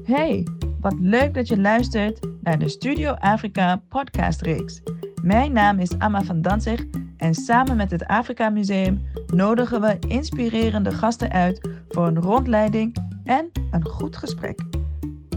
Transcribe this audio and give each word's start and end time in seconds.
Hey, 0.00 0.46
wat 0.80 0.94
leuk 1.00 1.34
dat 1.34 1.48
je 1.48 1.60
luistert 1.60 2.26
naar 2.40 2.58
de 2.58 2.68
Studio 2.68 3.10
Afrika 3.10 3.82
podcastreeks. 3.88 4.82
Mijn 5.22 5.52
naam 5.52 5.78
is 5.78 5.98
Amma 5.98 6.22
van 6.22 6.42
Danzig 6.42 6.84
en 7.16 7.34
samen 7.34 7.76
met 7.76 7.90
het 7.90 8.06
Afrika 8.06 8.50
Museum 8.50 9.02
nodigen 9.26 9.80
we 9.80 9.98
inspirerende 10.08 10.92
gasten 10.92 11.30
uit 11.30 11.68
voor 11.88 12.06
een 12.06 12.20
rondleiding 12.20 12.96
en 13.24 13.50
een 13.70 13.84
goed 13.84 14.16
gesprek. 14.16 14.60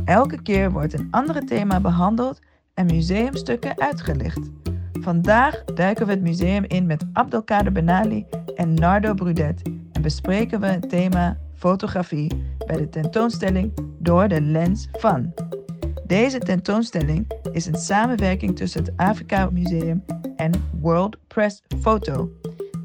Elke 0.05 0.41
keer 0.41 0.71
wordt 0.71 0.93
een 0.93 1.07
ander 1.11 1.45
thema 1.45 1.79
behandeld 1.79 2.39
en 2.73 2.85
museumstukken 2.85 3.79
uitgelicht. 3.79 4.49
Vandaag 5.01 5.63
duiken 5.63 6.05
we 6.05 6.11
het 6.11 6.21
museum 6.21 6.63
in 6.63 6.85
met 6.85 7.05
Abdelkader 7.13 7.71
Benali 7.71 8.25
en 8.55 8.73
Nardo 8.73 9.13
Brudet 9.13 9.61
en 9.91 10.01
bespreken 10.01 10.59
we 10.59 10.67
het 10.67 10.89
thema 10.89 11.37
fotografie 11.53 12.54
bij 12.65 12.77
de 12.77 12.89
tentoonstelling 12.89 13.73
Door 13.99 14.27
de 14.27 14.41
lens 14.41 14.87
van. 14.91 15.33
Deze 16.05 16.39
tentoonstelling 16.39 17.31
is 17.51 17.65
een 17.65 17.75
samenwerking 17.75 18.55
tussen 18.55 18.83
het 18.83 18.93
Afrika 18.95 19.49
Museum 19.49 20.03
en 20.35 20.51
World 20.79 21.17
Press 21.27 21.63
Photo. 21.81 22.31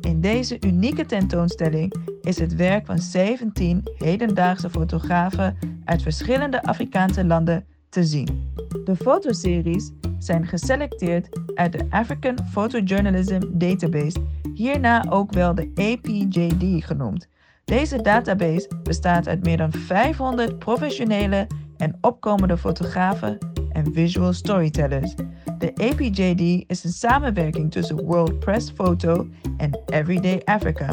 In 0.00 0.20
deze 0.20 0.56
unieke 0.60 1.06
tentoonstelling 1.06 1.94
is 2.22 2.38
het 2.38 2.54
werk 2.54 2.86
van 2.86 2.98
17 2.98 3.82
hedendaagse 3.96 4.70
fotografen 4.70 5.56
uit 5.84 6.02
verschillende 6.02 6.62
Afrikaanse 6.62 7.24
landen 7.24 7.64
te 7.88 8.04
zien. 8.04 8.52
De 8.84 8.96
fotoseries 8.96 9.90
zijn 10.18 10.46
geselecteerd 10.46 11.40
uit 11.54 11.72
de 11.72 11.86
African 11.90 12.38
Photojournalism 12.50 13.40
Database, 13.52 14.16
hierna 14.54 15.04
ook 15.08 15.32
wel 15.32 15.54
de 15.54 15.70
APJD 15.74 16.84
genoemd. 16.84 17.28
Deze 17.70 18.02
database 18.02 18.68
bestaat 18.82 19.28
uit 19.28 19.44
meer 19.44 19.56
dan 19.56 19.72
500 19.72 20.58
professionele 20.58 21.46
en 21.76 21.98
opkomende 22.00 22.58
fotografen 22.58 23.38
en 23.72 23.92
visual 23.92 24.32
storytellers. 24.32 25.14
De 25.58 25.72
APJD 25.74 26.64
is 26.66 26.84
een 26.84 26.92
samenwerking 26.92 27.70
tussen 27.70 28.04
World 28.04 28.38
Press 28.38 28.70
Photo 28.70 29.28
en 29.56 29.80
Everyday 29.86 30.42
Africa, 30.44 30.88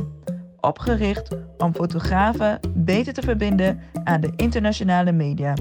opgericht 0.59 1.35
om 1.57 1.73
fotografen 1.73 2.59
beter 2.75 3.13
te 3.13 3.21
verbinden 3.21 3.79
aan 4.03 4.21
de 4.21 4.33
internationale 4.35 5.11
media. 5.11 5.53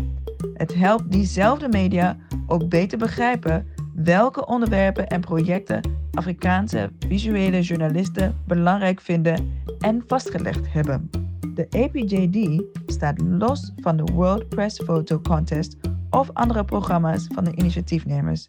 Het 0.54 0.74
helpt 0.74 1.12
diezelfde 1.12 1.68
media 1.68 2.16
ook 2.46 2.68
beter 2.68 2.98
begrijpen 2.98 3.66
welke 4.04 4.46
onderwerpen 4.46 5.06
en 5.06 5.20
projecten 5.20 5.80
Afrikaanse 6.12 6.90
visuele 7.08 7.60
journalisten 7.60 8.36
belangrijk 8.46 9.00
vinden 9.00 9.52
en 9.78 10.02
vastgelegd 10.06 10.72
hebben. 10.72 11.10
De 11.54 11.66
APJD 11.70 12.62
staat 12.86 13.20
los 13.20 13.72
van 13.76 13.96
de 13.96 14.12
World 14.12 14.48
Press 14.48 14.82
Photo 14.84 15.20
Contest 15.20 15.76
of 16.10 16.30
andere 16.32 16.64
programma's 16.64 17.26
van 17.34 17.44
de 17.44 17.54
initiatiefnemers. 17.54 18.48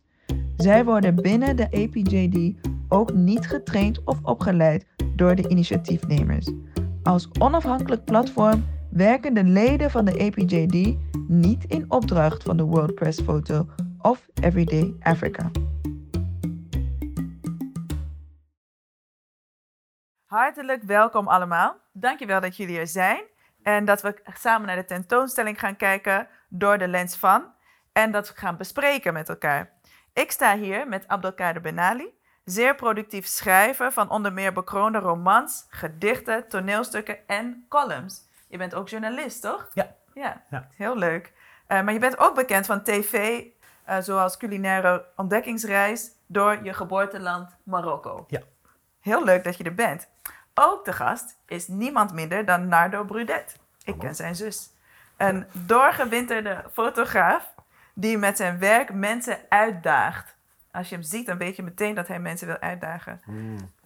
Zij 0.58 0.86
worden 0.86 1.16
binnen 1.16 1.56
de 1.56 1.64
APJD 1.72 2.56
ook 2.88 3.14
niet 3.14 3.48
getraind 3.48 4.04
of 4.04 4.20
opgeleid 4.24 4.86
door 5.16 5.36
de 5.36 5.48
initiatiefnemers. 5.48 6.52
Als 7.04 7.30
onafhankelijk 7.40 8.04
platform 8.04 8.64
werken 8.90 9.34
de 9.34 9.44
leden 9.44 9.92
van 9.92 10.06
de 10.06 10.20
APJD 10.26 10.98
niet 11.28 11.64
in 11.68 11.86
opdracht 11.88 12.44
van 12.44 12.58
de 12.58 12.64
World 12.64 12.96
Press 12.96 13.22
Photo 13.22 13.66
of 14.08 14.28
Everyday 14.42 14.96
Africa. 15.04 15.52
Hartelijk 20.26 20.84
welkom 20.84 21.28
allemaal. 21.28 21.76
Dankjewel 21.94 22.42
dat 22.42 22.58
jullie 22.58 22.80
er 22.80 22.88
zijn 22.88 23.24
en 23.64 23.86
dat 23.86 24.02
we 24.02 24.22
samen 24.34 24.68
naar 24.68 24.76
de 24.76 24.86
tentoonstelling 24.86 25.60
gaan 25.60 25.76
kijken 25.76 26.28
door 26.50 26.78
de 26.78 26.88
lens 26.88 27.18
van 27.18 27.54
en 27.92 28.12
dat 28.12 28.28
we 28.28 28.40
gaan 28.40 28.58
bespreken 28.58 29.14
met 29.14 29.30
elkaar. 29.30 29.72
Ik 30.14 30.32
sta 30.32 30.58
hier 30.58 30.88
met 30.88 31.08
Abdelkader 31.08 31.62
Benali, 31.62 32.08
zeer 32.44 32.76
productief 32.76 33.26
schrijver 33.26 33.92
van 33.92 34.10
onder 34.10 34.34
meer 34.34 34.54
bekroonde 34.54 35.00
romans, 35.00 35.66
gedichten, 35.70 36.48
toneelstukken 36.48 37.28
en 37.28 37.66
columns. 37.70 38.22
Je 38.50 38.58
bent 38.58 38.76
ook 38.76 38.90
journalist, 38.90 39.42
toch? 39.42 39.70
Ja. 39.74 39.96
Ja, 40.14 40.44
Ja. 40.50 40.68
heel 40.76 40.98
leuk. 40.98 41.34
Eh, 41.68 41.82
maar 41.82 41.94
je 41.94 42.00
bent 42.00 42.18
ook 42.20 42.36
bekend 42.36 42.66
van 42.66 42.84
tv, 42.84 43.44
eh, 43.88 43.98
zoals 44.00 44.38
culinaire 44.38 45.06
ontdekkingsreis 45.16 46.12
door 46.26 46.64
je 46.64 46.74
geboorteland 46.74 47.56
Marokko. 47.64 48.26
Ja. 48.28 48.42
Heel 49.02 49.24
leuk 49.24 49.44
dat 49.44 49.58
je 49.58 49.64
er 49.64 49.74
bent. 49.74 50.08
Ook 50.54 50.86
de 50.86 50.94
gast 50.94 51.38
is 51.46 51.68
niemand 51.68 52.14
minder 52.14 52.46
dan 52.46 52.68
Nardo 52.68 53.04
Brudet. 53.04 53.56
Ik 53.84 54.00
ken 54.00 54.16
zijn 54.16 54.36
zus. 54.36 54.70
Een 55.18 55.46
doorgewinterde 55.52 56.64
fotograaf 56.72 57.54
die 57.94 58.18
met 58.18 58.38
zijn 58.38 58.60
werk 58.60 58.94
mensen 58.94 59.38
uitdaagt. 59.50 60.36
Als 60.72 60.90
je 60.90 60.96
hem 60.96 61.04
ziet, 61.04 61.26
dan 61.26 61.38
weet 61.38 61.56
je 61.56 61.64
meteen 61.64 61.96
dat 61.96 62.08
hij 62.08 62.20
mensen 62.20 62.48
wil 62.48 62.60
uitdagen. 62.60 63.22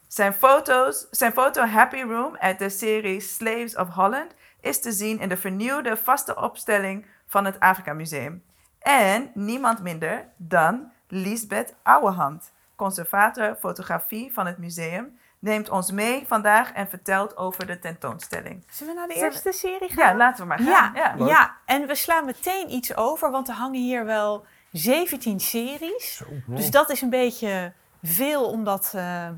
Zijn, 0.07 0.33
foto's, 0.33 1.07
zijn 1.11 1.31
foto 1.31 1.65
Happy 1.65 2.01
Room 2.01 2.37
uit 2.37 2.59
de 2.59 2.69
serie 2.69 3.19
Slaves 3.19 3.75
of 3.75 3.89
Holland 3.89 4.33
is 4.59 4.81
te 4.81 4.91
zien 4.91 5.19
in 5.19 5.29
de 5.29 5.37
vernieuwde 5.37 5.97
vaste 5.97 6.35
opstelling 6.35 7.05
van 7.27 7.45
het 7.45 7.59
Afrika 7.59 7.93
Museum. 7.93 8.43
En 8.81 9.31
niemand 9.33 9.79
minder 9.81 10.27
dan 10.37 10.91
Lisbeth 11.07 11.73
Ouwehand, 11.83 12.51
conservator 12.75 13.55
fotografie 13.59 14.33
van 14.33 14.45
het 14.45 14.57
museum, 14.57 15.19
neemt 15.39 15.69
ons 15.69 15.91
mee 15.91 16.23
vandaag 16.27 16.71
en 16.73 16.87
vertelt 16.89 17.37
over 17.37 17.65
de 17.67 17.79
tentoonstelling. 17.79 18.63
Zullen 18.69 18.93
we 18.93 18.99
naar 18.99 19.07
de 19.07 19.13
Zullen 19.13 19.29
we- 19.29 19.35
eerste 19.35 19.51
serie 19.67 19.89
gaan? 19.89 20.09
Ja, 20.11 20.15
laten 20.15 20.41
we 20.41 20.47
maar 20.47 20.59
gaan. 20.59 20.93
Ja, 20.95 21.13
Ja. 21.17 21.25
ja. 21.25 21.55
en 21.65 21.87
we 21.87 21.95
slaan 21.95 22.25
meteen 22.25 22.71
iets 22.71 22.95
over, 22.95 23.31
want 23.31 23.47
er 23.47 23.53
hangen 23.55 23.81
hier 23.81 24.05
wel 24.05 24.45
17 24.71 25.39
series. 25.39 26.21
Dus 26.45 26.71
dat 26.71 26.89
is 26.89 27.01
een 27.01 27.09
beetje 27.09 27.73
veel 28.03 28.49
om 28.49 28.63
dat 28.63 28.91
eh, 28.95 29.27
eh, 29.27 29.33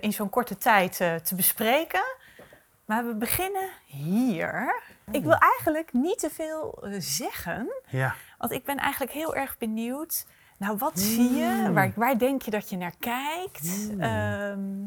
in 0.00 0.12
zo'n 0.12 0.30
korte 0.30 0.56
tijd 0.58 1.00
eh, 1.00 1.14
te 1.14 1.34
bespreken. 1.34 2.02
Maar 2.86 3.06
we 3.06 3.14
beginnen 3.14 3.68
hier. 3.86 4.82
Ik 5.10 5.22
wil 5.22 5.36
eigenlijk 5.38 5.92
niet 5.92 6.18
te 6.18 6.30
veel 6.30 6.82
eh, 6.82 6.94
zeggen, 7.00 7.68
Ja. 7.88 8.14
want 8.38 8.52
ik 8.52 8.64
ben 8.64 8.76
eigenlijk 8.76 9.12
heel 9.12 9.34
erg 9.34 9.58
benieuwd. 9.58 10.26
Nou, 10.58 10.76
wat 10.76 10.98
zie 10.98 11.30
je? 11.32 11.72
Waar, 11.72 11.92
waar 11.96 12.18
denk 12.18 12.42
je 12.42 12.50
dat 12.50 12.70
je 12.70 12.76
naar 12.76 12.94
kijkt? 12.98 13.88
Ehm, 13.98 14.84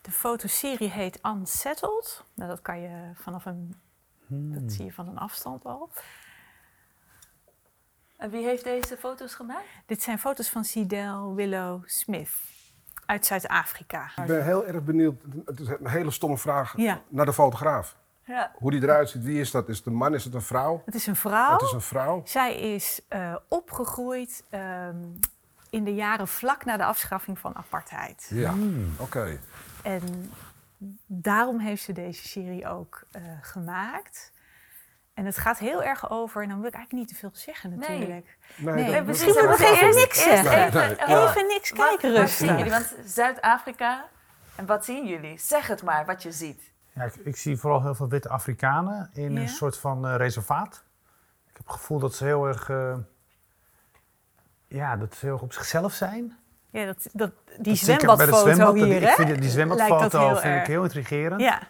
de 0.00 0.10
fotoserie 0.10 0.90
heet 0.90 1.18
Unsettled. 1.26 2.24
Nou, 2.34 2.50
dat 2.50 2.62
kan 2.62 2.80
je 2.80 3.10
vanaf 3.14 3.44
een, 3.46 3.74
dat 4.26 4.72
zie 4.72 4.84
je 4.84 4.92
van 4.92 5.08
een 5.08 5.18
afstand 5.18 5.64
al. 5.64 5.90
En 8.16 8.30
wie 8.30 8.44
heeft 8.44 8.64
deze 8.64 8.96
foto's 8.96 9.34
gemaakt? 9.34 9.66
Dit 9.86 10.02
zijn 10.02 10.18
foto's 10.18 10.48
van 10.48 10.64
Sidel 10.64 11.34
Willow 11.34 11.82
Smith 11.86 12.30
uit 13.10 13.26
Zuid-Afrika. 13.26 14.10
Ik 14.16 14.26
ben 14.26 14.44
heel 14.44 14.66
erg 14.66 14.84
benieuwd. 14.84 15.22
Het 15.44 15.60
is 15.60 15.68
een 15.68 15.88
hele 15.88 16.10
stomme 16.10 16.38
vraag 16.38 16.72
Ja. 16.76 17.00
naar 17.08 17.26
de 17.26 17.32
fotograaf. 17.32 17.96
Ja. 18.24 18.50
Hoe 18.54 18.70
die 18.70 18.82
eruit 18.82 19.08
ziet, 19.10 19.22
wie 19.22 19.40
is 19.40 19.50
dat? 19.50 19.68
Is 19.68 19.76
het 19.76 19.86
een 19.86 19.94
man, 19.94 20.14
is 20.14 20.24
het 20.24 20.34
een 20.34 20.42
vrouw? 20.42 20.82
Het 20.84 20.94
is 20.94 21.06
een 21.06 21.16
vrouw. 21.16 21.52
Het 21.52 21.62
is 21.62 21.72
een 21.72 21.80
vrouw. 21.80 22.22
Zij 22.24 22.54
is 22.74 23.00
eh, 23.08 23.34
opgegroeid 23.48 24.44
ehm, 24.50 24.96
in 25.70 25.84
de 25.84 25.94
jaren 25.94 26.28
vlak 26.28 26.64
na 26.64 26.76
de 26.76 26.84
afschaffing 26.84 27.38
van 27.38 27.56
apartheid. 27.56 28.30
Ja, 28.32 28.54
oké. 28.96 29.38
En 29.82 30.32
daarom 31.06 31.58
heeft 31.58 31.82
ze 31.82 31.92
deze 31.92 32.28
serie 32.28 32.68
ook 32.68 33.02
eh, 33.10 33.22
gemaakt. 33.40 34.32
En 35.14 35.24
het 35.26 35.38
gaat 35.38 35.58
heel 35.58 35.82
erg 35.82 36.10
over, 36.10 36.42
en 36.42 36.48
dan 36.48 36.58
wil 36.58 36.68
ik 36.68 36.74
eigenlijk 36.74 37.04
niet 37.06 37.14
te 37.14 37.20
veel 37.20 37.30
zeggen 37.32 37.78
natuurlijk. 37.78 38.38
Nee, 38.56 38.74
Nee, 38.74 38.84
we 38.86 38.92
dat- 38.92 39.06
Misschien 39.06 39.32
moeten 39.32 39.50
we 39.50 39.56
dat- 39.58 39.72
even 39.72 39.94
niks 39.94 40.24
Nee, 40.24 40.36
zeggen. 40.36 40.50
nee, 40.80 40.90
Even- 40.90 41.08
ja. 41.08 41.28
Even 41.28 41.46
niks, 41.46 41.70
Wat- 41.70 41.86
kijk 41.88 42.00
wat 42.02 42.10
rustig. 42.10 42.46
zien 42.48 42.56
jullie? 42.56 42.72
Want 42.72 42.94
Zuid-Afrika, 43.04 44.04
en 44.56 44.66
wat 44.66 44.84
zien 44.84 45.06
jullie? 45.06 45.38
Zeg 45.38 45.66
het 45.66 45.82
maar, 45.82 46.06
wat 46.06 46.22
je 46.22 46.32
ziet. 46.32 46.72
Ja, 46.94 47.02
ik, 47.04 47.14
ik 47.14 47.36
zie 47.36 47.56
vooral 47.56 47.82
heel 47.82 47.94
veel 47.94 48.08
witte 48.08 48.28
Afrikanen 48.28 49.10
in 49.12 49.32
Ja? 49.32 49.40
een 49.40 49.48
soort 49.48 49.78
van 49.78 50.06
eh, 50.06 50.16
reservaat. 50.16 50.84
Ik 51.48 51.56
heb 51.56 51.66
het 51.66 51.76
gevoel 51.76 51.98
dat 51.98 52.14
ze 52.14 52.24
heel 52.24 52.46
erg, 52.46 52.68
eh, 52.70 52.96
ja, 54.68 54.96
dat 54.96 55.14
ze 55.14 55.24
heel 55.24 55.34
erg 55.34 55.42
op 55.42 55.52
zichzelf 55.52 55.92
zijn. 55.92 56.38
Ja, 56.70 56.84
dat, 56.84 57.08
dat, 57.12 57.32
die 57.60 57.74
zwembadfoto 57.74 58.36
zwembad, 58.52 58.74
hier, 58.74 58.96
ik 59.02 59.08
hè? 59.08 59.14
vind 59.24 59.40
die 59.40 59.50
zwembadfoto 59.50 59.98
dat 60.08 60.12
heel 60.12 60.28
vind 60.36 60.44
erg. 60.54 60.60
ik 60.60 60.66
heel 60.66 60.82
intrigerend. 60.82 61.40
Ja, 61.40 61.60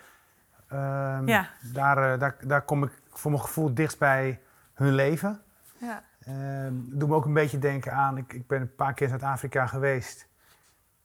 Ehm, 0.69 1.29
Ja. 1.29 1.49
daar, 1.61 2.13
eh, 2.13 2.19
daar, 2.19 2.37
daar 2.41 2.63
kom 2.63 2.83
ik 2.85 2.91
voor 3.13 3.31
mijn 3.31 3.43
gevoel 3.43 3.75
dichtst 3.75 3.99
bij 3.99 4.41
hun 4.75 4.93
leven. 4.93 5.43
Ja. 5.79 6.03
Ehm 6.21 6.73
doe 6.75 7.09
me 7.09 7.15
ook 7.15 7.25
een 7.25 7.33
beetje 7.35 7.59
denken 7.59 7.93
aan, 7.93 8.17
ik, 8.17 8.33
ik 8.33 8.47
ben 8.47 8.61
een 8.61 8.75
paar 8.75 8.95
keer 8.95 9.03
in 9.03 9.19
Zuid-Afrika 9.19 9.67
geweest. 9.67 10.27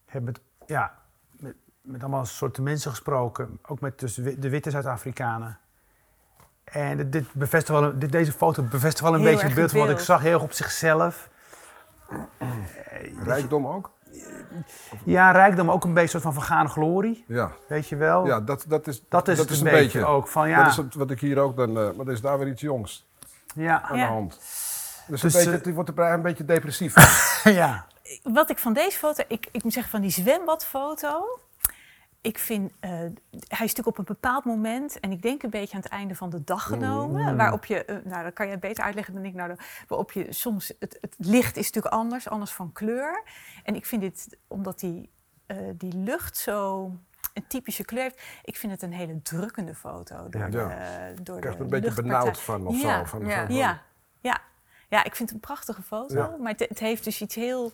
Heb 0.05 0.23
met, 0.23 0.39
ja, 0.65 0.93
met, 1.31 1.55
met 1.81 2.01
allemaal 2.01 2.25
soorten 2.25 2.63
mensen 2.63 2.89
gesproken, 2.91 3.59
ook 3.67 3.79
met 3.79 3.99
dus 3.99 4.13
de 4.13 4.21
wi- 4.21 4.39
de 4.39 4.49
witte 4.49 4.69
Zuid-Afrikanen. 4.71 5.57
En 6.63 6.97
dit, 6.97 7.11
dit 7.11 7.33
bevestigt 7.33 7.79
wel, 7.79 7.83
een- 7.83 7.99
dit, 7.99 8.11
deze 8.11 8.31
foto 8.31 8.63
bevestigt 8.63 8.99
wel 8.99 9.13
een 9.13 9.19
Heel 9.19 9.29
beetje 9.31 9.45
het 9.45 9.55
beeld 9.55 9.71
van 9.71 9.79
wat 9.79 9.89
ik 9.89 9.99
zag, 9.99 10.21
heel 10.21 10.33
erg 10.33 10.43
op 10.43 10.51
zichzelf. 10.51 11.29
Rijkdom 13.23 13.67
ook? 13.67 13.91
Ja, 15.03 15.31
rijkdom 15.31 15.71
ook 15.71 15.83
een 15.83 15.93
beetje 15.93 16.09
soort 16.09 16.23
van 16.23 16.33
vergane 16.33 16.69
glorie, 16.69 17.23
Ja, 17.27 17.51
weet 17.67 17.87
je 17.89 17.95
wel. 17.95 18.25
ja 18.25 18.39
dat, 18.39 18.65
dat 18.67 18.87
is, 18.87 19.01
dat 19.09 19.27
is 19.27 19.37
het 19.37 19.49
een 19.49 19.63
beetje, 19.63 20.05
ook. 20.05 20.27
Van, 20.27 20.49
ja, 20.49 20.57
Dat 20.63 20.71
is 20.71 20.77
het 20.77 20.93
wat 20.95 21.11
ik 21.11 21.19
hier 21.19 21.39
ook 21.39 21.55
dan... 21.57 21.69
eh, 21.69 21.91
maar 21.95 22.05
er 22.05 22.11
is 22.13 22.21
daar 22.21 22.37
weer 22.39 22.47
iets 22.47 22.61
jongs 22.61 23.07
ja, 23.55 23.81
aan 23.81 23.97
Ja. 23.97 24.05
de 24.05 24.11
hand. 24.11 24.39
Dus, 25.07 25.21
Dus, 25.21 25.33
een 25.33 25.39
beetje, 25.39 25.57
eh, 25.57 25.65
het 25.65 25.73
wordt 25.73 25.89
er 25.89 26.13
een 26.13 26.21
beetje 26.21 26.45
depressief 26.45 26.93
ja. 27.43 27.85
Wat 28.23 28.49
ik 28.49 28.59
van 28.59 28.73
deze 28.73 28.97
foto, 28.97 29.23
ik, 29.27 29.47
ik 29.51 29.63
moet 29.63 29.73
zeggen 29.73 29.91
van 29.91 30.01
die 30.01 30.11
zwembadfoto. 30.11 31.39
Ik 32.25 32.37
vind, 32.39 32.71
eh, 32.79 32.89
hij 32.89 33.09
is 33.49 33.59
natuurlijk 33.59 33.87
op 33.87 33.97
een 33.97 34.03
bepaald 34.05 34.45
moment, 34.45 34.99
en 34.99 35.11
ik 35.11 35.21
denk 35.21 35.43
een 35.43 35.49
beetje 35.49 35.75
aan 35.75 35.81
het 35.81 35.91
einde 35.91 36.15
van 36.15 36.29
de 36.29 36.43
dag 36.43 36.63
genomen, 36.63 37.37
waarop 37.37 37.65
je, 37.65 37.85
eh, 37.85 37.95
nou 38.03 38.23
dat 38.23 38.33
kan 38.33 38.47
je 38.47 38.57
beter 38.57 38.83
uitleggen 38.83 39.13
dan 39.13 39.25
ik, 39.25 39.33
nou, 39.33 39.55
de- 39.55 39.63
waarop 39.87 40.11
je 40.11 40.33
soms, 40.33 40.73
het, 40.79 40.97
het 41.01 41.15
licht 41.17 41.57
is 41.57 41.65
natuurlijk 41.65 41.93
anders, 41.93 42.29
anders 42.29 42.51
van 42.51 42.71
kleur. 42.71 43.23
En 43.63 43.75
ik 43.75 43.85
vind 43.85 44.01
dit, 44.01 44.37
omdat 44.47 44.79
die, 44.79 45.09
eh, 45.45 45.57
die 45.77 45.93
lucht 45.97 46.37
zo 46.37 46.91
een 47.33 47.47
typische 47.47 47.85
kleur 47.85 48.01
heeft, 48.03 48.21
ik 48.43 48.57
vind 48.57 48.71
het 48.71 48.81
een 48.81 48.93
hele 48.93 49.21
drukkende 49.21 49.75
foto. 49.75 50.29
Door 50.29 50.41
Ja. 50.41 50.49
de, 50.49 50.57
Ja. 50.57 51.11
door 51.23 51.35
Ik 51.35 51.41
krijg 51.41 51.55
er 51.55 51.61
een 51.61 51.69
beetje 51.69 51.93
benauwd 51.93 52.39
van 52.39 52.67
of 52.67 52.81
Ja. 52.81 52.97
zo. 52.99 53.05
Van, 53.05 53.25
Ja. 53.25 53.45
van- 53.45 53.55
Ja, 53.55 53.81
ja. 54.21 54.41
ja, 54.89 55.03
ik 55.03 55.15
vind 55.15 55.29
het 55.29 55.31
een 55.31 55.39
prachtige 55.47 55.81
foto. 55.81 56.15
Ja. 56.15 56.35
Maar 56.39 56.51
het, 56.51 56.69
het 56.69 56.79
heeft 56.79 57.03
dus 57.03 57.21
iets 57.21 57.35
heel 57.35 57.73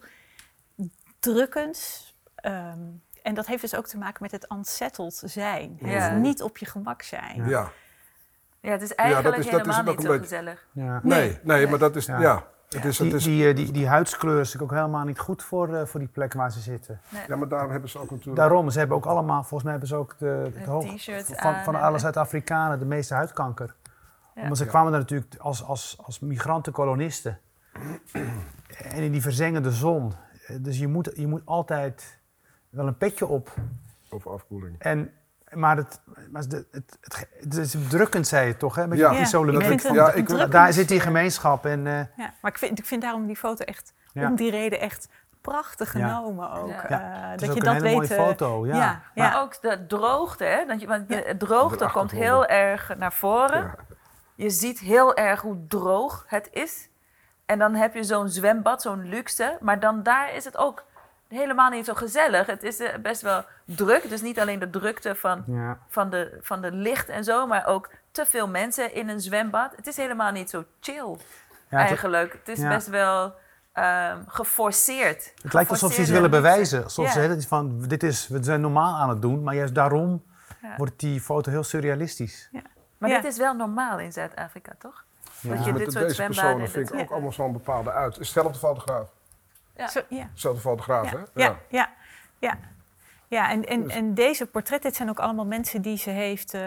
drukkends. 1.20 2.10
ehm, 2.36 2.80
en 3.24 3.34
dat 3.34 3.46
heeft 3.48 3.62
dus 3.62 3.76
ook 3.76 3.88
te 3.88 3.98
maken 3.98 4.18
met 4.24 4.32
het 4.32 4.52
unsettled 4.52 5.22
zijn. 5.26 5.78
Ja. 5.80 5.88
Het 5.88 6.18
niet 6.20 6.42
op 6.42 6.58
je 6.58 6.66
gemak 6.66 7.02
zijn. 7.02 7.48
Ja. 7.48 7.72
Ja, 8.60 8.72
het 8.72 8.82
is 8.82 8.96
eigenlijk 8.96 9.38
is- 9.38 9.46
dat 9.46 9.60
is 9.68 9.76
helemaal 9.76 9.94
niet 9.94 10.02
zo 10.02 10.08
beetje- 10.08 10.22
gezellig. 10.28 10.66
ja. 10.72 11.00
Nee, 11.04 11.40
nee, 11.44 11.68
maar 11.68 11.80
dat 11.80 11.96
is... 11.96 12.06
Ja. 12.06 12.20
Ja. 12.20 12.50
Het 12.70 12.86
is, 12.86 12.98
het 13.00 13.08
Die, 13.08 13.18
is, 13.18 13.24
die, 13.24 13.48
eh, 13.50 13.56
die, 13.56 13.72
die 13.72 13.88
huidskleur 13.88 14.40
is 14.40 14.46
natuurlijk 14.54 14.72
ook 14.72 14.78
helemaal 14.78 15.06
niet 15.06 15.20
goed 15.20 15.44
voor, 15.44 15.76
eh, 15.76 15.86
voor 15.86 16.00
die 16.00 16.10
plek 16.10 16.34
waar 16.34 16.52
ze 16.52 16.60
zitten. 16.60 17.02
ja, 17.28 17.36
maar 17.36 17.48
daarom 17.48 17.72
hebben 17.72 17.90
ze 17.90 18.00
ook 18.00 18.10
natuurlijk... 18.10 18.36
Daarom, 18.38 18.70
ze 18.70 18.80
hebben 18.80 18.98
ook 18.98 19.06
allemaal, 19.06 19.40
volgens 19.40 19.62
mij 19.64 19.72
hebben 19.72 19.90
ze 19.90 19.96
ook 19.96 20.16
de, 20.18 20.52
de 20.64 20.70
hoog- 20.70 20.96
t-shirt 20.96 21.26
van, 21.26 21.38
aan 21.38 21.64
van 21.64 21.76
alle 21.76 22.00
Zuid-Afrikanen 22.00 22.80
de 22.80 22.86
meeste 22.86 23.14
huidkanker. 23.14 23.76
Ja. 24.36 24.42
Omdat 24.42 24.58
ze 24.58 24.64
Ja. 24.64 24.70
kwamen 24.70 24.92
daar 24.92 25.00
natuurlijk 25.02 25.36
als, 25.38 25.64
als, 25.64 25.98
als 26.06 26.20
migranten, 26.20 26.74
kolonisten. 26.74 27.40
en 28.92 29.02
in 29.02 29.12
die 29.12 29.22
verzengende 29.22 29.72
zon. 29.72 30.14
Dus 30.62 30.78
je 30.80 30.88
moet, 30.88 31.12
je 31.16 31.28
moet 31.28 31.42
altijd 31.46 32.20
wel 32.72 32.88
een 32.88 32.98
petje 32.98 33.26
op. 33.28 33.54
Over 34.10 34.32
afkoeling. 34.32 34.76
En, 34.80 35.12
maar 35.54 35.78
het, 35.78 36.02
maar 36.30 36.42
het, 36.42 36.52
het, 36.52 36.98
het, 37.02 37.28
het 37.40 37.56
is 37.58 37.76
drukkend, 37.90 38.28
zei 38.28 38.48
je 38.48 38.58
toch? 38.58 38.76
Hè? 38.76 38.88
Met 38.88 38.98
Ja. 38.98 39.10
die 39.10 39.18
Ja, 39.18 39.24
isolement. 39.24 39.82
Ja, 39.84 40.46
Daar 40.48 40.74
zit 40.74 40.88
die 40.88 41.00
gemeenschap. 41.00 41.66
En, 41.66 41.88
eh, 41.88 41.94
Ja, 42.18 42.34
maar 42.42 42.52
ik 42.52 42.58
vind, 42.58 42.80
ik 42.80 42.86
vind 42.86 43.02
daarom 43.02 43.26
die 43.26 43.36
foto 43.36 43.64
echt, 43.66 43.94
Ja. 44.14 44.28
om 44.30 44.36
die 44.36 44.52
reden 44.52 44.80
echt 44.80 45.08
prachtig 45.42 45.94
Ja. 45.98 46.08
genomen 46.16 46.52
ook. 46.52 46.70
Eh, 46.70 47.34
is 47.36 47.40
dat 47.42 47.50
ook 47.50 47.56
je 47.56 47.60
een 47.60 47.66
dat 47.66 47.74
hele 47.74 47.80
weet. 47.84 47.94
mooie 47.94 48.08
eh, 48.16 48.26
foto. 48.28 48.66
Ja. 48.66 48.76
ja, 48.76 49.02
ja. 49.14 49.24
Maar 49.30 49.42
ook 49.42 49.62
de 49.62 49.86
droogte, 49.88 50.44
hè? 50.44 50.66
Dat 50.66 50.82
je, 50.82 50.88
want 50.88 51.08
de 51.10 51.36
droogte 51.38 51.86
De 51.86 51.92
komt 51.92 52.12
heel 52.12 52.46
erg 52.46 52.98
naar 52.98 53.14
voren. 53.14 53.62
Ja. 53.62 53.76
Je 54.36 54.50
ziet 54.50 54.80
heel 54.80 55.16
erg 55.16 55.42
hoe 55.42 55.66
droog 55.68 56.24
het 56.28 56.50
is. 56.52 56.90
En 57.46 57.60
dan 57.60 57.76
heb 57.76 57.94
je 57.94 58.04
zo'n 58.04 58.30
zwembad, 58.30 58.82
zo'n 58.82 59.10
luxe. 59.10 59.58
Maar 59.62 59.80
dan 59.80 60.04
daar 60.04 60.34
is 60.36 60.46
het 60.46 60.58
ook 60.58 60.84
helemaal 61.32 61.70
niet 61.70 61.86
zo 61.86 61.94
gezellig. 61.94 62.46
Het 62.48 62.64
is 62.64 62.80
eh, 62.80 62.98
best 63.02 63.22
wel 63.22 63.46
druk. 63.66 64.10
Dus 64.10 64.22
niet 64.22 64.40
alleen 64.40 64.60
de 64.60 64.70
drukte 64.70 65.16
van, 65.16 65.44
Ja. 65.48 65.78
van, 65.90 66.10
de, 66.10 66.38
van 66.42 66.62
de 66.62 66.72
licht 66.72 67.10
en 67.10 67.24
zo, 67.24 67.48
maar 67.48 67.66
ook 67.66 67.90
te 68.12 68.26
veel 68.26 68.48
mensen 68.48 68.94
in 68.94 69.10
een 69.10 69.22
zwembad. 69.22 69.76
Het 69.76 69.88
is 69.88 69.98
helemaal 69.98 70.32
niet 70.32 70.50
zo 70.50 70.64
chill 70.80 71.18
Ja, 71.70 71.78
eigenlijk. 71.78 72.34
Het 72.34 72.48
is 72.48 72.60
ja. 72.60 72.70
best 72.70 72.88
wel 72.88 73.34
ehm, 73.74 74.18
geforceerd. 74.28 75.34
het 75.42 75.54
lijkt 75.54 75.70
alsof 75.70 75.94
ze 75.94 76.02
iets 76.02 76.10
willen 76.10 76.30
bewijzen. 76.32 76.84
Alsof 76.84 77.06
Ja. 77.14 77.40
ze 77.40 77.48
van, 77.48 77.82
dit 77.88 78.04
is, 78.04 78.28
we 78.28 78.44
zijn 78.44 78.62
normaal 78.62 78.96
aan 78.96 79.10
het 79.10 79.22
doen. 79.22 79.44
Maar 79.44 79.56
juist 79.56 79.76
daarom 79.76 80.24
Ja. 80.62 80.74
wordt 80.78 81.00
die 81.00 81.22
foto 81.22 81.52
heel 81.52 81.64
surrealistisch. 81.64 82.50
Maar 82.98 83.10
Ja. 83.10 83.22
dit 83.22 83.32
is 83.32 83.38
wel 83.38 83.54
normaal 83.54 84.00
in 84.00 84.12
Zuid-Afrika, 84.12 84.72
toch? 84.80 85.04
Ja. 85.40 85.56
Dat 85.56 85.66
je 85.66 85.72
Met 85.72 85.78
dit 85.82 85.86
de- 85.86 85.92
soort 85.92 86.04
deze 86.04 86.16
zwembaden... 86.16 86.58
personen 86.58 86.70
vind 86.70 86.94
ik 86.94 87.00
ook 87.02 87.12
allemaal 87.12 87.32
zo'n 87.32 87.52
bepaalde 87.54 87.92
uit. 87.92 88.12
Is 88.12 88.18
hetzelfde 88.18 88.60
fotograaf. 88.60 89.10
Ja. 89.82 89.88
Zo, 89.88 90.02
ja. 90.10 90.30
Fotograaf, 90.56 91.12
Ja, 91.12 91.18
hè? 91.18 91.44
ja, 91.44 91.60
ja, 91.70 91.90
ja. 92.40 92.58
Ja, 93.28 93.50
en, 93.50 93.66
en, 93.66 93.84
Dus- 93.84 93.94
en 93.94 94.14
deze 94.14 94.46
portretten, 94.48 94.90
dit 94.90 94.98
zijn 94.98 95.10
ook 95.10 95.20
allemaal 95.20 95.46
mensen 95.46 95.82
die 95.82 95.98
ze 95.98 96.10
heeft 96.10 96.54
eh, 96.54 96.62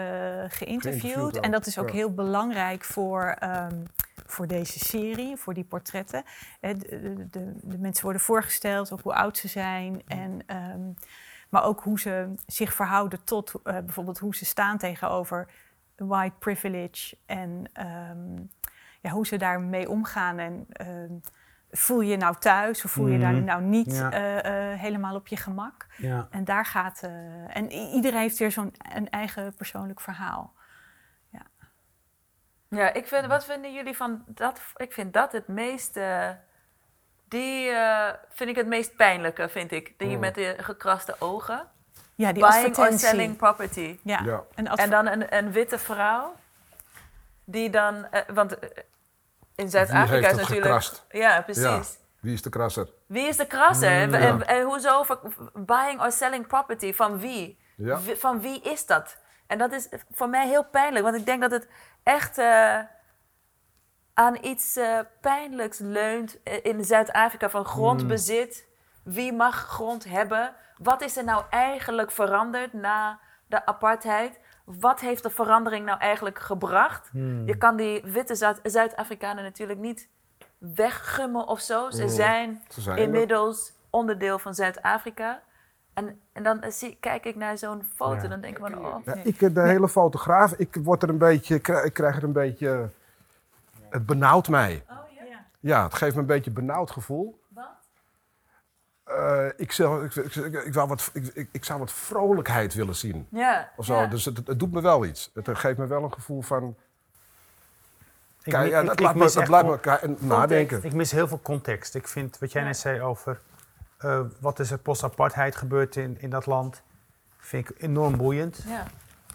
geïnterviewd. 0.47 1.01
Geïnterviewd 1.01 1.39
En 1.39 1.51
dat 1.51 1.65
is 1.65 1.77
ook 1.79 1.87
ja. 1.89 1.93
heel 1.95 2.13
belangrijk 2.13 2.83
voor, 2.83 3.23
ehm, 3.39 3.83
voor 4.25 4.47
deze 4.47 4.79
serie, 4.79 5.37
voor 5.37 5.53
die 5.53 5.63
portretten. 5.63 6.23
Eh, 6.59 6.73
De, 6.77 6.87
de, 6.87 7.29
de, 7.29 7.51
de 7.61 7.77
mensen 7.77 8.03
worden 8.03 8.21
voorgesteld, 8.21 8.91
ook 8.91 9.01
hoe 9.01 9.13
oud 9.13 9.37
ze 9.37 9.47
zijn. 9.47 10.01
En, 10.07 10.41
ehm, 10.45 10.81
maar 11.49 11.63
ook 11.63 11.81
hoe 11.83 11.99
ze 11.99 12.33
zich 12.45 12.73
verhouden 12.73 13.23
tot 13.23 13.51
eh, 13.63 13.73
bijvoorbeeld 13.79 14.19
hoe 14.19 14.35
ze 14.35 14.45
staan 14.45 14.77
tegenover 14.77 15.47
white 15.95 16.35
privilege. 16.39 17.17
En 17.25 17.69
ehm, 17.73 18.35
ja, 19.01 19.09
hoe 19.09 19.27
ze 19.27 19.37
daarmee 19.37 19.89
omgaan. 19.89 20.37
En 20.39 20.65
ehm, 20.71 21.13
voel 21.77 22.01
je 22.01 22.09
je 22.11 22.17
nou 22.17 22.35
thuis 22.39 22.85
of 22.85 22.91
voel 22.91 23.07
je 23.07 23.13
je 23.13 23.19
daar 23.19 23.31
Mhm. 23.33 23.43
nou 23.43 23.61
niet 23.61 23.95
Ja. 23.95 24.11
eh, 24.11 24.71
eh, 24.73 24.79
helemaal 24.79 25.15
op 25.15 25.27
je 25.27 25.37
gemak? 25.37 25.85
Ja. 25.97 26.27
En 26.31 26.43
daar 26.43 26.65
gaat. 26.65 27.03
eh, 27.03 27.57
en 27.57 27.71
iedereen 27.71 28.19
heeft 28.19 28.37
weer 28.37 28.51
zo'n 28.51 28.73
een 28.95 29.09
eigen 29.09 29.55
persoonlijk 29.55 29.99
verhaal. 30.01 30.53
Ja, 32.69 32.93
ik 32.93 33.07
vind, 33.07 33.25
wat 33.25 33.45
vinden 33.45 33.73
jullie 33.73 33.95
van 33.95 34.23
dat? 34.27 34.61
Ik 34.75 34.93
vind 34.93 35.13
dat 35.13 35.31
het 35.31 35.47
meest. 35.47 35.97
eh, 35.97 36.29
die 37.27 37.69
eh, 37.69 38.13
vind 38.29 38.49
ik 38.49 38.55
het 38.55 38.67
meest 38.67 38.95
pijnlijke, 38.95 39.49
vind 39.49 39.71
ik. 39.71 39.93
Die 39.97 40.09
Hmm. 40.09 40.19
met 40.19 40.35
de 40.35 40.55
gekraste 40.59 41.15
ogen. 41.19 41.67
Ja, 42.15 42.31
die 42.31 42.47
Buying 42.47 42.77
or 42.77 42.99
selling 42.99 43.35
property. 43.37 43.99
Ja. 44.03 44.19
Ja. 44.23 44.43
En 44.55 44.67
adver- 44.67 44.89
dan 44.89 45.07
een, 45.07 45.35
een 45.37 45.51
witte 45.51 45.77
vrouw. 45.79 46.35
Die 47.43 47.69
dan. 47.69 48.07
want 48.33 48.57
in 49.55 49.69
Zuid-Afrika 49.69 50.27
is 50.27 50.35
natuurlijk. 50.35 50.65
gekrast? 50.65 51.05
Ja, 51.09 51.41
precies. 51.41 51.63
Ja. 51.63 51.81
Wie 52.19 52.33
is 52.33 52.41
de 52.41 52.49
krasser? 52.49 52.89
Wie 53.05 53.27
is 53.27 53.37
de 53.37 53.47
krasser? 53.47 53.89
En, 53.91 54.11
Ja. 54.11 54.17
en, 54.17 54.47
en 54.47 54.63
hoezo 54.65 55.05
buying 55.53 56.01
or 56.01 56.11
selling 56.11 56.47
property? 56.47 56.93
Van 56.93 57.19
wie? 57.19 57.59
Ja. 57.77 57.99
Van 57.99 58.41
wie 58.41 58.61
is 58.61 58.85
dat? 58.85 59.17
En 59.47 59.57
dat 59.57 59.71
is 59.71 59.89
voor 60.11 60.29
mij 60.29 60.47
heel 60.47 60.65
pijnlijk, 60.65 61.05
want 61.05 61.17
ik 61.17 61.25
denk 61.25 61.41
dat 61.41 61.51
het 61.51 61.67
echt 62.03 62.37
eh, 62.37 62.79
aan 64.13 64.37
iets 64.41 64.75
eh, 64.75 64.99
pijnlijks 65.21 65.77
leunt 65.79 66.43
eh, 66.43 66.59
in 66.63 66.83
Zuid-Afrika 66.83 67.49
van 67.49 67.65
grondbezit. 67.65 68.67
Wie 69.03 69.33
mag 69.33 69.55
grond 69.55 70.03
hebben? 70.03 70.55
Wat 70.77 71.01
is 71.01 71.17
er 71.17 71.23
nou 71.23 71.43
eigenlijk 71.49 72.11
veranderd 72.11 72.73
na 72.73 73.19
de 73.47 73.65
apartheid? 73.65 74.39
Wat 74.65 74.99
heeft 74.99 75.23
de 75.23 75.29
verandering 75.29 75.85
nou 75.85 75.99
eigenlijk 75.99 76.39
gebracht? 76.39 77.09
Hmm. 77.11 77.47
Je 77.47 77.57
kan 77.57 77.75
die 77.75 78.01
witte 78.03 78.35
Zuid- 78.35 78.59
Zuid-Afrikanen 78.63 79.43
natuurlijk 79.43 79.79
niet 79.79 80.07
weggummen 80.57 81.47
of 81.47 81.59
zo. 81.59 81.89
Ze 81.89 82.09
zijn 82.09 82.61
Ze 82.69 82.81
zijn 82.81 82.97
er. 82.97 83.03
inmiddels 83.03 83.73
onderdeel 83.89 84.39
van 84.39 84.53
Zuid-Afrika. 84.55 85.41
En, 85.93 86.19
en 86.33 86.43
dan 86.43 86.63
zie, 86.69 86.97
kijk 86.99 87.25
ik 87.25 87.35
naar 87.35 87.57
zo'n 87.57 87.83
foto, 87.95 88.21
Ja. 88.21 88.27
dan 88.27 88.41
denk 88.41 88.57
ik 88.57 88.63
van, 88.65 88.85
oh, 88.85 88.95
Ja, 89.05 89.13
ik, 89.23 89.55
de 89.55 89.61
hele 89.61 89.89
fotograaf, 89.89 90.53
ik, 90.53 90.75
word 90.83 91.03
er 91.03 91.09
een 91.09 91.17
beetje, 91.17 91.55
ik 91.55 91.63
krijg- 91.93 92.17
er 92.17 92.23
een 92.23 92.31
beetje... 92.31 92.89
Het 93.89 94.05
benauwt 94.05 94.49
mij. 94.49 94.83
oh 94.89 94.95
ja. 95.15 95.23
Ja. 95.23 95.45
Ja, 95.59 95.83
het 95.83 95.93
geeft 95.93 96.15
me 96.15 96.21
een 96.21 96.27
beetje 96.27 96.49
een 96.49 96.55
benauwd 96.55 96.91
gevoel. 96.91 97.39
Eh, 99.05 99.45
ik, 99.57 99.71
zou, 99.71 100.05
ik, 100.05 100.15
ik, 100.15 100.35
ik, 100.35 100.53
ik 100.63 100.73
wou 100.73 100.87
wat, 100.87 101.09
ik, 101.13 101.25
ik, 101.33 101.49
ik 101.51 101.65
zou 101.65 101.79
wat 101.79 101.91
vrolijkheid 101.91 102.73
willen 102.73 102.95
zien. 102.95 103.27
Ja. 103.31 103.71
Of 103.75 103.85
zo. 103.85 103.95
ja. 103.95 104.07
Dus 104.07 104.25
het, 104.25 104.47
het 104.47 104.59
doet 104.59 104.71
me 104.71 104.81
wel 104.81 105.05
iets. 105.05 105.31
Het 105.33 105.57
geeft 105.57 105.77
me 105.77 105.87
wel 105.87 106.03
een 106.03 106.13
gevoel 106.13 106.41
van... 106.41 106.75
Kijk, 108.41 108.69
ja, 108.69 108.83
dat 108.83 108.99
laat 108.99 109.15
me, 109.15 109.31
dat 109.31 109.47
laat 109.47 109.65
me 109.65 110.15
nadenken. 110.19 110.83
Ik 110.83 110.93
mis 110.93 111.11
heel 111.11 111.27
veel 111.27 111.39
context. 111.41 111.95
Ik 111.95 112.07
vind 112.07 112.39
wat 112.39 112.51
jij 112.51 112.61
Ja. 112.61 112.67
net 112.67 112.77
zei 112.77 113.01
over 113.01 113.39
eh, 113.97 114.19
wat 114.39 114.59
is 114.59 114.71
er 114.71 114.77
post-apartheid 114.77 115.55
gebeurd 115.55 115.95
in, 115.95 116.17
in 116.19 116.29
dat 116.29 116.45
land, 116.45 116.81
vind 117.37 117.69
ik 117.69 117.81
enorm 117.81 118.17
boeiend. 118.17 118.63
ja. 118.67 118.83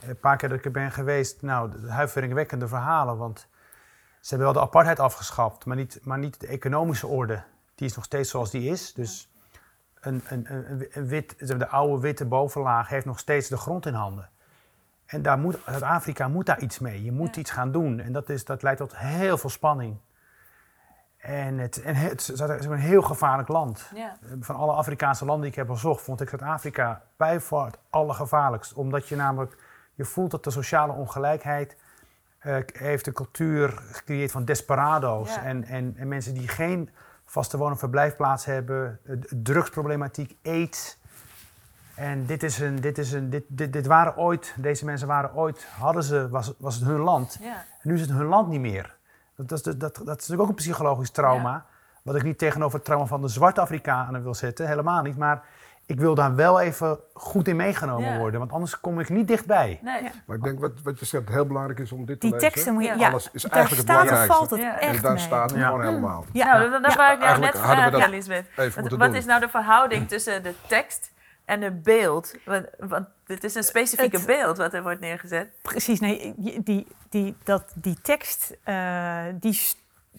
Een 0.07 0.19
paar 0.19 0.37
keer 0.37 0.49
dat 0.49 0.59
ik 0.59 0.65
er 0.65 0.71
ben 0.71 0.93
geweest, 0.93 1.43
nou, 1.43 1.71
de 1.71 1.91
huiveringwekkende 1.91 2.69
verhalen. 2.69 3.17
Want 3.17 3.47
ze 4.21 4.29
hebben 4.29 4.47
wel 4.47 4.53
de 4.63 4.69
apartheid 4.69 5.01
afgeschaft, 5.01 5.65
maar 5.65 5.77
niet, 5.77 6.01
maar 6.03 6.19
niet 6.19 6.41
de 6.41 6.47
economische 6.47 7.07
orde. 7.07 7.43
Die 7.75 7.89
is 7.89 7.95
nog 7.95 8.05
steeds 8.05 8.31
zoals 8.31 8.51
die 8.51 8.71
is. 8.71 8.93
Dus 8.93 9.30
een, 10.01 10.23
een, 10.29 10.47
een, 10.55 10.87
een 10.93 11.07
wit, 11.07 11.59
de 11.59 11.69
oude 11.69 12.01
witte 12.03 12.25
bovenlaag 12.25 12.89
heeft 12.89 13.07
nog 13.07 13.19
steeds 13.19 13.49
de 13.49 13.57
grond 13.57 13.87
in 13.87 13.95
handen. 13.95 14.29
En 15.07 15.23
daar 15.23 15.39
moet, 15.39 15.59
Zuid-Afrika 15.67 16.29
moet 16.29 16.47
daar 16.47 16.61
iets 16.61 16.79
mee. 16.79 17.05
Je 17.05 17.13
moet 17.13 17.35
Ja. 17.35 17.41
iets 17.41 17.51
gaan 17.51 17.73
doen. 17.73 18.01
En 18.01 18.13
dat, 18.13 18.29
is, 18.29 18.45
dat 18.45 18.63
leidt 18.63 18.79
tot 18.79 18.97
heel 18.97 19.39
veel 19.39 19.51
spanning. 19.51 19.97
En 21.17 21.59
het, 21.59 21.83
en 21.83 21.95
het 21.95 22.29
is 22.29 22.41
een 22.41 22.75
heel 22.75 23.03
gevaarlijk 23.03 23.49
land. 23.49 23.91
ja. 23.95 24.17
Van 24.41 24.57
alle 24.57 24.73
Afrikaanse 24.73 25.25
landen 25.25 25.43
die 25.43 25.51
ik 25.51 25.57
heb 25.57 25.67
bezocht, 25.67 26.03
vond 26.03 26.21
ik 26.21 26.29
Zuid-Afrika 26.29 27.03
bij 27.17 27.41
voor 27.41 27.65
het 27.65 27.79
allergevaarlijkst. 27.91 28.73
Omdat 28.73 29.09
je 29.09 29.17
namelijk, 29.17 29.57
je 29.95 30.05
voelt 30.05 30.31
dat 30.31 30.45
de 30.45 30.51
sociale 30.51 30.93
ongelijkheid 30.93 31.77
eh, 32.39 32.57
heeft 32.73 33.07
een 33.07 33.13
cultuur 33.13 33.69
gecreëerd 33.91 34.31
van 34.31 34.45
desperado's. 34.45 35.35
Ja. 35.35 35.43
En, 35.43 35.65
en, 35.65 35.95
en 35.97 36.09
mensen 36.09 36.35
die 36.35 36.49
geen 36.49 36.91
vaste 37.31 37.57
woon- 37.57 37.71
en 37.71 37.79
verblijfplaats 37.79 38.45
hebben, 38.45 38.99
eh, 39.05 39.17
drugsproblematiek, 39.31 40.37
aids. 40.43 40.99
En 41.95 42.27
dit, 42.27 42.43
is 42.43 42.59
een, 42.59 42.81
dit, 42.81 42.99
is 42.99 43.13
een, 43.13 43.31
dit, 43.31 43.45
dit, 43.49 43.73
dit 43.73 43.87
waren 43.87 44.17
ooit, 44.17 44.55
deze 44.57 44.85
mensen 44.85 45.09
waren 45.09 45.35
ooit, 45.35 45.67
hadden 45.79 46.03
ze, 46.03 46.29
was, 46.29 46.53
was 46.59 46.75
het 46.75 46.85
hun 46.85 47.01
land. 47.01 47.39
Ja. 47.41 47.55
En 47.55 47.89
nu 47.89 47.95
is 47.95 48.01
het 48.01 48.11
hun 48.11 48.27
land 48.27 48.49
niet 48.49 48.61
meer. 48.61 48.97
Dat, 49.37 49.49
dat, 49.49 49.59
is, 49.59 49.63
dat, 49.65 49.79
dat 49.79 49.99
is 50.01 50.07
natuurlijk 50.07 50.43
ook 50.43 50.49
een 50.49 50.55
psychologisch 50.55 51.11
trauma. 51.11 51.65
Wat 52.03 52.15
ik 52.15 52.23
niet 52.23 52.39
tegenover 52.39 52.77
het 52.77 52.85
trauma 52.85 53.07
van 53.07 53.21
de 53.21 53.29
zwarte 53.29 53.61
Afrikanen 53.61 54.23
wil 54.23 54.35
zetten, 54.35 54.67
helemaal 54.67 55.03
niet. 55.03 55.17
Maar 55.17 55.45
ik 55.91 56.01
wil 56.01 56.15
daar 56.15 56.35
wel 56.35 56.61
even 56.61 56.99
goed 57.15 57.49
in 57.49 57.57
meegenomen 57.57 58.13
Ja. 58.13 58.19
worden, 58.19 58.41
want 58.41 58.53
anders 58.53 58.81
kom 58.81 59.01
ik 59.01 59.09
niet 59.09 59.29
dichtbij. 59.29 59.79
Nee. 59.83 60.03
Ja. 60.03 60.11
Maar 60.27 60.37
ik 60.37 60.43
denk 60.43 60.61
wat, 60.61 60.73
wat 60.83 60.99
je 60.99 61.05
zegt 61.05 61.29
heel 61.29 61.47
belangrijk 61.47 61.79
is 61.79 61.93
om 61.93 62.07
dit 62.07 62.21
te 62.21 62.27
Die 62.27 62.35
lezen. 62.35 62.51
teksten 62.51 62.73
moet 62.75 62.83
je... 62.83 62.89
Ja. 62.89 62.95
Ja, 62.97 63.09
Alles 63.11 63.29
is 63.33 63.43
daar 63.43 63.53
eigenlijk 63.53 63.89
het 63.89 63.97
staat 63.97 64.03
of 64.03 64.09
belangrijkste. 64.11 64.37
valt 64.39 64.51
het 64.51 64.61
Ja. 64.61 64.79
echt 64.89 64.97
en 64.97 65.03
daar 65.03 65.13
mee. 65.13 65.21
staat 65.23 65.51
het 65.51 65.59
Ja. 65.61 65.67
gewoon 65.67 65.85
helemaal. 65.85 66.25
Ja. 66.33 66.45
Nou, 66.59 66.71
dat, 66.71 66.83
dat 66.83 66.93
Ja. 66.93 66.97
wou 66.99 67.13
ik 67.13 67.21
jou 67.23 67.41
Eigenlijk 67.43 67.97
net 67.99 68.09
Lisbeth. 68.11 68.47
even 68.57 68.83
Wat, 68.83 68.93
wat 68.93 69.15
is 69.15 69.25
nou 69.25 69.41
de 69.41 69.49
verhouding 69.49 70.09
tussen 70.09 70.43
de 70.43 70.55
tekst 70.67 71.13
en 71.45 71.61
het 71.63 71.83
beeld? 71.83 72.35
Want, 72.45 72.67
want 72.79 73.07
dit 73.27 73.45
is 73.45 73.55
een 73.55 73.63
specifieke 73.63 74.17
Het- 74.17 74.27
beeld 74.27 74.57
wat 74.57 74.75
er 74.75 74.83
wordt 74.83 75.01
neergezet. 75.01 75.49
Precies, 75.63 76.01
nee, 76.01 76.35
die, 76.37 76.63
die, 76.63 76.87
die, 77.09 77.37
dat, 77.45 77.73
die 77.75 77.99
tekst, 78.03 78.57
eh, 78.65 79.23
die, 79.41 79.61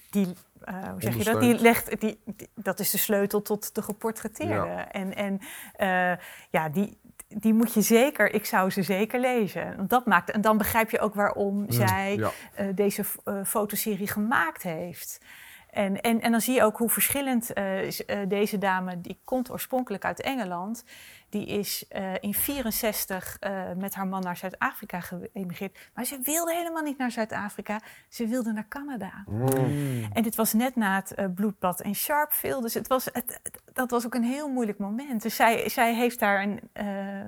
die 0.09 0.35
eh, 0.63 0.73
hoe 0.89 1.01
zeg 1.01 1.17
je 1.17 1.23
dat? 1.23 1.41
Die 1.41 1.59
legt, 1.59 1.99
die, 1.99 2.19
die- 2.25 2.49
dat 2.55 2.79
is 2.79 2.89
de 2.89 2.97
sleutel 2.97 3.41
tot 3.41 3.75
de 3.75 3.81
geportretteerde. 3.81 4.69
En, 4.91 5.15
en 5.15 5.39
eh, 5.75 6.17
ja, 6.49 6.69
die, 6.69 6.97
die 7.27 7.53
moet 7.53 7.73
je 7.73 7.81
zeker, 7.81 8.33
ik 8.33 8.45
zou 8.45 8.69
ze 8.69 8.81
zeker 8.83 9.19
lezen. 9.19 9.75
Want 9.77 9.89
dat 9.89 10.05
maakt, 10.05 10.31
en 10.31 10.41
dan 10.41 10.57
begrijp 10.57 10.89
je 10.89 10.99
ook 10.99 11.13
waarom 11.13 11.65
zij 11.71 12.15
Ja. 12.15 12.31
eh, 12.55 12.65
deze 12.75 13.03
fotoserie 13.45 14.07
gemaakt 14.07 14.63
heeft. 14.63 15.21
En, 15.71 16.01
en, 16.01 16.21
en 16.21 16.31
dan 16.31 16.41
zie 16.41 16.53
je 16.55 16.63
ook 16.63 16.77
hoe 16.77 16.89
verschillend 16.89 17.53
eh, 17.53 17.87
eh, 17.87 18.29
deze 18.29 18.57
dame, 18.57 19.01
die 19.01 19.19
komt 19.23 19.51
oorspronkelijk 19.51 20.05
uit 20.05 20.21
Engeland, 20.21 20.83
die 21.29 21.45
is 21.45 21.85
eh, 21.87 22.13
in 22.19 22.33
64 22.33 23.37
eh, 23.39 23.61
met 23.77 23.93
haar 23.95 24.07
man 24.07 24.21
naar 24.21 24.37
Zuid-Afrika 24.37 24.99
geëmigreerd. 24.99 25.77
Maar 25.93 26.05
ze 26.05 26.19
wilde 26.23 26.53
helemaal 26.53 26.83
niet 26.83 26.97
naar 26.97 27.11
Zuid-Afrika, 27.11 27.79
ze 28.09 28.27
wilde 28.27 28.51
naar 28.51 28.67
Canada. 28.67 29.23
Mm. 29.27 30.09
En 30.13 30.23
dit 30.23 30.35
was 30.35 30.53
net 30.53 30.75
na 30.75 30.95
het 31.05 31.35
bloedbad 31.35 31.81
en 31.81 31.95
Sharpeville. 31.95 32.61
Dus 32.61 32.73
het 32.73 32.87
was, 32.87 33.05
het, 33.05 33.39
het- 33.43 33.61
dat 33.73 33.89
was 33.91 34.05
ook 34.05 34.13
een 34.15 34.23
heel 34.23 34.49
moeilijk 34.49 34.77
moment. 34.77 35.21
Dus 35.21 35.35
zij, 35.35 35.69
zij 35.69 35.95
heeft 35.95 36.19
daar 36.19 36.43
een, 36.43 36.59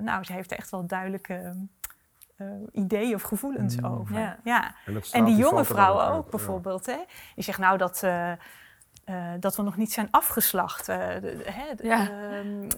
nou, 0.04 0.24
ze 0.24 0.32
heeft 0.32 0.52
echt 0.52 0.70
wel 0.70 0.86
duidelijke 0.86 1.66
eh, 2.36 2.46
ideeën 2.72 3.14
of 3.14 3.22
gevoelens 3.22 3.76
Mm. 3.76 3.84
over. 3.86 4.18
Ja. 4.18 4.38
Ja. 4.44 4.74
En, 4.86 4.94
En 5.12 5.24
die 5.24 5.34
die 5.34 5.44
jonge 5.44 5.64
foto 5.64 5.74
vrouw 5.74 5.94
er 6.00 6.06
ook 6.06 6.14
uit, 6.14 6.24
ja. 6.24 6.30
bijvoorbeeld. 6.30 6.86
Hè? 6.86 6.98
Die 7.34 7.44
zegt 7.44 7.58
nou 7.58 7.78
dat, 7.78 8.02
eh, 8.02 8.32
eh, 8.32 8.38
dat 9.40 9.56
we 9.56 9.62
nog 9.62 9.76
niet 9.76 9.92
zijn 9.92 10.08
afgeslacht. 10.10 10.88
eh, 10.88 10.96
de- 11.20 11.42
hè, 11.44 11.74
de- 11.74 11.86
Ja. 11.86 12.10
ehm, 12.10 12.68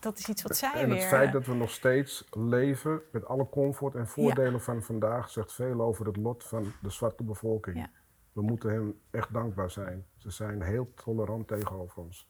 dat 0.00 0.18
is 0.18 0.28
iets 0.28 0.42
wat 0.42 0.56
zij 0.56 0.72
En 0.72 0.88
weer... 0.88 0.96
het 0.98 1.04
feit 1.06 1.32
dat 1.32 1.46
we 1.46 1.54
nog 1.54 1.70
steeds 1.70 2.24
leven 2.30 3.00
met 3.12 3.26
alle 3.26 3.48
comfort 3.48 3.94
en 3.94 4.06
voordelen 4.08 4.60
van 4.60 4.82
vandaag 4.82 5.30
zegt 5.30 5.52
veel 5.52 5.80
over 5.80 6.06
het 6.06 6.16
lot 6.16 6.44
van 6.44 6.72
de 6.82 6.90
zwarte 6.90 7.22
bevolking. 7.22 7.76
Ja. 7.76 7.86
We 8.32 8.42
moeten 8.42 8.70
hen 8.70 9.00
echt 9.10 9.32
dankbaar 9.32 9.70
zijn. 9.70 10.04
Ze 10.16 10.30
zijn 10.30 10.62
heel 10.62 10.92
tolerant 10.94 11.48
tegenover 11.48 12.02
ons. 12.02 12.28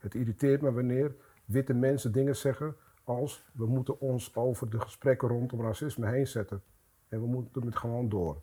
Het 0.00 0.14
irriteert 0.14 0.60
me 0.62 0.72
wanneer 0.72 1.14
witte 1.44 1.74
mensen 1.74 2.12
dingen 2.12 2.36
zeggen 2.36 2.76
als 3.04 3.44
we 3.52 3.66
moeten 3.66 4.00
ons 4.00 4.34
over 4.34 4.70
de 4.70 4.80
gesprekken 4.80 5.28
rondom 5.28 5.62
racisme 5.62 6.08
heen 6.08 6.26
zetten. 6.26 6.62
En 7.08 7.20
we 7.20 7.26
moeten 7.26 7.66
het 7.66 7.76
gewoon 7.76 8.08
door. 8.08 8.42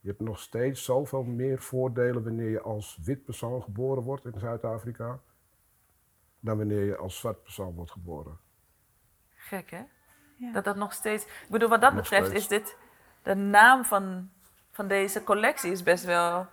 Je 0.00 0.08
hebt 0.08 0.20
nog 0.20 0.38
steeds 0.38 0.84
zoveel 0.84 1.22
meer 1.22 1.58
voordelen 1.58 2.24
wanneer 2.24 2.50
je 2.50 2.60
als 2.60 2.98
wit 3.02 3.24
persoon 3.24 3.62
geboren 3.62 4.02
wordt 4.02 4.24
in 4.24 4.38
Zuid-Afrika 4.38 5.20
dan 6.40 6.56
wanneer 6.56 6.84
je 6.84 6.96
als 6.96 7.18
zwart 7.18 7.42
persoon 7.42 7.74
wordt 7.74 7.90
geboren. 7.90 8.38
Gek, 9.34 9.70
hè? 9.70 9.82
Ja. 10.36 10.52
Dat 10.52 10.64
dat 10.64 10.76
nog 10.76 10.92
steeds... 10.92 11.24
Ik 11.24 11.46
bedoel, 11.50 11.68
wat 11.68 11.80
dat 11.80 11.92
Nog 11.92 12.02
betreft 12.02 12.26
steeds. 12.26 12.42
is 12.42 12.48
dit... 12.48 12.76
De 13.22 13.34
naam 13.34 13.84
van, 13.84 14.30
van 14.70 14.88
deze 14.88 15.24
collectie 15.24 15.70
is 15.70 15.82
best 15.82 16.04
wel 16.04 16.46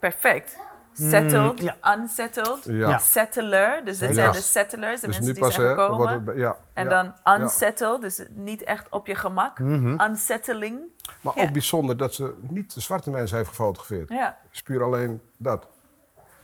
perfect. 0.00 0.58
Settled, 0.92 1.60
ja. 1.60 1.76
unsettled, 1.98 2.64
Ja. 2.64 2.98
settler. 2.98 3.84
Dus 3.84 3.98
dit 3.98 4.08
Ja. 4.08 4.14
zijn 4.14 4.32
de 4.32 4.40
settlers, 4.40 5.00
de 5.00 5.06
Dus 5.06 5.16
mensen 5.16 5.34
die 5.34 5.42
pas, 5.42 5.54
zijn 5.54 5.68
gekomen. 5.68 6.08
het, 6.24 6.56
En 6.72 6.88
ja. 6.88 7.12
dan 7.24 7.40
unsettled, 7.40 8.00
dus 8.00 8.22
niet 8.30 8.62
echt 8.62 8.88
op 8.88 9.06
je 9.06 9.14
gemak. 9.14 9.58
Mhm. 9.58 10.00
Unsettling. 10.00 10.80
Maar 11.20 11.32
Ja. 11.36 11.42
ook 11.42 11.52
bijzonder 11.52 11.96
dat 11.96 12.14
ze 12.14 12.34
niet 12.40 12.74
de 12.74 12.80
zwarte 12.80 13.10
mensen 13.10 13.36
heeft 13.36 13.48
gefotografeerd. 13.48 14.08
Ja. 14.08 14.24
Het 14.42 14.52
is 14.52 14.62
puur 14.62 14.82
alleen 14.82 15.20
dat. 15.36 15.66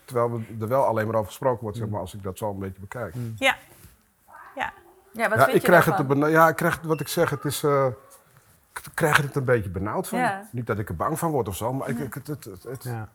Terwijl 0.04 0.40
er 0.60 0.68
wel 0.68 0.84
alleen 0.84 1.06
maar 1.06 1.14
over 1.14 1.26
gesproken 1.26 1.62
wordt, 1.62 1.76
zeg 1.76 1.88
maar, 1.88 2.00
als 2.00 2.14
ik 2.14 2.22
dat 2.22 2.38
zo 2.38 2.50
een 2.50 2.58
beetje 2.58 2.80
bekijk. 2.80 3.14
Ja. 3.36 3.56
Ja. 4.54 4.72
Ja, 5.12 5.28
wat 5.28 5.38
Ja, 5.38 5.44
vind 5.44 5.46
ik 5.56 5.62
je 5.62 5.68
krijg 5.68 5.84
het 5.84 5.96
daarvan? 5.96 6.30
ja, 6.30 6.48
ik 6.48 6.56
krijg 6.56 6.80
wat 6.82 7.00
ik 7.00 7.08
zeg, 7.08 7.30
het 7.30 7.44
is. 7.44 7.62
eh, 7.62 7.86
ik 8.74 8.80
krijg 8.94 9.18
er 9.18 9.24
het 9.24 9.36
een 9.36 9.44
beetje 9.44 9.70
benauwd 9.70 10.08
van. 10.08 10.18
Ja. 10.18 10.48
Niet 10.52 10.66
dat 10.66 10.78
ik 10.78 10.88
er 10.88 10.96
bang 10.96 11.18
van 11.18 11.30
word 11.30 11.48
of 11.48 11.56
zo, 11.56 11.72
maar 11.72 11.88
ik, 11.88 11.98
ik, 11.98 12.14
het, 12.14 12.26
het, 12.26 12.44
het, 12.44 12.62
het- 12.62 12.82
Ja. 12.84 13.08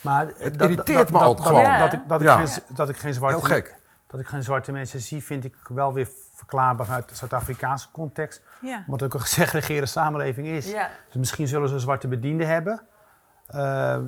Maar 0.00 0.26
Het 0.36 0.58
dat- 0.58 0.70
irriteert 0.70 0.98
dat- 0.98 1.10
me 1.10 1.18
dat- 1.18 1.28
ook 1.28 1.36
dat- 1.36 1.46
gewoon. 1.46 1.64
Dat, 1.64 1.78
dat 1.78 1.92
ik, 1.92 2.00
dat, 2.08 2.20
ik 2.20 2.26
Ja. 2.26 2.46
geen, 2.46 2.62
dat 2.68 2.88
ik 2.88 2.96
geen 2.96 3.14
zwarte 3.14 3.36
heel 3.36 3.46
gek. 3.46 3.76
Dat 4.06 4.20
ik 4.20 4.26
geen 4.26 4.42
zwarte 4.42 4.72
mensen 4.72 5.00
zie, 5.00 5.24
vind 5.24 5.44
ik 5.44 5.54
wel 5.68 5.92
weer 5.92 6.08
verklaarbaar 6.34 6.86
vanuit 6.86 7.08
de 7.08 7.14
Zuid-Afrikaanse 7.14 7.88
context. 7.92 8.42
Ja. 8.60 8.76
Omdat 8.86 9.00
het 9.00 9.02
ook 9.02 9.14
een 9.14 9.20
gesegregeerde 9.26 9.86
samenleving 9.86 10.46
is. 10.46 10.70
Ja. 10.70 10.90
Dus 11.06 11.16
misschien 11.16 11.48
zullen 11.48 11.68
ze 11.68 11.74
een 11.74 11.80
zwarte 11.80 12.08
bediende 12.08 12.44
hebben. 12.44 12.82
Eh, 13.46 13.94
eh, 13.94 14.02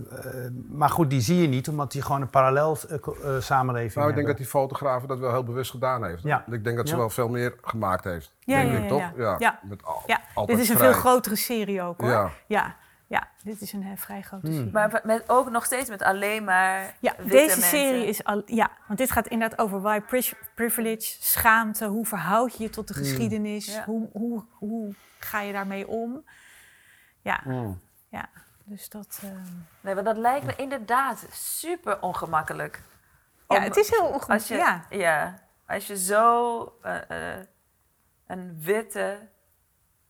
maar 0.69 0.89
goed, 0.91 1.11
die 1.11 1.21
zie 1.21 1.41
je 1.43 1.49
niet, 1.49 1.69
omdat 1.69 1.93
die 1.93 2.03
gewoon 2.03 2.21
een 2.21 2.31
parallel 2.31 2.77
eh, 2.89 3.41
samenleving 3.41 3.95
Nou, 3.95 4.09
ik 4.09 4.15
denk 4.15 4.27
dat 4.27 4.37
die 4.37 4.47
fotograaf 4.47 5.03
dat 5.03 5.19
wel 5.19 5.31
heel 5.31 5.45
bewust 5.45 5.71
gedaan 5.71 6.05
heeft. 6.05 6.23
Ja. 6.23 6.45
Ik 6.51 6.65
denk 6.65 6.77
dat 6.77 6.89
ze 6.89 6.95
Ja. 6.95 7.01
wel 7.01 7.11
veel 7.11 7.29
meer 7.29 7.55
gemaakt 7.63 8.05
heeft. 8.05 8.33
Ja, 8.41 8.57
denk 8.61 8.71
ja, 8.73 8.77
ik, 8.77 8.83
ja, 8.83 8.89
toch? 8.89 9.11
ja. 9.17 9.37
Ja. 9.39 9.59
Met 9.63 9.85
al, 9.85 10.03
Ja, 10.07 10.21
altijd 10.35 10.57
dit 10.59 10.67
is 10.67 10.73
een 10.73 10.79
vrij. 10.79 10.91
veel 10.93 11.01
grotere 11.01 11.37
serie 11.37 11.83
ook 11.83 12.01
hoor. 12.01 12.31
Ja. 12.47 12.75
Ja, 13.11 13.29
dit 13.43 13.61
is 13.61 13.73
een 13.73 13.83
eh, 13.83 13.97
vrij 13.97 14.23
grote 14.23 14.47
Hmm. 14.47 14.57
serie. 14.57 14.73
Maar 14.73 15.01
met, 15.05 15.29
ook 15.29 15.51
nog 15.51 15.65
steeds 15.65 15.89
met 15.89 16.03
alleen 16.03 16.45
maar 16.45 16.97
Ja, 17.01 17.15
witte 17.17 17.31
deze 17.31 17.47
mensen. 17.47 17.63
serie 17.63 18.07
is 18.07 18.25
al. 18.25 18.43
Ja, 18.47 18.71
want 18.87 18.99
dit 18.99 19.11
gaat 19.11 19.27
inderdaad 19.27 19.59
over 19.59 19.81
white 19.81 20.07
pri- 20.07 20.33
privilege, 20.55 21.17
schaamte. 21.21 21.87
Hoe 21.87 22.07
verhoud 22.07 22.57
je 22.57 22.63
je 22.63 22.71
tot 22.71 22.89
de 22.89 22.95
Hmm. 22.95 23.03
geschiedenis? 23.03 23.67
Ja. 23.67 23.85
Hoe, 23.85 24.09
hoe, 24.13 24.45
hoe 24.51 24.95
ga 25.19 25.41
je 25.41 25.53
daarmee 25.53 25.89
om? 25.89 26.25
Ja, 27.23 27.41
Mm. 27.45 27.81
ja. 28.09 28.29
Dus 28.65 28.89
dat. 28.89 29.21
ehm, 29.23 29.35
Nee, 29.81 29.95
want 29.95 30.07
dat 30.07 30.17
lijkt 30.17 30.47
me 30.47 30.57
inderdaad 30.57 31.27
super 31.33 32.01
ongemakkelijk. 32.03 32.83
ja, 33.49 33.57
Om- 33.57 33.63
het 33.63 33.77
is 33.77 33.91
heel 33.91 34.07
onge- 34.07 34.27
Als 34.27 34.49
je, 34.49 34.55
Ja, 34.55 34.85
ja. 34.91 35.43
als 35.67 35.87
je 35.87 35.97
zo 35.99 36.63
eh, 36.83 37.37
eh, 37.39 37.45
een 38.27 38.61
witte 38.61 39.29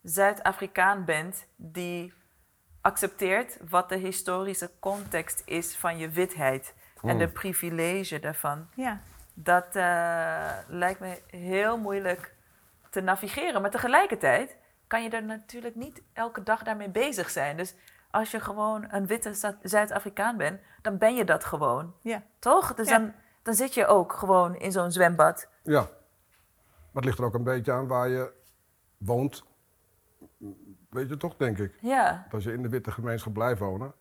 Zuid-Afrikaan 0.02 1.04
bent 1.04 1.46
die 1.56 2.12
accepteert 2.80 3.58
wat 3.68 3.88
de 3.88 3.96
historische 3.96 4.70
context 4.78 5.42
is 5.44 5.76
van 5.76 5.98
je 5.98 6.08
witheid 6.08 6.74
en 7.02 7.18
de 7.18 7.28
privilege 7.28 8.18
daarvan. 8.18 8.68
ja. 8.74 9.00
Dat 9.34 9.76
eh, 9.76 10.50
lijkt 10.68 11.00
me 11.00 11.18
heel 11.26 11.78
moeilijk 11.78 12.34
te 12.90 13.00
navigeren. 13.00 13.62
Maar 13.62 13.70
tegelijkertijd 13.70 14.56
kan 14.86 15.02
je 15.02 15.10
er 15.10 15.22
natuurlijk 15.24 15.74
niet 15.74 16.02
elke 16.12 16.42
dag 16.42 16.62
daarmee 16.62 16.88
bezig 16.88 17.30
zijn. 17.30 17.56
Dus 17.56 17.74
als 18.10 18.30
je 18.30 18.40
gewoon 18.40 18.86
een 18.90 19.06
witte 19.06 19.54
Zuid-Afrikaan 19.62 20.36
bent, 20.36 20.60
dan 20.82 20.98
ben 20.98 21.14
je 21.14 21.24
dat 21.24 21.44
gewoon. 21.44 21.94
Ja. 22.02 22.22
Toch? 22.38 22.74
Dus 22.74 22.88
Ja. 22.88 22.98
dan, 22.98 23.12
dan 23.42 23.54
zit 23.54 23.74
je 23.74 23.86
ook 23.86 24.12
gewoon 24.12 24.56
in 24.56 24.72
zo'n 24.72 24.92
zwembad. 24.92 25.48
Ja. 25.62 25.80
Maar 25.80 25.88
het 26.92 27.04
ligt 27.04 27.18
er 27.18 27.24
ook 27.24 27.34
een 27.34 27.44
beetje 27.44 27.72
aan 27.72 27.86
waar 27.86 28.08
je 28.08 28.32
woont. 28.98 29.44
Weet 30.90 31.08
je 31.08 31.16
toch, 31.16 31.36
denk 31.36 31.58
ik. 31.58 31.74
Ja, 31.80 32.26
Als 32.32 32.44
je 32.44 32.52
in 32.52 32.62
de 32.62 32.68
witte 32.68 32.90
gemeenschap 32.90 33.32
blijft 33.32 33.60
wonen. 33.60 33.92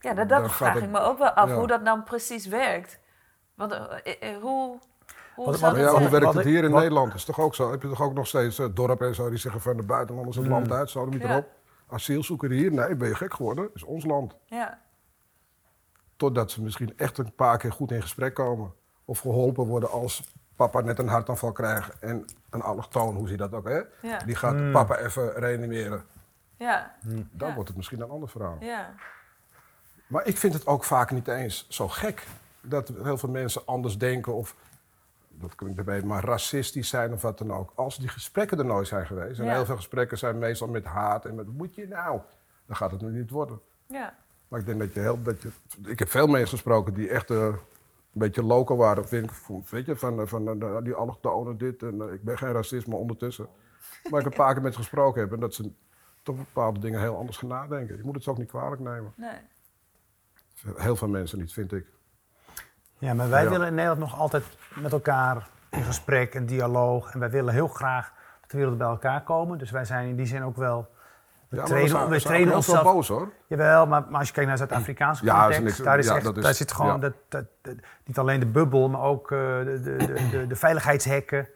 ja 0.00 0.14
dat, 0.14 0.28
Dan 0.28 0.50
vraag 0.50 0.74
het- 0.74 0.82
ik 0.82 0.90
me 0.90 0.98
ook 1.00 1.18
wel 1.18 1.30
af, 1.30 1.48
ja. 1.48 1.54
hoe 1.56 1.66
dat 1.66 1.82
nou 1.82 2.02
precies 2.02 2.46
werkt. 2.46 2.98
Want 3.54 3.72
eh, 3.72 3.84
eh, 4.04 4.34
eh, 4.34 4.42
hoe, 4.42 4.78
hoe 5.34 5.44
Wat- 5.44 5.60
wat- 5.60 5.76
ja, 5.76 6.10
werkt 6.10 6.32
het 6.34 6.44
hier 6.44 6.64
in 6.64 6.70
wat- 6.70 6.80
Nederland? 6.80 7.14
Is 7.14 7.24
toch 7.24 7.40
ook 7.40 7.54
zo? 7.54 7.70
Heb 7.70 7.82
je 7.82 7.88
toch 7.88 8.02
ook 8.02 8.14
nog 8.14 8.26
steeds 8.26 8.56
dorpen 8.74 9.06
en 9.06 9.14
zo 9.14 9.28
die 9.28 9.38
zeggen 9.38 9.60
van 9.60 9.76
de 9.76 9.82
buitenlanders 9.82 10.36
het 10.36 10.46
land 10.46 10.72
uit, 10.72 10.90
zo 10.90 11.04
moet 11.06 11.14
je 11.14 11.20
Ja. 11.20 11.30
erop. 11.30 11.48
Asielzoeker 11.88 12.50
hier, 12.50 12.72
nee, 12.72 12.96
ben 12.96 13.08
je 13.08 13.14
gek 13.14 13.34
geworden? 13.34 13.70
is 13.74 13.82
ons 13.82 14.04
land. 14.04 14.36
Ja, 14.44 14.84
Totdat 16.16 16.50
ze 16.50 16.62
misschien 16.62 16.92
echt 16.98 17.18
een 17.18 17.34
paar 17.34 17.58
keer 17.58 17.72
goed 17.72 17.90
in 17.90 18.02
gesprek 18.02 18.34
komen. 18.34 18.72
Of 19.04 19.18
geholpen 19.18 19.66
worden 19.66 19.90
als 19.90 20.22
papa 20.56 20.80
net 20.80 20.98
een 20.98 21.08
hartaanval 21.08 21.52
krijgt 21.52 21.98
en 21.98 22.24
een 22.50 22.62
allochtoon, 22.62 23.14
hoe 23.14 23.28
zie 23.28 23.36
je 23.36 23.48
dat 23.48 23.52
ook, 23.52 23.68
hè? 23.68 23.80
ja, 24.02 24.18
Die 24.18 24.34
gaat 24.34 24.72
papa 24.72 24.96
even 24.98 25.32
reanimeren. 25.32 26.04
ja, 26.56 26.94
Dan 27.30 27.48
Ja. 27.48 27.54
wordt 27.54 27.68
het 27.68 27.76
misschien 27.76 28.00
een 28.00 28.10
ander 28.10 28.28
verhaal. 28.28 28.56
ja. 28.60 28.94
Maar 30.06 30.26
ik 30.26 30.36
vind 30.36 30.54
het 30.54 30.66
ook 30.66 30.84
vaak 30.84 31.10
niet 31.10 31.28
eens 31.28 31.66
zo 31.68 31.88
gek 31.88 32.26
dat 32.60 32.92
heel 33.02 33.18
veel 33.18 33.28
mensen 33.28 33.62
anders 33.66 33.98
denken 33.98 34.34
of, 34.34 34.54
dat 35.28 35.54
klinkt 35.54 35.78
erbij, 35.78 36.02
maar 36.02 36.24
racistisch 36.24 36.88
zijn 36.88 37.12
of 37.12 37.22
wat 37.22 37.38
dan 37.38 37.52
ook. 37.52 37.72
Als 37.74 37.96
die 37.98 38.08
gesprekken 38.08 38.58
er 38.58 38.64
nooit 38.64 38.86
zijn 38.88 39.06
geweest, 39.06 39.38
en 39.38 39.44
Ja. 39.44 39.52
heel 39.54 39.64
veel 39.64 39.76
gesprekken 39.76 40.18
zijn 40.18 40.38
meestal 40.38 40.68
met 40.68 40.84
haat 40.84 41.24
en 41.24 41.34
met 41.34 41.46
moet 41.46 41.74
je 41.74 41.88
nou, 41.88 42.20
dan 42.66 42.76
gaat 42.76 42.90
het 42.90 43.00
nu 43.00 43.10
niet 43.10 43.30
worden. 43.30 43.60
ja. 43.86 44.14
Maar 44.48 44.60
ik 44.60 44.66
denk 44.66 44.78
dat 44.78 44.94
je 44.94 45.00
heel, 45.00 45.22
dat 45.22 45.42
je, 45.42 45.48
ik 45.84 45.98
heb 45.98 46.08
veel 46.10 46.26
mensen 46.26 46.48
gesproken 46.48 46.94
die 46.94 47.08
echt 47.08 47.30
eh, 47.30 47.54
beetje 48.18 48.42
local 48.42 48.76
waren, 48.76 49.08
vind 49.08 49.30
ik. 49.30 49.70
Weet 49.70 49.86
je, 49.86 49.96
van, 49.96 50.28
van 50.28 50.62
eh, 50.62 50.76
die 50.82 50.94
allochtonen 50.94 51.58
dit. 51.58 51.82
En, 51.82 52.02
eh, 52.02 52.12
ik 52.12 52.22
ben 52.22 52.38
geen 52.38 52.52
racist, 52.52 52.86
maar 52.86 52.98
ondertussen. 52.98 53.48
Maar 54.10 54.20
ik 54.20 54.26
een 54.26 54.32
paar 54.32 54.54
keer 54.54 54.62
met 54.62 54.72
ze 54.72 54.78
gesproken 54.78 55.20
heb 55.20 55.32
en 55.32 55.40
dat 55.40 55.54
ze 55.54 55.72
toch 56.22 56.36
bepaalde 56.36 56.80
dingen 56.80 57.00
heel 57.00 57.16
anders 57.16 57.36
gaan 57.36 57.48
nadenken. 57.48 57.96
Je 57.96 58.02
moet 58.04 58.14
het 58.14 58.22
ze 58.22 58.30
ook 58.30 58.38
niet 58.38 58.48
kwalijk 58.48 58.80
nemen. 58.80 59.12
Nee. 59.16 59.38
Heel 60.76 60.96
veel 60.96 61.08
mensen 61.08 61.38
niet, 61.38 61.52
vind 61.52 61.72
ik. 61.72 61.86
Ja, 62.98 63.14
maar 63.14 63.28
wij 63.28 63.42
Ja. 63.44 63.50
willen 63.50 63.66
in 63.66 63.74
Nederland 63.74 64.00
nog 64.00 64.18
altijd 64.18 64.44
met 64.80 64.92
elkaar 64.92 65.48
in 65.70 65.82
gesprek 65.82 66.34
en 66.34 66.46
dialoog. 66.46 67.12
En 67.12 67.20
wij 67.20 67.30
willen 67.30 67.54
heel 67.54 67.68
graag 67.68 68.12
dat 68.40 68.50
de 68.50 68.56
wereld 68.56 68.78
bij 68.78 68.86
elkaar 68.86 69.22
komen. 69.24 69.58
Dus 69.58 69.70
wij 69.70 69.84
zijn 69.84 70.08
in 70.08 70.16
die 70.16 70.26
zin 70.26 70.42
ook 70.42 70.56
wel... 70.56 70.94
We 71.48 71.56
Ja, 71.56 71.62
trainen, 71.64 72.08
we 72.08 72.20
trainen 72.20 72.54
onszelf... 72.54 72.82
boos 72.82 73.08
hoor. 73.08 73.32
Jawel, 73.46 73.86
maar, 73.86 74.04
maar 74.08 74.18
als 74.18 74.28
je 74.28 74.34
kijkt 74.34 74.48
naar 74.48 74.58
Zuid-Afrikaanse 74.58 75.24
Ja, 75.24 75.40
context, 75.42 75.78
is 75.78 75.84
daar, 75.84 75.98
is 75.98 76.06
ja, 76.06 76.14
echt, 76.14 76.24
dat 76.24 76.36
is- 76.36 76.42
daar 76.42 76.54
zit 76.54 76.72
gewoon 76.72 76.92
ja. 76.92 76.98
dat, 76.98 77.12
dat, 77.28 77.44
dat- 77.62 77.74
niet 78.04 78.18
alleen 78.18 78.40
de 78.40 78.46
bubbel, 78.46 78.88
maar 78.88 79.00
ook 79.00 79.30
eh, 79.32 79.38
de, 79.38 79.80
de, 79.82 80.28
de, 80.30 80.46
de, 80.46 80.56
veiligheidshekken. 80.56 81.48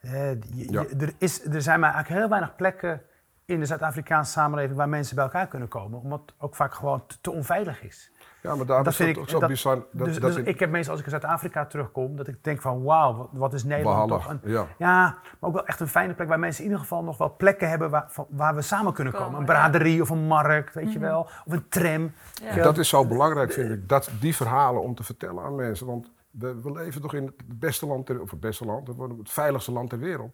Je- 0.00 0.38
Ja. 0.70 0.80
je- 0.80 0.96
er, 0.98 1.12
is, 1.18 1.44
er 1.44 1.62
zijn 1.62 1.80
maar 1.80 1.92
eigenlijk 1.92 2.20
heel 2.20 2.30
weinig 2.30 2.56
plekken 2.56 3.02
in 3.44 3.60
de 3.60 3.66
Zuid-Afrikaanse 3.66 4.32
samenleving 4.32 4.76
waar 4.76 4.88
mensen 4.88 5.14
bij 5.14 5.24
elkaar 5.24 5.46
kunnen 5.46 5.68
komen, 5.68 6.00
omdat 6.00 6.20
het 6.26 6.34
ook 6.38 6.56
vaak 6.56 6.74
gewoon 6.74 7.06
te, 7.06 7.16
te 7.20 7.30
onveilig 7.30 7.82
is. 7.82 8.12
Ja, 8.42 8.54
maar 8.54 8.66
daar 8.66 8.84
Dat 8.84 8.92
is 8.92 8.96
vind 8.96 9.08
het 9.16 9.24
ik- 9.24 9.30
zo 9.30 9.38
dat- 9.40 9.48
bizar. 9.48 9.74
Dat, 9.92 10.06
dus 10.06 10.18
dat 10.18 10.30
dus 10.30 10.36
in- 10.40 10.46
ik 10.46 10.58
heb 10.60 10.70
meestal 10.70 10.92
als 10.96 11.04
ik 11.04 11.12
uit 11.12 11.20
Zuid-Afrika 11.22 11.66
terugkom, 11.66 12.16
dat 12.16 12.28
ik 12.28 12.44
denk 12.44 12.60
van 12.60 12.82
wauw, 12.82 13.28
wat, 13.32 13.52
is 13.54 13.64
Nederland 13.64 14.08
toch 14.08 14.28
een, 14.28 14.40
ja. 14.44 14.66
ja, 14.78 15.02
maar 15.40 15.50
ook 15.50 15.52
wel 15.52 15.66
echt 15.66 15.80
een 15.80 15.88
fijne 15.88 16.14
plek 16.14 16.28
waar 16.28 16.38
mensen 16.38 16.60
in 16.64 16.68
ieder 16.70 16.82
geval 16.82 17.02
nog 17.04 17.18
wel 17.18 17.36
plekken 17.36 17.68
hebben 17.68 17.90
waar, 17.90 18.04
van- 18.08 18.26
waar 18.30 18.54
we 18.54 18.62
samen 18.62 18.92
kunnen 18.92 19.12
komen. 19.12 19.26
Komen, 19.28 19.40
Een 19.40 19.46
braderie 19.46 20.02
of 20.02 20.10
een 20.10 20.26
markt, 20.26 20.74
weet 20.74 20.92
je 20.92 20.98
wel, 20.98 21.20
of 21.44 21.52
een 21.52 21.68
tram. 21.68 22.12
Ja. 22.42 22.62
Dat 22.62 22.78
is 22.78 22.88
zo 22.88 23.06
belangrijk, 23.06 23.52
vind 23.52 23.70
ik, 23.70 23.88
dat, 23.88 24.10
die 24.20 24.36
verhalen 24.36 24.82
om 24.82 24.94
te 24.94 25.02
vertellen 25.04 25.42
aan 25.44 25.54
mensen. 25.54 25.86
Want 25.86 26.10
we, 26.30 26.60
we 26.62 26.72
leven 26.72 27.00
toch 27.00 27.14
in 27.14 27.24
het 27.24 27.58
beste 27.58 27.86
land, 27.86 28.06
ter, 28.06 28.20
of 28.20 28.30
het 28.30 28.40
beste 28.40 28.64
land, 28.64 28.86
we 28.86 28.94
worden 28.94 29.18
het 29.18 29.30
veiligste 29.30 29.72
land 29.72 29.90
ter 29.90 29.98
wereld. 29.98 30.32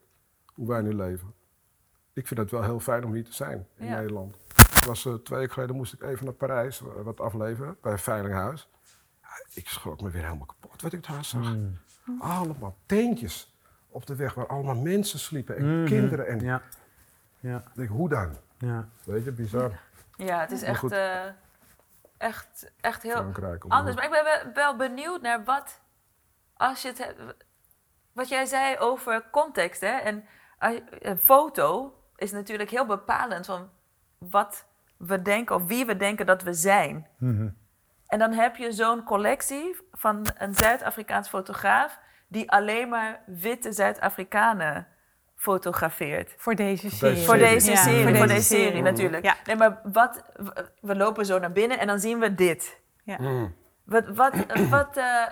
Hoe 0.55 0.69
wij 0.69 0.81
nu 0.81 0.95
leven. 0.95 1.33
Ik 2.13 2.27
vind 2.27 2.41
het 2.41 2.51
wel 2.51 2.63
heel 2.63 2.81
fijn 2.81 3.05
om 3.05 3.13
hier 3.13 3.25
te 3.25 3.33
zijn 3.35 3.67
in 3.77 3.87
Ja. 3.87 3.97
Nederland. 3.97 4.37
Ik 4.85 4.91
was, 4.91 5.05
eh, 5.07 5.15
twee 5.15 5.39
weken 5.39 5.55
geleden 5.55 5.77
moest 5.77 5.93
ik 5.93 6.03
even 6.03 6.25
naar 6.25 6.35
Parijs, 6.35 6.81
eh, 6.81 6.87
wat 7.03 7.21
afleveren, 7.21 7.77
bij 7.83 7.93
een 7.93 7.99
veilinghuis. 7.99 8.69
Ja, 9.23 9.29
ik 9.55 9.69
schrok 9.69 10.01
me 10.01 10.11
weer 10.11 10.23
helemaal 10.25 10.47
kapot 10.47 10.83
wat 10.83 10.93
ik 10.93 11.07
daar 11.07 11.25
zag. 11.25 11.43
Hmm. 11.43 11.81
Allemaal 12.19 12.77
teentjes 12.87 13.55
op 13.89 14.07
de 14.07 14.17
weg 14.17 14.35
waar 14.35 14.47
allemaal 14.47 14.75
mensen 14.75 15.19
sliepen 15.19 15.57
en 15.57 15.77
Mhm. 15.79 15.87
kinderen. 15.87 16.27
En 16.27 16.41
Ja, 16.41 16.63
ja, 17.41 17.57
ik 17.57 17.75
denk, 17.75 17.89
hoe 17.89 18.09
dan? 18.09 18.37
ja. 18.59 18.89
Weet 19.05 19.25
je, 19.25 19.33
bizar. 19.33 19.81
Ja, 20.17 20.41
het 20.41 20.51
is 20.51 20.63
echt, 20.63 20.93
eh, 20.93 21.25
echt, 22.17 22.71
echt 22.81 23.03
heel 23.03 23.13
Frankrijk. 23.13 23.65
anders. 23.69 23.97
Maar 23.97 24.05
ik 24.05 24.11
ben 24.11 24.25
wel- 24.25 24.53
wel 24.55 24.77
benieuwd 24.77 25.23
naar 25.23 25.45
wat, 25.45 25.81
als 26.57 26.83
je 26.83 26.89
het 26.89 26.99
hebt, 26.99 27.21
wat 28.13 28.29
jij 28.29 28.45
zei 28.47 28.79
over 28.79 29.25
context. 29.31 29.81
Hè? 29.81 29.87
En 29.97 30.25
je- 30.59 30.85
een 31.09 31.19
foto 31.19 31.99
is 32.17 32.33
natuurlijk 32.33 32.71
heel 32.71 32.87
bepalend 32.87 33.47
van 33.47 33.71
wat 34.19 34.67
we 34.97 35.23
denken 35.23 35.55
of 35.57 35.67
wie 35.67 35.87
we 35.87 35.97
denken 35.97 36.27
dat 36.27 36.43
we 36.43 36.53
zijn. 36.53 37.07
Mhm. 37.19 37.49
En 38.07 38.19
dan 38.19 38.33
heb 38.33 38.57
je 38.57 38.73
zo'n 38.73 39.03
collectie 39.05 39.77
van 39.93 40.27
een 40.39 40.55
Zuid-Afrikaans 40.55 41.29
fotograaf 41.29 41.99
die 42.29 42.51
alleen 42.51 42.89
maar 42.89 43.23
witte 43.27 43.73
Zuid-Afrikanen 43.73 44.87
fotografeert. 45.37 46.35
Voor 46.37 46.55
deze 46.55 46.83
deze 46.83 46.97
serie. 46.97 47.25
Voor 47.25 47.37
deze 47.39 47.71
Ja, 47.71 47.77
serie, 47.77 48.17
voor 48.17 48.27
deze 48.27 48.43
serie, 48.43 48.83
natuurlijk. 48.83 49.25
Ja. 49.25 49.37
Nee, 49.45 49.57
maar 49.57 49.81
wat, 49.83 50.25
we- 50.81 50.97
lopen 50.97 51.27
zo 51.27 51.39
naar 51.39 51.53
binnen 51.53 51.79
en 51.79 51.87
dan 51.87 52.01
zien 52.01 52.19
we 52.19 52.35
dit. 52.35 52.81
Ja. 53.05 53.17
Mm. 53.21 53.55
Wat, 53.85 54.07
wat, 54.09 54.35
wat, 54.71 54.97
eh, 54.97 55.23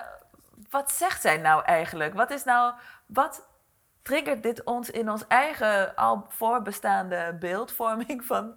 wat 0.71 0.93
zegt 0.93 1.21
zij 1.21 1.37
nou 1.37 1.65
eigenlijk? 1.65 2.15
Wat 2.15 2.31
is 2.31 2.45
nou, 2.45 2.75
wat 3.07 3.49
triggert 4.03 4.43
dit 4.43 4.65
ons 4.65 4.91
in 4.91 5.11
ons 5.11 5.27
eigen 5.27 5.95
al 5.95 6.27
voorbestaande 6.29 7.37
beeldvorming 7.41 8.25
van 8.25 8.55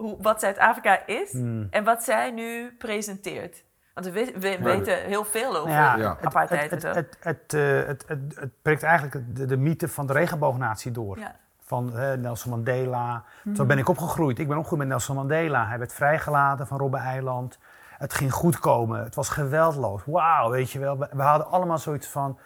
hoe, 0.00 0.16
wat 0.20 0.40
Zuid-Afrika 0.40 1.06
is 1.06 1.32
Hmm. 1.32 1.66
en 1.70 1.84
wat 1.84 2.02
zij 2.04 2.30
nu 2.30 2.74
presenteert? 2.78 3.64
Want 3.94 4.06
we, 4.06 4.12
we- 4.12 4.40
we 4.40 4.58
weten 4.62 4.96
heel 4.98 5.24
veel 5.24 5.56
over 5.56 5.70
ja, 5.70 5.96
Ja. 5.96 6.08
het- 6.16 6.26
apartheid 6.26 6.70
het, 6.70 6.84
en 6.84 6.94
het, 6.94 6.96
zo. 6.96 7.28
het, 7.28 7.52
het, 7.52 7.86
het, 7.86 8.04
het, 8.08 8.36
het 8.40 8.50
prikt 8.62 8.82
eigenlijk 8.82 9.36
de, 9.36 9.46
de 9.46 9.56
mythe 9.56 9.88
van 9.88 10.06
de 10.06 10.12
regenboognatie 10.12 10.90
door. 10.92 11.18
Ja. 11.18 11.34
Van 11.62 11.96
eh, 11.98 12.12
Nelson 12.12 12.50
Mandela. 12.50 13.24
Mhm. 13.44 13.54
Zo 13.54 13.64
ben 13.64 13.78
ik 13.78 13.88
opgegroeid. 13.88 14.38
Ik 14.38 14.46
ben 14.48 14.56
opgegroeid 14.56 14.82
met 14.82 14.90
Nelson 14.90 15.16
Mandela. 15.16 15.66
Hij 15.66 15.78
werd 15.78 15.92
vrijgelaten 15.92 16.66
van 16.66 16.78
Robben-eiland. 16.78 17.58
Het 17.98 18.14
ging 18.14 18.32
goed 18.32 18.58
komen. 18.58 19.04
Het 19.04 19.14
was 19.14 19.28
geweldloos. 19.28 20.02
Wauw, 20.06 20.50
weet 20.50 20.70
je 20.70 20.78
wel. 20.78 20.98
We, 20.98 21.08
we 21.12 21.22
hadden 21.22 21.46
allemaal 21.50 21.78
zoiets 21.78 22.06
van... 22.08 22.38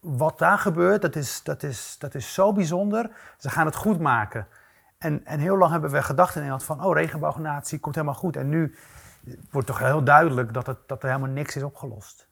Wat 0.00 0.38
daar 0.38 0.58
gebeurt, 0.58 1.02
dat 1.02 1.16
is, 1.16 1.42
dat, 1.42 1.62
is, 1.62 1.96
dat 1.98 2.14
is 2.14 2.34
zo 2.34 2.52
bijzonder. 2.52 3.10
Ze 3.38 3.50
gaan 3.50 3.66
het 3.66 3.74
goed 3.76 4.00
maken. 4.00 4.46
En, 5.04 5.26
en 5.26 5.38
heel 5.38 5.56
lang 5.56 5.72
hebben 5.72 5.90
we 5.90 6.02
gedacht 6.02 6.34
in 6.34 6.40
Nederland 6.40 6.64
van... 6.64 6.84
Oh, 6.84 6.94
regenboognatie 6.96 7.78
komt 7.78 7.94
helemaal 7.94 8.14
goed. 8.14 8.36
En 8.36 8.48
nu 8.48 8.74
wordt 9.50 9.66
toch 9.66 9.78
heel 9.78 10.04
duidelijk 10.04 10.54
dat, 10.54 10.66
het, 10.66 10.78
dat 10.86 11.02
er 11.02 11.08
helemaal 11.08 11.30
niks 11.30 11.56
is 11.56 11.62
opgelost. 11.62 12.28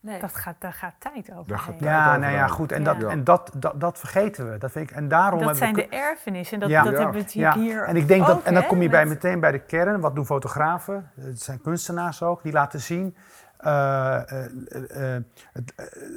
Nee. 0.00 0.20
Dat 0.20 0.34
gaat, 0.36 0.56
daar 0.58 0.72
gaat 0.72 0.94
tijd 0.98 1.32
over. 1.32 1.48
Daar 1.48 1.58
gaat 1.58 1.68
heen. 1.68 1.78
tijd 1.78 1.90
Ja, 1.90 2.08
over 2.08 2.20
nou 2.20 2.32
ja, 2.32 2.46
goed. 2.46 2.72
En, 2.72 2.82
Ja. 2.82 2.94
dat, 2.94 3.10
en 3.10 3.24
dat, 3.24 3.50
dat, 3.56 3.80
dat 3.80 3.98
vergeten 3.98 4.50
we. 4.50 4.58
Dat 4.58 4.70
vind 4.72 4.90
ik, 4.90 4.96
en 4.96 5.08
daarom 5.08 5.40
Dat 5.42 5.56
zijn 5.56 5.74
we... 5.74 5.80
de 5.80 5.96
erfenissen. 5.96 6.60
Dat, 6.60 6.68
Ja. 6.68 6.82
dat 6.82 6.92
Ja. 6.92 6.98
hebben 6.98 7.22
we 7.22 7.38
ja. 7.38 7.54
hier 7.54 7.82
En 7.84 7.96
ik 7.96 8.08
denk 8.08 8.26
dat, 8.26 8.42
en 8.42 8.54
dan 8.54 8.66
kom 8.66 8.82
je 8.82 8.88
bij, 8.88 9.06
met- 9.06 9.14
meteen 9.22 9.40
bij 9.40 9.52
de 9.52 9.58
kern. 9.58 10.00
Wat 10.00 10.14
doen 10.14 10.26
fotografen? 10.26 11.10
Het 11.20 11.40
zijn 11.40 11.60
kunstenaars 11.60 12.22
ook. 12.22 12.42
Die 12.42 12.52
laten 12.52 12.80
zien. 12.80 13.16
Eh, 13.62 14.32
eh, 14.32 15.16
eh, 15.16 15.22
het, 15.52 15.72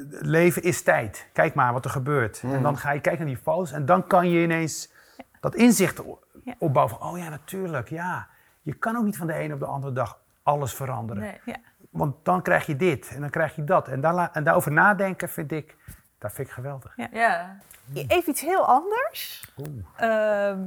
leven 0.10 0.64
is 0.64 0.82
tijd. 0.82 1.30
Kijk 1.34 1.54
maar 1.54 1.74
wat 1.74 1.86
er 1.86 1.92
gebeurt. 1.92 2.42
En 2.44 2.62
dan 2.62 2.78
ga 2.78 2.92
je 2.92 3.00
kijken 3.00 3.26
naar 3.26 3.36
die 3.36 3.44
foto's. 3.44 3.72
En 3.72 3.86
dan 3.86 4.08
kan 4.08 4.30
je 4.30 4.44
ineens 4.44 4.92
dat 5.40 5.56
inzicht 5.56 6.02
Ja. 6.44 6.56
opbouwen 6.58 6.98
van... 6.98 7.10
Oh 7.10 7.18
ja, 7.18 7.30
natuurlijk. 7.30 7.90
Ja. 7.90 8.28
Je 8.62 8.74
kan 8.74 8.96
ook 8.96 9.04
niet 9.04 9.18
van 9.18 9.28
de 9.28 9.34
ene 9.34 9.54
op 9.54 9.60
de 9.60 9.66
andere 9.66 9.94
dag 9.94 10.20
alles 10.44 10.74
veranderen. 10.74 11.24
Nee. 11.24 11.40
Ja. 11.46 11.56
Want 11.90 12.16
dan 12.26 12.42
krijg 12.42 12.66
je 12.66 12.76
dit 12.76 13.12
en 13.16 13.22
dan 13.22 13.30
krijg 13.30 13.56
je 13.56 13.64
dat. 13.64 13.88
En, 13.88 14.02
daar, 14.02 14.30
en 14.32 14.44
daarover 14.44 14.72
nadenken 14.72 15.30
vind 15.30 15.52
ik, 15.52 15.76
dat 16.18 16.32
vind 16.32 16.48
ik 16.48 16.54
geweldig. 16.54 16.98
Ja. 17.12 17.58
Even 17.94 18.30
iets 18.30 18.42
heel 18.42 18.66
anders. 18.66 19.52
Ehm, 19.96 20.60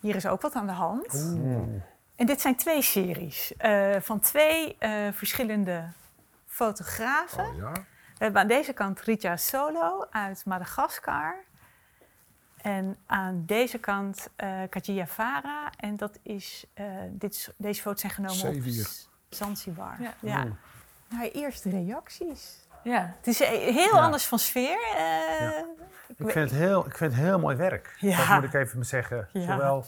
hier 0.00 0.16
is 0.16 0.26
ook 0.26 0.40
wat 0.40 0.54
aan 0.54 0.66
de 0.66 0.72
hand. 0.72 1.36
En 2.22 2.28
dit 2.28 2.40
zijn 2.40 2.56
twee 2.56 2.82
series 2.82 3.56
eh, 3.56 3.90
van 4.00 4.20
twee 4.20 4.76
eh, 4.78 4.90
verschillende 5.12 5.84
fotografen. 6.46 7.46
Oh, 7.46 7.56
ja? 7.56 7.72
We 8.18 8.24
hebben 8.24 8.40
aan 8.40 8.48
deze 8.48 8.72
kant 8.72 9.00
Ritja 9.00 9.36
Solo 9.36 10.06
uit 10.10 10.44
Madagaskar. 10.44 11.34
En 12.56 12.96
aan 13.06 13.42
deze 13.46 13.78
kant 13.78 14.28
eh 14.36 14.60
Kajia 14.68 15.06
Vara. 15.06 15.70
En 15.76 15.96
dat 15.96 16.18
is, 16.22 16.64
eh, 16.74 16.84
dit 17.10 17.34
is, 17.34 17.48
deze 17.56 17.82
foto's 17.82 18.00
zijn 18.00 18.12
genomen 18.12 18.36
Zeewier. 18.36 18.86
op 18.86 19.34
Zanzibar. 19.34 19.96
Ja. 20.00 20.14
Ja. 20.20 20.44
Nou, 21.08 21.28
eerste 21.30 21.70
reacties. 21.70 22.66
Ja. 22.82 23.14
Het 23.16 23.26
is 23.26 23.38
heel 23.38 23.94
Ja. 23.94 24.00
anders 24.00 24.24
van 24.26 24.38
sfeer. 24.38 24.78
eh, 24.96 25.40
Ja. 25.40 25.64
ik 26.08 26.30
vind 26.30 26.50
het 26.50 26.58
heel, 26.60 26.86
ik 26.86 26.96
vind 26.96 27.12
het 27.12 27.22
heel 27.22 27.38
mooi 27.38 27.56
werk. 27.56 27.94
Ja. 27.98 28.16
Dat 28.16 28.28
moet 28.28 28.54
ik 28.54 28.60
even 28.60 28.86
zeggen. 28.86 29.28
Ja. 29.32 29.46
Zowel 29.52 29.84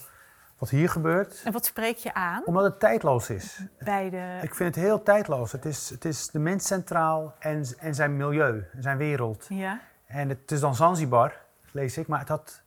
wat 0.59 0.71
hier 0.71 0.89
gebeurt, 0.89 1.43
En 1.45 1.53
wat 1.53 1.65
spreek 1.65 1.97
je 1.97 2.15
aan 2.15 2.43
omdat 2.45 2.65
het 2.65 2.81
tijdloos 2.81 3.31
is. 3.31 3.61
bij 3.79 4.11
de... 4.11 4.39
Ik 4.43 4.55
vind 4.55 4.75
het 4.75 4.85
heel 4.85 5.03
tijdloos. 5.03 5.53
Het 5.53 5.65
is, 5.65 5.91
het 5.91 6.05
is 6.05 6.27
de 6.27 6.39
mens 6.39 6.67
centraal 6.67 7.35
en, 7.39 7.65
en 7.79 7.95
zijn 7.95 8.17
milieu, 8.17 8.65
zijn 8.79 8.97
wereld. 8.97 9.47
Ja, 9.49 9.81
En 10.07 10.29
het 10.29 10.51
is 10.51 10.61
dan 10.61 10.75
Zanzibar, 10.75 11.35
lees 11.71 11.99
ik, 11.99 12.07
maar 12.07 12.19
het 12.19 12.29
had, 12.29 12.63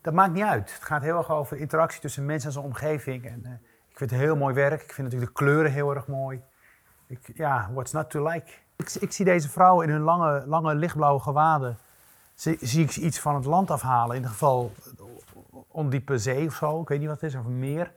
dat 0.00 0.14
maakt 0.14 0.32
niet 0.32 0.44
uit. 0.44 0.74
Het 0.74 0.82
gaat 0.84 1.02
heel 1.02 1.16
erg 1.16 1.30
over 1.30 1.56
interactie 1.56 2.00
tussen 2.00 2.26
mens 2.26 2.44
en 2.44 2.52
zijn 2.52 2.64
omgeving. 2.64 3.26
En, 3.26 3.40
eh, 3.44 3.52
ik 3.88 3.98
vind 3.98 4.10
het 4.10 4.20
heel 4.20 4.36
mooi 4.36 4.54
werk. 4.54 4.82
Ik 4.82 4.92
vind 4.92 5.06
natuurlijk 5.06 5.36
de 5.36 5.44
kleuren 5.44 5.72
heel 5.72 5.94
erg 5.94 6.06
mooi. 6.06 6.42
Ik, 7.06 7.30
ja, 7.34 7.70
what's 7.72 7.92
not 7.92 8.10
to 8.10 8.28
like? 8.28 8.52
Ik, 8.76 8.94
ik 9.00 9.12
zie 9.12 9.24
deze 9.24 9.48
vrouwen 9.48 9.86
in 9.86 9.92
hun 9.92 10.02
lange, 10.02 10.46
lange 10.46 10.74
lichtblauwe 10.74 11.20
gewaden. 11.20 11.78
Zie, 12.34 12.56
zie 12.60 12.84
ik 12.84 12.96
iets 12.96 13.18
van 13.20 13.34
het 13.34 13.44
land 13.44 13.70
afhalen. 13.70 14.10
In 14.10 14.16
ieder 14.16 14.30
geval 14.30 14.72
ondiepe 15.72 16.18
zee 16.18 16.46
of 16.46 16.54
zo. 16.54 16.80
Ik 16.80 16.88
weet 16.88 16.98
niet 16.98 17.08
wat 17.08 17.20
het 17.20 17.30
is, 17.30 17.38
of 17.38 17.44
een 17.44 17.58
meer. 17.58 17.92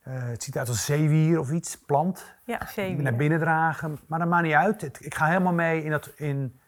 Eh, 0.00 0.12
het 0.16 0.42
ziet 0.42 0.58
uit 0.58 0.68
als 0.68 0.84
zeewier 0.84 1.38
of 1.38 1.50
iets, 1.50 1.78
plant 1.78 2.34
ja 2.44 2.66
zeker. 2.66 3.02
naar 3.02 3.14
binnen 3.16 3.38
dragen. 3.38 3.98
Maar 4.06 4.18
dat 4.18 4.28
maakt 4.28 4.44
niet 4.44 4.54
uit. 4.54 4.80
Het- 4.80 5.04
Ik 5.04 5.14
ga 5.14 5.26
helemaal 5.26 5.52
mee 5.52 5.84
in 5.84 5.90
dat 5.90 6.12
in 6.16 6.60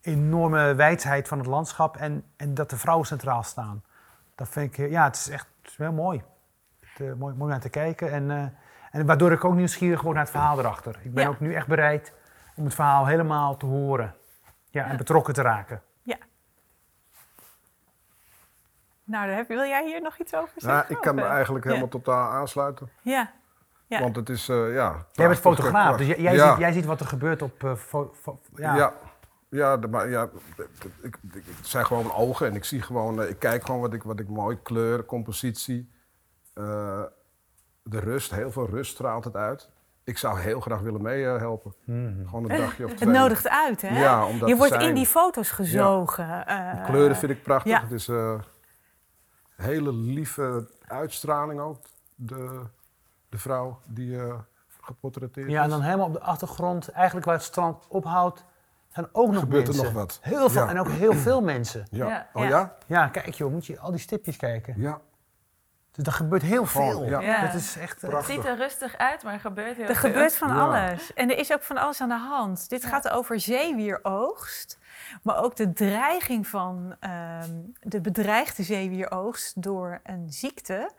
enorme 0.00 0.74
wijdheid 0.74 1.28
van 1.28 1.38
het 1.38 1.46
landschap 1.46 1.96
en, 1.96 2.24
en 2.36 2.54
dat 2.54 2.70
de 2.70 2.76
vrouwen 2.76 3.06
centraal 3.06 3.42
staan. 3.42 3.82
Dat 4.34 4.48
vind 4.48 4.72
ik, 4.72 4.78
eh, 4.84 4.90
ja, 4.90 5.04
het 5.04 5.16
is 5.16 5.28
echt 5.28 5.46
het 5.62 5.70
is 5.70 5.76
heel 5.76 5.92
mooi. 5.92 6.22
Het, 6.80 7.06
eh, 7.08 7.12
mooi. 7.14 7.34
Mooi 7.34 7.50
naar 7.50 7.60
te 7.60 7.68
kijken. 7.68 8.10
En, 8.12 8.54
en 8.90 9.06
waardoor 9.06 9.32
ik 9.32 9.44
ook 9.44 9.54
nieuwsgierig 9.54 10.00
word 10.02 10.14
naar 10.14 10.22
het 10.24 10.32
verhaal 10.32 10.58
erachter. 10.58 10.98
Ik 11.02 11.14
ben 11.14 11.22
Ja. 11.24 11.28
ook 11.30 11.40
nu 11.40 11.54
echt 11.54 11.66
bereid 11.66 12.12
om 12.56 12.64
het 12.64 12.74
verhaal 12.74 13.06
helemaal 13.06 13.56
te 13.56 13.66
horen. 13.66 14.14
Ja, 14.70 14.84
en 14.86 14.96
betrokken 14.96 15.34
te 15.34 15.42
raken. 15.42 15.82
Nou, 19.08 19.26
daar 19.26 19.36
heb, 19.36 19.48
wil 19.48 19.58
jij 19.64 19.84
hier 19.86 20.02
nog 20.02 20.18
iets 20.18 20.34
over 20.34 20.48
zeggen? 20.56 20.70
Nou, 20.80 20.84
ik 20.88 21.00
kan 21.00 21.14
me 21.14 21.22
eh, 21.22 21.30
eigenlijk 21.30 21.64
ja. 21.64 21.70
helemaal 21.70 21.92
totaal 21.92 22.30
aansluiten. 22.30 22.88
Ja, 23.02 23.30
Ja. 23.86 24.00
Want 24.00 24.16
het 24.16 24.28
is, 24.28 24.48
eh, 24.48 24.74
ja... 24.74 25.06
Jij 25.12 25.26
bent 25.28 25.38
fotograaf, 25.38 25.96
dus 25.96 26.06
jij, 26.06 26.20
jij 26.20 26.34
ja. 26.34 26.50
ziet, 26.50 26.58
jij 26.58 26.72
ziet 26.72 26.84
wat 26.84 27.00
er 27.00 27.06
gebeurt 27.06 27.42
op... 27.42 27.64
eh, 27.64 27.74
fo- 27.74 28.12
fo- 28.20 28.38
ja. 28.56 28.76
Ja. 28.76 28.92
Ja, 29.50 29.76
de- 29.76 29.88
maar 29.88 30.08
ja, 30.08 30.28
ik, 31.02 31.16
ik, 31.32 31.44
het 31.56 31.66
zijn 31.66 31.86
gewoon 31.86 32.02
mijn 32.06 32.16
ogen 32.18 32.46
en 32.46 32.54
ik 32.54 32.64
zie 32.64 32.82
gewoon, 32.82 33.22
ik 33.22 33.38
kijk 33.38 33.64
gewoon 33.64 33.80
wat 33.80 33.92
ik, 33.92 34.02
wat 34.02 34.20
ik 34.20 34.28
mooi, 34.28 34.58
kleur, 34.62 35.04
compositie, 35.04 35.90
eh, 36.54 37.02
de 37.82 37.98
rust, 38.00 38.30
heel 38.30 38.50
veel 38.50 38.66
rust 38.66 38.90
straalt 38.92 39.24
het 39.24 39.36
uit. 39.36 39.70
Ik 40.04 40.18
zou 40.18 40.38
heel 40.40 40.60
graag 40.60 40.80
willen 40.80 41.02
meehelpen. 41.02 41.74
Mhm. 41.84 42.24
Gewoon 42.26 42.50
een 42.50 42.56
dagje 42.58 42.84
of 42.84 42.90
Het 42.90 42.98
twee. 43.00 43.12
nodigt 43.14 43.48
uit, 43.48 43.82
hè? 43.82 44.00
Ja, 44.00 44.26
je 44.46 44.56
wordt 44.56 44.72
zijn. 44.72 44.88
in 44.88 44.94
die 44.94 45.06
foto's 45.06 45.50
gezogen. 45.50 46.46
eh, 46.46 46.74
De 46.74 46.82
kleuren 46.90 47.16
vind 47.16 47.32
ik 47.32 47.42
prachtig. 47.42 47.72
ja. 47.72 47.80
Het 47.80 47.90
is 47.92 48.08
een 48.08 48.42
hele 49.62 49.92
lieve 49.92 50.68
uitstraling 50.86 51.60
ook. 51.60 51.78
De, 52.14 52.60
de 53.28 53.38
vrouw 53.38 53.78
die 53.86 54.18
eh 54.22 54.34
geportretteerd 54.80 55.50
Ja, 55.50 55.58
en 55.60 55.66
is. 55.66 55.70
dan 55.72 55.82
helemaal 55.82 56.06
op 56.06 56.12
de 56.12 56.20
achtergrond, 56.20 56.88
eigenlijk 56.88 57.26
waar 57.26 57.34
het 57.34 57.44
strand 57.44 57.86
ophoudt, 57.88 58.44
zijn 58.88 59.08
ook 59.12 59.30
nog 59.30 59.40
Gebeurt 59.40 59.62
er 59.68 59.74
mensen. 59.74 59.84
nog 59.84 60.02
wat. 60.02 60.18
Heel 60.22 60.50
veel, 60.50 60.62
Ja. 60.62 60.68
en 60.68 60.78
ook 60.80 60.88
heel 60.88 61.12
veel 61.14 61.40
mensen. 61.54 61.86
Ja. 61.90 62.06
Ja. 62.08 62.28
Oh 62.32 62.44
ja? 62.48 62.76
Ja, 62.86 63.08
kijk 63.08 63.34
joh, 63.34 63.52
moet 63.52 63.66
je 63.66 63.78
al 63.78 63.90
die 63.90 64.00
stipjes 64.00 64.36
kijken. 64.36 64.74
Ja. 64.80 65.00
Dus 65.98 66.06
er 66.06 66.12
gebeurt 66.12 66.42
heel 66.42 66.66
veel. 66.66 67.04
ja. 67.04 67.20
Ja. 67.20 67.34
Het 67.46 67.54
is 67.54 67.76
echt... 67.76 67.94
eh, 67.96 68.00
Het 68.02 68.10
Prachtig. 68.10 68.34
ziet 68.34 68.44
er 68.44 68.56
rustig 68.56 68.96
uit, 68.96 69.22
maar 69.22 69.32
er 69.32 69.40
gebeurt 69.40 69.76
heel 69.76 69.86
Er 69.88 69.96
veel. 69.96 70.10
gebeurt 70.10 70.34
van 70.36 70.48
Ja. 70.48 70.54
alles. 70.64 71.14
En 71.14 71.30
er 71.30 71.38
is 71.38 71.52
ook 71.52 71.62
van 71.62 71.76
alles 71.76 72.00
aan 72.00 72.08
de 72.08 72.14
hand. 72.18 72.68
Dit 72.68 72.84
gaat 72.84 73.08
over 73.08 73.40
zeewieroogst. 73.40 74.78
Maar 75.22 75.42
ook 75.42 75.56
de 75.56 75.72
dreiging 75.72 76.46
van 76.46 76.96
ehm, 77.00 77.50
de 77.80 78.00
bedreigde 78.00 78.62
zeewieroogst 78.62 79.62
door 79.62 80.00
een 80.02 80.32
ziekte, 80.32 80.90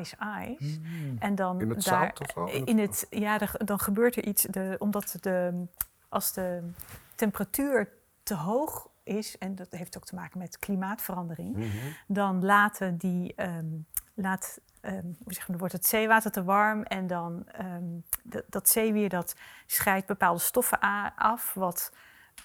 ice 0.00 0.16
ice. 0.48 0.80
En 1.18 1.34
dan 1.34 1.60
In 1.60 1.68
het 1.70 1.84
daar, 1.84 2.00
zout 2.16 2.20
of 2.20 2.30
zo? 2.50 2.60
In 2.64 2.78
het- 2.78 3.06
ja, 3.10 3.40
er- 3.40 3.64
dan 3.64 3.78
gebeurt 3.78 4.16
er 4.16 4.24
iets. 4.24 4.42
De, 4.42 4.76
omdat 4.78 5.16
de, 5.20 5.64
als 6.08 6.32
de 6.32 6.70
temperatuur 7.14 7.88
te 8.22 8.34
hoog 8.34 8.88
is, 9.02 9.38
en 9.38 9.54
dat 9.54 9.66
heeft 9.70 9.96
ook 9.96 10.04
te 10.04 10.14
maken 10.14 10.38
met 10.38 10.58
klimaatverandering, 10.58 11.56
Mhm. 11.56 11.66
dan 12.06 12.44
laten 12.44 12.96
die, 12.96 13.32
ehm, 13.36 13.66
laat, 14.20 14.58
hoe 14.82 15.14
zeg 15.32 15.38
je, 15.46 15.50
dan 15.50 15.58
wordt 15.58 15.72
het 15.72 15.86
zeewater 15.86 16.30
te 16.30 16.44
warm 16.44 16.82
en 16.82 17.06
dan 17.06 17.44
ehm, 17.52 17.84
dat- 18.22 18.44
dat 18.48 18.68
zeewier 18.68 19.08
dat 19.08 19.34
scheidt 19.66 20.06
bepaalde 20.06 20.40
stoffen 20.40 20.78
af, 21.16 21.54
wat 21.54 21.92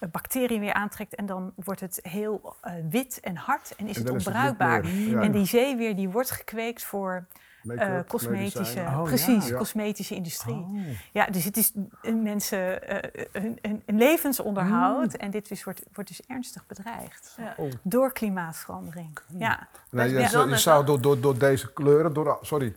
eh, 0.00 0.08
bacteriën 0.10 0.60
weer 0.60 0.72
aantrekt 0.72 1.14
en 1.14 1.26
dan 1.26 1.52
wordt 1.56 1.80
het 1.80 1.98
heel 2.02 2.56
eh, 2.60 2.72
wit 2.90 3.20
en 3.20 3.36
hard 3.36 3.74
en 3.76 3.86
is 3.88 3.96
En 3.96 4.04
het 4.06 4.14
is 4.14 4.26
onbruikbaar. 4.26 4.86
ja. 4.88 5.20
En 5.20 5.32
die 5.32 5.46
zeewier 5.46 5.96
die 5.96 6.08
wordt 6.08 6.30
gekweekt 6.30 6.84
voor 6.84 7.26
Eh, 7.68 7.98
cosmetische. 8.08 8.80
Oh, 8.80 9.02
precies, 9.02 9.48
ja. 9.48 9.56
cosmetische 9.56 10.14
industrie. 10.14 10.54
Oh. 10.54 10.78
Ja, 11.12 11.26
dus 11.26 11.44
het 11.44 11.56
is 11.56 11.72
een 12.02 12.22
mensen 12.22 12.88
eh, 12.88 13.10
hun, 13.42 13.58
hun- 13.62 13.82
hun 13.86 13.96
levensonderhoud 13.98 15.06
Mm. 15.12 15.18
en 15.20 15.30
dit 15.30 15.48
dus 15.48 15.64
wordt, 15.64 15.82
wordt 15.92 16.08
dus 16.10 16.20
ernstig 16.26 16.66
bedreigd 16.66 17.36
Ja. 17.36 17.54
door 17.82 18.12
klimaatverandering. 18.12 19.18
Ja. 19.38 19.68
Nee, 19.90 20.04
je, 20.04 20.10
zou- 20.10 20.22
je 20.22 20.28
bijzonder, 20.30 20.58
zou 20.58 20.84
door, 20.86 21.00
door, 21.00 21.20
door 21.20 21.38
deze 21.38 21.72
kleuren, 21.72 22.12
door, 22.12 22.38
sorry, 22.42 22.74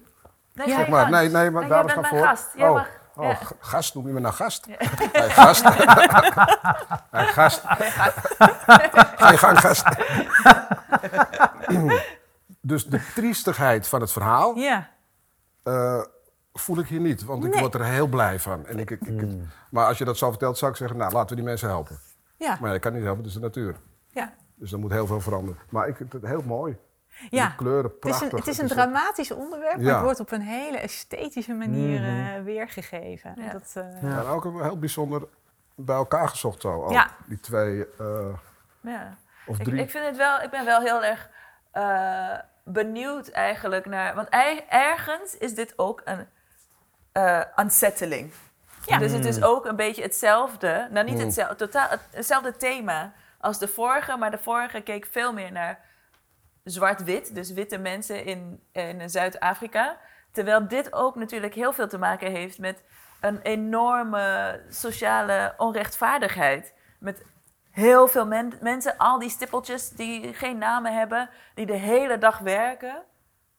Nee, 0.54 0.67
je 0.67 0.73
zeg 0.73 0.88
maar. 0.88 1.10
Nee, 1.10 1.30
nee, 1.30 1.49
maar 1.52 1.67
Maar 1.67 1.69
daar 1.86 1.86
is 2.04 2.08
voor. 2.08 2.19
gast. 2.19 2.47
Jij 2.56 2.67
oh, 2.67 2.73
mag- 2.73 2.89
oh 3.15 3.23
ja. 3.25 3.38
gast, 3.60 3.95
noem 3.95 4.08
je 4.08 4.13
me 4.13 4.19
nou 4.19 4.34
gast? 4.34 4.65
Hey, 5.12 5.30
gast. 5.30 5.63
hey, 7.12 7.25
gast. 7.28 7.62
Ga 9.17 9.32
je 9.32 9.38
gang, 9.38 9.60
gast. 9.60 9.84
dus 12.69 12.86
de 12.86 13.01
triestigheid 13.15 13.88
van 13.88 14.01
het 14.01 14.12
verhaal 14.12 14.55
Ja. 14.55 14.89
eh, 15.63 16.01
voel 16.53 16.77
ik 16.79 16.88
hier 16.88 16.99
niet, 16.99 17.23
want 17.23 17.45
ik 17.45 17.53
word 17.55 17.73
er 17.73 17.86
heel 17.86 18.08
blij 18.08 18.39
van. 18.39 18.65
En 18.65 18.79
ik, 18.79 18.89
ik, 18.91 19.01
ik, 19.01 19.27
Maar 19.71 19.86
als 19.86 19.97
je 19.97 20.05
dat 20.05 20.17
zo 20.17 20.29
vertelt, 20.29 20.58
zou 20.58 20.71
ik 20.71 20.77
zeggen, 20.77 20.97
nou, 20.97 21.12
laten 21.12 21.29
we 21.29 21.36
die 21.36 21.43
mensen 21.43 21.67
helpen. 21.67 21.99
Ja. 22.38 22.58
Maar 22.60 22.69
ja, 22.69 22.75
ik 22.75 22.82
kan 22.82 22.93
niet 22.93 23.03
helpen, 23.03 23.17
het 23.23 23.27
is 23.27 23.34
de 23.34 23.39
natuur. 23.39 23.75
Ja. 24.10 24.34
Dus 24.55 24.71
er 24.71 24.79
moet 24.79 24.91
heel 24.91 25.08
veel 25.08 25.21
veranderen. 25.21 25.60
Maar 25.69 25.88
ik 25.88 25.95
vind 25.95 26.13
het 26.13 26.25
heel 26.25 26.41
mooi. 26.45 26.77
Ja. 27.29 27.47
De 27.47 27.55
kleuren, 27.55 27.84
Het 27.84 27.93
is 27.93 27.99
prachtig. 27.99 28.32
een, 28.32 28.38
het 28.38 28.47
is 28.47 28.58
een 28.58 28.65
Het 28.65 28.73
dramatisch 28.73 29.32
onderwerp, 29.32 29.75
maar 29.75 29.86
Ja. 29.86 29.93
het 29.93 30.03
wordt 30.03 30.19
op 30.19 30.32
een 30.32 30.41
hele 30.41 30.77
esthetische 30.77 31.53
manier 31.53 31.99
Mhm. 32.01 32.10
eh, 32.38 32.43
weergegeven. 32.43 33.34
Ja. 33.38 33.43
En 33.43 33.51
Dat, 33.51 33.71
eh, 33.73 34.01
Ja. 34.01 34.19
En 34.19 34.25
ook 34.25 34.45
een 34.45 34.62
heel 34.63 34.79
bijzonder 34.79 35.27
bij 35.75 35.95
elkaar 35.95 36.27
gezocht 36.29 36.62
zo. 36.62 36.84
ook. 36.84 36.91
Ja. 36.91 37.10
Die 37.25 37.39
twee 37.39 37.88
eh, 37.97 38.27
Ja. 38.82 39.17
of 39.47 39.58
Ik, 39.60 39.63
drie. 39.63 39.82
ik, 39.82 39.89
vind 39.89 40.05
het 40.05 40.17
wel, 40.17 40.41
ik 40.41 40.49
ben 40.49 40.65
wel 40.65 40.82
heel 40.82 41.03
erg 41.03 41.29
eh, 41.71 42.38
benieuwd 42.73 43.29
eigenlijk 43.29 43.86
naar... 43.86 44.15
Want 44.15 44.27
ergens 44.69 45.38
is 45.38 45.53
dit 45.55 45.73
ook 45.75 46.01
een 46.05 46.27
eh, 47.12 47.41
unsettling. 47.58 48.34
Ja. 48.86 48.97
Dus 48.97 49.12
het 49.12 49.25
is 49.25 49.43
ook 49.43 49.65
een 49.65 49.75
beetje 49.75 50.01
hetzelfde. 50.01 50.88
Nou, 50.91 51.05
niet 51.05 51.15
Mm. 51.17 51.19
hetzelfde, 51.23 51.55
totaal, 51.55 51.89
het- 51.89 52.08
hetzelfde 52.12 52.58
thema 52.58 53.13
als 53.39 53.60
de 53.60 53.67
vorige. 53.67 54.17
Maar 54.17 54.32
de 54.32 54.38
vorige 54.38 54.82
keek 54.82 55.08
veel 55.12 55.34
meer 55.34 55.51
naar 55.51 55.79
zwart-wit. 56.63 57.36
Dus 57.36 57.51
witte 57.51 57.77
mensen 57.77 58.25
in, 58.25 58.63
in 58.71 59.10
Zuid-Afrika. 59.10 59.97
Terwijl 60.32 60.67
dit 60.67 60.93
ook 60.93 61.15
natuurlijk 61.15 61.53
heel 61.53 61.73
veel 61.73 61.88
te 61.88 61.97
maken 61.97 62.32
heeft 62.32 62.58
met 62.60 62.84
een 63.21 63.39
enorme 63.41 64.60
sociale 64.69 65.53
onrechtvaardigheid. 65.58 66.73
Met 66.99 67.23
heel 67.79 68.07
veel 68.07 68.25
men- 68.27 68.53
mensen, 68.61 68.97
al 68.97 69.19
die 69.19 69.29
stippeltjes 69.29 69.89
die 69.89 70.33
geen 70.33 70.57
namen 70.57 70.97
hebben, 70.97 71.29
die 71.53 71.65
de 71.65 71.73
hele 71.73 72.17
dag 72.17 72.37
werken 72.39 72.95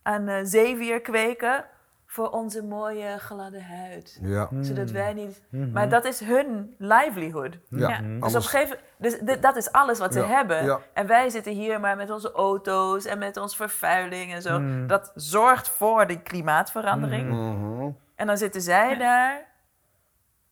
aan 0.03 0.29
eh, 0.29 0.39
zeewier 0.43 1.01
kweken 1.01 1.65
voor 2.07 2.31
onze 2.31 2.65
mooie 2.65 3.19
gladde 3.19 3.63
huid. 3.63 4.19
Ja. 4.23 4.49
Zodat 4.61 4.91
wij 4.91 5.13
niet. 5.13 5.43
Mhm. 5.51 5.73
Maar 5.73 5.89
dat 5.89 6.05
is 6.05 6.21
hun 6.21 6.75
livelihood. 6.79 7.59
Ja. 7.69 7.89
Ja. 7.89 8.01
Dus 8.21 8.35
op 8.35 8.43
gegeven 8.43 8.79
dus 8.99 9.19
dat 9.41 9.57
is 9.57 9.73
alles 9.73 9.99
wat 9.99 10.13
ze 10.13 10.21
Ja, 10.21 10.27
hebben. 10.27 10.65
ja. 10.65 10.79
En 10.93 11.07
wij 11.07 11.29
zitten 11.31 11.53
hier 11.53 11.81
maar 11.81 11.97
met 11.97 12.11
onze 12.11 12.33
auto's 12.33 13.05
en 13.05 13.19
met 13.19 13.37
onze 13.37 13.57
vervuiling 13.57 14.33
en 14.35 14.43
zo. 14.43 14.59
Mm. 14.61 14.87
Dat 14.87 15.13
zorgt 15.15 15.69
voor 15.69 16.07
die 16.07 16.21
klimaatverandering. 16.21 17.29
Mhm. 17.31 17.91
En 18.15 18.27
dan 18.27 18.39
zitten 18.39 18.61
zij 18.61 18.97
daar 18.97 19.49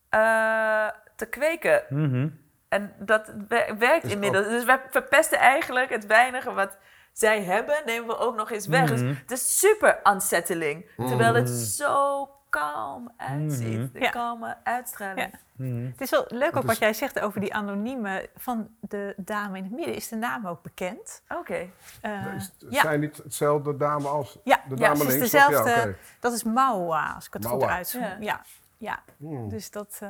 eh, 0.08 0.88
te 1.16 1.26
kweken. 1.26 1.82
Mhm. 1.88 2.28
En 2.68 2.92
dat 2.98 3.32
wer- 3.48 3.78
werkt 3.78 4.02
Dus 4.02 4.12
inmiddels. 4.12 4.46
Dus 4.46 4.64
wij 4.64 4.80
verpesten 4.90 5.38
eigenlijk 5.38 5.90
het 5.90 6.06
weinige 6.06 6.52
wat 6.52 6.76
zij 7.12 7.42
hebben, 7.42 7.74
nemen 7.86 8.06
we 8.06 8.18
ook 8.18 8.36
nog 8.36 8.50
eens 8.50 8.66
weg. 8.66 8.82
Mhm. 8.84 8.90
Dus 9.06 9.18
het 9.20 9.30
is 9.30 9.58
super 9.58 10.00
unsettling. 10.04 10.90
Terwijl 10.96 11.34
het 11.34 11.48
Mhm. 11.48 11.56
zo 11.58 12.28
kalm 12.50 13.10
uitziet. 13.16 13.78
Mhm. 13.78 13.88
De 13.92 14.00
Ja. 14.00 14.10
kalme 14.10 14.56
uitstraling. 14.62 15.34
Mhm. 15.56 15.84
Het 15.86 16.00
is 16.00 16.10
wel 16.10 16.24
leuk 16.28 16.56
ook 16.56 16.62
wat 16.62 16.72
is- 16.72 16.78
jij 16.78 16.92
zegt 16.92 17.20
over 17.20 17.40
die 17.40 17.54
anonieme 17.54 18.28
van 18.36 18.68
de 18.80 19.14
dame 19.16 19.56
in 19.58 19.62
het 19.64 19.72
midden. 19.72 19.94
Is 19.94 20.08
de 20.08 20.16
naam 20.16 20.46
ook 20.46 20.62
bekend? 20.62 21.22
Oké. 21.28 21.70
Eh, 22.00 22.34
Is- 22.36 22.52
ja. 22.70 22.80
Zijn 22.82 23.00
niet 23.00 23.16
hetzelfde 23.16 23.76
dame 23.76 24.08
als 24.08 24.38
Ja, 24.44 24.60
de 24.68 24.76
ja, 24.76 24.80
dame 24.88 24.96
ze 24.96 25.02
is 25.06 25.08
links? 25.12 25.24
of- 25.24 25.30
dezelfde. 25.30 25.70
Ja. 25.70 25.88
Dat 26.20 26.32
is 26.32 26.42
Maua, 26.42 27.12
als 27.14 27.26
ik 27.26 27.32
het 27.32 27.46
goed 27.46 27.62
uitspreek. 27.62 28.02
Ja. 28.02 28.16
Ja. 28.20 28.40
Ja, 28.78 29.02
Hmm. 29.18 29.48
dus 29.48 29.70
dat... 29.70 29.98
eh, 30.00 30.08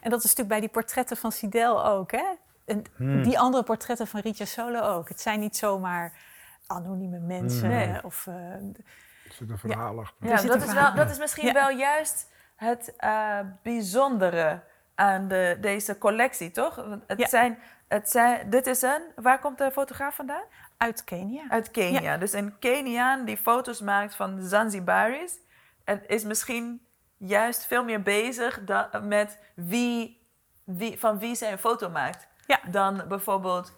en 0.00 0.10
dat 0.10 0.18
is 0.18 0.24
natuurlijk 0.24 0.48
bij 0.48 0.60
die 0.60 0.68
portretten 0.68 1.16
van 1.16 1.32
Sidel 1.32 1.84
ook, 1.86 2.10
hè? 2.12 2.24
En 2.66 2.84
Hmm. 2.96 3.22
die 3.22 3.38
andere 3.38 3.62
portretten 3.62 4.06
van 4.06 4.20
Ritja 4.20 4.44
Solo 4.44 4.80
ook. 4.80 5.08
Het 5.08 5.20
zijn 5.20 5.40
niet 5.40 5.56
zomaar 5.56 6.12
anonieme 6.66 7.18
mensen. 7.18 7.68
Nee. 7.68 7.92
eh, 7.92 8.04
Of, 8.04 8.26
eh, 8.26 8.34
Er 8.34 9.36
zit 9.36 9.50
een 9.50 9.58
verhaal 9.58 9.98
achter. 9.98 10.26
Ja, 10.28 10.42
dat 10.42 10.56
is, 10.62 10.64
verhaal. 10.64 10.94
wel, 10.94 11.04
dat 11.04 11.10
is 11.12 11.18
misschien 11.18 11.46
Ja. 11.46 11.52
wel 11.52 11.70
juist 11.70 12.28
het 12.56 12.94
eh, 12.96 13.38
bijzondere 13.62 14.60
aan 14.94 15.28
de, 15.28 15.56
deze 15.60 15.98
collectie, 15.98 16.50
toch? 16.50 16.74
Want 16.74 17.02
Het 17.06 17.18
Ja. 17.18 17.26
zijn, 17.28 17.58
het 17.88 18.10
zijn, 18.10 18.50
dit 18.50 18.66
is 18.66 18.82
een, 18.82 19.02
waar 19.16 19.38
komt 19.38 19.58
de 19.58 19.70
fotograaf 19.72 20.14
vandaan? 20.14 20.42
uit 20.76 21.04
Kenia. 21.04 21.42
Uit 21.48 21.70
Kenia. 21.70 22.16
Dus 22.16 22.32
een 22.32 22.58
Keniaan 22.58 23.24
die 23.24 23.36
foto's 23.36 23.80
maakt 23.80 24.14
van 24.14 24.42
Zanzibaris. 24.42 25.38
En 25.84 26.08
is 26.08 26.24
misschien 26.24 26.86
juist 27.26 27.66
veel 27.66 27.84
meer 27.84 28.02
bezig 28.02 28.60
met 29.02 29.38
wie, 29.54 30.26
wie, 30.64 30.98
van 30.98 31.18
wie 31.18 31.34
zij 31.34 31.52
een 31.52 31.58
foto 31.58 31.90
maakt. 31.90 32.28
Ja. 32.46 32.58
Dan 32.70 33.02
bijvoorbeeld 33.08 33.72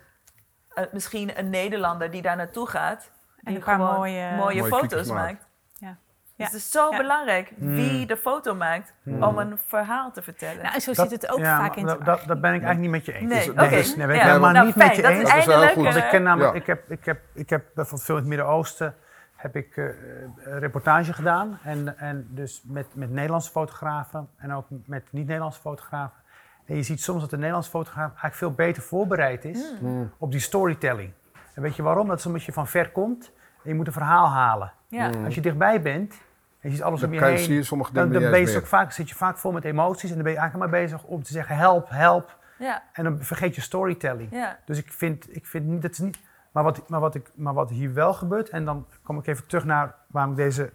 eh, 0.68 0.84
misschien 0.92 1.38
een 1.38 1.50
Nederlander 1.50 2.10
die 2.10 2.22
daar 2.22 2.36
naartoe 2.36 2.68
gaat. 2.68 3.10
En 3.36 3.40
Die 3.44 3.56
een 3.56 3.62
paar 3.64 3.74
gewoon 3.74 3.94
mooie- 3.96 4.30
mooie 4.36 4.60
Mooie 4.60 4.64
foto's 4.64 5.08
maakt. 5.10 5.46
Ja. 5.78 5.88
Dus 5.88 6.34
Ja. 6.36 6.44
het 6.44 6.54
is 6.54 6.70
zo 6.70 6.90
Ja. 6.90 6.96
belangrijk 6.96 7.52
Hmm. 7.58 7.74
wie 7.74 8.06
de 8.06 8.16
foto 8.16 8.54
maakt 8.54 8.92
om 9.04 9.38
een 9.38 9.58
verhaal 9.66 10.12
te 10.12 10.22
vertellen. 10.22 10.62
Nou, 10.62 10.74
en 10.74 10.80
zo 10.80 10.92
Dat- 10.92 11.08
zit 11.10 11.22
het 11.22 11.30
ook 11.32 11.38
ja, 11.38 11.58
vaak 11.58 11.68
maar 11.68 11.78
in 11.78 11.86
dat, 11.86 11.96
het 11.96 12.06
dat, 12.06 12.18
dat 12.26 12.40
ben 12.40 12.54
ik 12.54 12.62
eigenlijk 12.62 12.80
niet 12.80 12.90
met 12.90 13.04
je 13.04 13.12
eens. 13.12 13.32
Nee, 13.32 13.54
Dus- 13.54 13.70
dus- 13.70 13.96
nee, 13.96 14.06
ben 14.06 14.14
ik 14.16 14.22
Ja, 14.22 14.26
helemaal 14.28 14.50
nou, 14.52 14.66
niet 14.66 14.74
fijn, 14.74 14.86
met 14.88 14.96
je 14.96 15.02
dat 15.02 15.10
eens. 15.10 15.22
is 15.22 15.28
Dat 15.28 15.38
is 15.38 15.44
wel 15.46 15.54
heel 15.54 15.64
eindelijk... 15.64 15.86
goed. 15.94 16.00
Want 16.02 16.04
ik 16.06 16.18
ken 16.18 16.22
namelijk, 16.22 16.54
Ja. 16.54 16.60
ik 16.60 16.66
heb, 16.66 16.90
ik 16.90 17.04
heb, 17.04 17.20
ik 17.34 17.50
heb 17.50 17.64
bijvoorbeeld 17.74 18.02
veel 18.04 18.14
in 18.14 18.20
het 18.20 18.28
Midden-Oosten 18.30 18.94
heb 19.42 19.56
ik 19.56 19.76
eh, 19.76 19.84
een 19.84 20.58
reportage 20.58 21.12
gedaan. 21.12 21.58
En, 21.64 21.98
en 21.98 22.26
dus 22.30 22.62
met, 22.66 22.86
met 22.94 23.10
Nederlandse 23.10 23.50
fotografen 23.50 24.28
en 24.36 24.52
ook 24.52 24.66
met 24.86 25.02
niet-Nederlandse 25.10 25.60
fotografen. 25.60 26.20
En 26.66 26.76
je 26.76 26.82
ziet 26.82 27.00
soms 27.02 27.20
dat 27.20 27.30
de 27.30 27.36
Nederlandse 27.36 27.70
fotograaf 27.70 28.06
eigenlijk 28.08 28.34
veel 28.34 28.52
beter 28.52 28.82
voorbereid 28.82 29.44
is 29.44 29.72
Hmm. 29.78 30.10
op 30.18 30.30
die 30.30 30.40
storytelling. 30.40 31.12
En 31.54 31.62
weet 31.62 31.76
je 31.76 31.82
waarom? 31.82 32.08
Dat 32.08 32.18
is 32.18 32.26
omdat 32.26 32.42
je 32.42 32.52
van 32.52 32.66
ver 32.66 32.90
komt 32.90 33.32
en 33.62 33.68
je 33.70 33.74
moet 33.74 33.86
een 33.86 33.92
verhaal 33.92 34.28
halen. 34.28 34.72
ja. 34.88 35.10
Hmm. 35.10 35.24
Als 35.24 35.34
je 35.34 35.40
dichtbij 35.40 35.82
bent, 35.82 36.14
En 36.60 36.68
je 36.70 36.74
ziet 36.76 36.84
alles 36.84 37.00
Dan 37.00 37.08
om 37.08 37.14
je 37.14 37.24
heen. 37.24 37.38
zie 37.38 37.54
je 37.54 37.62
sommige 37.62 37.92
Dan, 37.92 38.02
dingen 38.08 38.20
dan 38.22 38.30
niet 38.32 38.40
ben 38.44 38.52
je 38.52 38.58
ook 38.58 38.66
vaak, 38.66 38.92
zit 38.92 39.08
je 39.08 39.14
vaak 39.14 39.38
vol 39.38 39.52
met 39.52 39.64
emoties 39.64 40.08
en 40.08 40.14
dan 40.14 40.24
ben 40.24 40.32
je 40.32 40.38
eigenlijk 40.38 40.70
maar 40.70 40.80
bezig 40.80 41.02
om 41.02 41.22
te 41.22 41.32
zeggen 41.32 41.56
help, 41.56 41.88
help. 41.90 42.38
Ja, 42.58 42.82
En 42.92 43.04
dan 43.04 43.22
vergeet 43.22 43.54
je 43.54 43.60
storytelling. 43.60 44.28
ja. 44.30 44.58
Dus 44.64 44.78
ik 44.78 44.92
vind, 44.92 45.36
ik 45.36 45.46
vind 45.46 45.66
niet, 45.66 45.82
dat 45.82 45.90
is 45.90 45.98
niet. 45.98 46.18
Maar 46.52 46.62
wat, 46.62 46.88
maar, 46.88 47.00
wat 47.00 47.14
ik, 47.14 47.30
maar 47.34 47.54
wat 47.54 47.70
hier 47.70 47.94
wel 47.94 48.14
gebeurt, 48.14 48.48
en 48.48 48.64
dan 48.64 48.86
kom 49.02 49.18
ik 49.18 49.26
even 49.26 49.46
terug 49.46 49.64
naar 49.64 49.94
waarom 50.06 50.30
ik 50.30 50.36
deze 50.36 50.72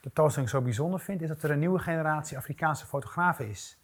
tentoonstelling 0.00 0.50
zo 0.50 0.60
bijzonder 0.60 1.00
vind, 1.00 1.22
is 1.22 1.28
dat 1.28 1.42
er 1.42 1.50
een 1.50 1.58
nieuwe 1.58 1.78
generatie 1.78 2.36
Afrikaanse 2.36 2.86
fotografen 2.86 3.48
is. 3.48 3.78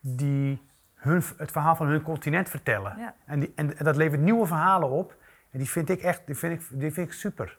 Die 0.00 0.62
hun, 0.94 1.22
het 1.36 1.50
verhaal 1.50 1.76
van 1.76 1.86
hun 1.86 2.02
continent 2.02 2.48
vertellen. 2.48 2.98
Ja. 2.98 3.14
En, 3.24 3.40
die, 3.40 3.52
en, 3.54 3.78
en 3.78 3.84
dat 3.84 3.96
levert 3.96 4.20
nieuwe 4.20 4.46
verhalen 4.46 4.88
op. 4.88 5.14
En 5.50 5.58
die 5.58 5.70
vind 5.70 5.88
ik 5.88 6.02
echt, 6.02 6.26
die 6.26 6.36
vind 6.36 6.60
ik, 6.60 6.80
die 6.80 6.92
vind 6.92 7.06
ik 7.06 7.12
super. 7.12 7.58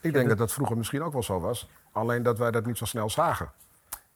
Ik 0.00 0.12
denk 0.12 0.28
dat 0.28 0.38
dat 0.38 0.52
vroeger 0.52 0.76
misschien 0.76 1.02
ook 1.02 1.12
wel 1.12 1.22
zo 1.22 1.40
was. 1.40 1.70
Alleen 1.92 2.22
dat 2.22 2.38
wij 2.38 2.50
dat 2.50 2.66
niet 2.66 2.78
zo 2.78 2.84
snel 2.84 3.10
zagen. 3.10 3.52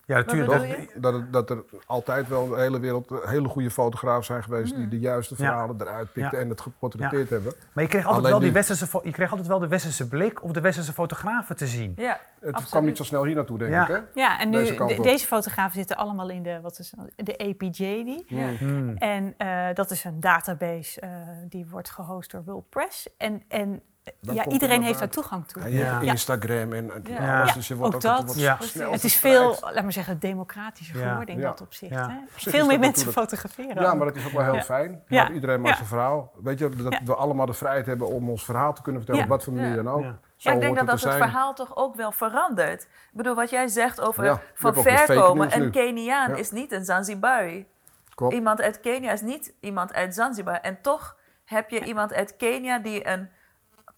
Ja, 0.08 0.16
natuurlijk. 0.16 0.50
Dat-? 0.94 1.12
Dat, 1.12 1.32
dat 1.32 1.50
er 1.50 1.64
altijd 1.86 2.28
wel 2.28 2.48
de 2.48 2.56
hele 2.60 2.80
wereld 2.80 3.10
hele 3.24 3.48
goede 3.48 3.70
fotografen 3.70 4.24
zijn 4.24 4.42
geweest 4.42 4.70
Hmm. 4.72 4.80
die 4.80 4.88
de 4.88 4.98
juiste 4.98 5.34
Ja. 5.38 5.44
verhalen 5.44 5.80
eruit 5.80 6.12
pikten 6.12 6.38
Ja. 6.38 6.44
en 6.44 6.48
het 6.50 6.60
geportretteerd 6.60 7.30
hebben. 7.30 7.52
Maar 7.72 7.84
je 7.84 7.90
kreeg, 7.90 8.02
altijd 8.04 8.18
Alleen 8.20 8.30
wel 8.30 8.40
die 8.40 8.52
westerse, 8.52 9.00
je 9.02 9.10
kreeg 9.10 9.30
altijd 9.30 9.48
wel 9.48 9.58
de 9.58 9.68
westerse 9.68 10.08
blik 10.08 10.42
of 10.42 10.52
de 10.52 10.60
westerse 10.60 10.92
fotografen 10.92 11.56
te 11.56 11.66
zien. 11.66 11.92
ja 11.96 12.20
Het 12.34 12.48
absoluut. 12.48 12.70
kwam 12.70 12.84
niet 12.84 12.96
zo 12.96 13.04
snel 13.04 13.24
hier 13.24 13.34
naartoe, 13.34 13.58
denk 13.58 13.70
Ja. 13.72 13.82
ik. 13.82 13.88
Hè? 13.88 14.20
Ja, 14.20 14.40
en 14.40 14.50
nu, 14.50 14.76
Deze 15.02 15.26
fotografen 15.26 15.78
zitten 15.78 15.96
allemaal 15.96 16.30
in 16.30 16.42
de, 16.42 16.60
wat 16.60 16.78
is 16.78 16.92
de 17.16 17.38
APJD. 17.38 18.22
Ja. 18.26 18.48
Hmm. 18.58 18.96
En 18.96 19.34
eh, 19.36 19.66
dat 19.74 19.90
is 19.90 20.04
een 20.04 20.20
database 20.20 21.00
eh, 21.00 21.10
die 21.48 21.66
wordt 21.70 21.90
gehost 21.90 22.30
door 22.30 22.42
World 22.44 22.68
Press. 22.68 23.08
En, 23.16 23.42
en 23.48 23.82
ja, 24.20 24.46
iedereen 24.46 24.82
heeft 24.82 24.98
daar 24.98 25.08
toegang 25.08 25.46
toe. 25.46 25.62
En 25.62 25.70
je 25.70 25.78
Ja. 25.78 25.84
hebt 25.84 26.02
Instagram 26.02 26.72
en, 26.72 26.84
Ja. 27.04 27.38
alles. 27.38 27.48
Ja, 27.48 27.54
Dus 27.54 27.68
je 27.68 27.76
wordt 27.76 27.94
ook 27.94 28.18
ook, 28.18 28.26
dat. 28.26 28.38
Ja. 28.38 28.58
Het 28.90 29.04
is 29.04 29.16
veel, 29.16 29.56
laat 29.60 29.82
maar 29.82 29.92
zeggen, 29.92 30.18
democratischer 30.18 30.98
Ja. 31.00 31.08
geworden 31.08 31.34
in 31.34 31.40
Ja. 31.40 31.46
dat 31.48 31.60
opzicht. 31.60 31.92
Ja. 31.92 32.08
Hè? 32.08 32.16
zich 32.36 32.52
Veel 32.52 32.66
meer 32.66 32.78
mensen 32.78 33.06
natuurlijk- 33.06 33.18
fotograferen. 33.18 33.82
Ja, 33.82 33.94
maar 33.94 34.06
dat 34.06 34.16
is 34.16 34.26
ook 34.26 34.32
wel 34.32 34.42
heel 34.44 34.54
Ja. 34.54 34.62
fijn. 34.62 35.02
Ja. 35.06 35.30
Iedereen 35.30 35.56
maakt 35.60 35.68
Ja. 35.70 35.76
zijn 35.76 35.88
verhaal. 35.88 36.32
Weet 36.42 36.58
je, 36.58 36.68
dat 36.68 36.92
Ja. 36.92 37.00
we 37.04 37.14
allemaal 37.14 37.46
de 37.46 37.52
vrijheid 37.52 37.86
hebben 37.86 38.06
om 38.08 38.30
ons 38.30 38.44
verhaal 38.44 38.72
te 38.72 38.82
kunnen 38.82 39.02
vertellen, 39.02 39.26
Ja. 39.26 39.32
op 39.32 39.36
wat 39.36 39.44
voor 39.44 39.52
manier 39.52 39.76
Ja. 39.76 39.82
dan 39.82 39.88
ook. 39.88 40.02
Ja. 40.02 40.18
Maar 40.42 40.54
ik 40.54 40.60
denk 40.60 40.76
dat 40.76 40.90
het 40.90 41.00
dat 41.00 41.12
het 41.12 41.22
verhaal 41.22 41.54
toch 41.54 41.76
ook 41.76 41.94
wel 41.94 42.12
verandert. 42.12 42.82
Ik 42.82 42.88
bedoel, 43.12 43.34
wat 43.34 43.50
jij 43.50 43.68
zegt 43.68 44.00
over 44.00 44.24
Ja, 44.24 44.40
van 44.54 44.74
verkomen. 44.74 45.48
news 45.48 45.54
Een. 45.54 45.70
Keniaan 45.70 46.30
Ja. 46.30 46.36
is 46.36 46.50
niet 46.50 46.72
een 46.72 46.84
Zanzibari. 46.84 47.66
Klopt. 48.14 48.34
Iemand 48.34 48.60
uit 48.60 48.80
Kenia 48.80 49.12
is 49.12 49.20
niet 49.20 49.52
iemand 49.60 49.92
uit 49.94 50.14
Zanzibar. 50.14 50.54
En 50.60 50.78
toch 50.82 51.16
heb 51.44 51.70
je 51.70 51.84
iemand 51.84 52.12
uit 52.12 52.36
Kenia 52.36 52.78
die 52.78 53.08
een, 53.08 53.28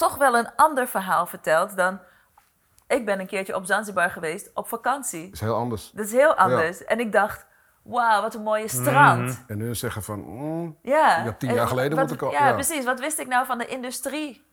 toch 0.01 0.17
wel 0.17 0.37
een 0.39 0.55
ander 0.57 0.87
verhaal 0.89 1.27
vertelt 1.27 1.77
dan... 1.77 2.01
Ik 2.89 3.05
ben 3.05 3.21
een 3.21 3.27
keertje 3.27 3.55
op 3.55 3.65
Zanzibar 3.65 4.11
geweest 4.11 4.51
op 4.55 4.69
vakantie. 4.69 5.25
Dat 5.25 5.33
is 5.35 5.41
heel 5.41 5.55
anders. 5.55 5.91
Dat 5.91 6.05
is 6.07 6.13
heel 6.13 6.35
anders. 6.35 6.85
En 6.85 7.01
ik 7.01 7.13
dacht, 7.13 7.47
wauw, 7.83 8.21
wat 8.23 8.35
een 8.35 8.43
mooie 8.43 8.69
strand. 8.69 9.45
En 9.47 9.61
hun 9.61 9.77
zeggen 9.77 10.03
van, 10.03 10.19
mm, 10.21 10.79
Ja. 10.83 11.25
Ja, 11.25 11.33
tien 11.33 11.49
En 11.49 11.55
jaar 11.55 11.67
geleden 11.67 11.99
wat, 11.99 12.07
moet 12.07 12.15
ik 12.15 12.23
al- 12.23 12.33
Ja, 12.33 12.47
ja. 12.47 12.53
precies. 12.53 12.85
Wat 12.85 13.01
wist 13.01 13.19
ik 13.19 13.27
nou 13.27 13.47
van 13.47 13.59
de 13.59 13.67
industrie? 13.67 14.47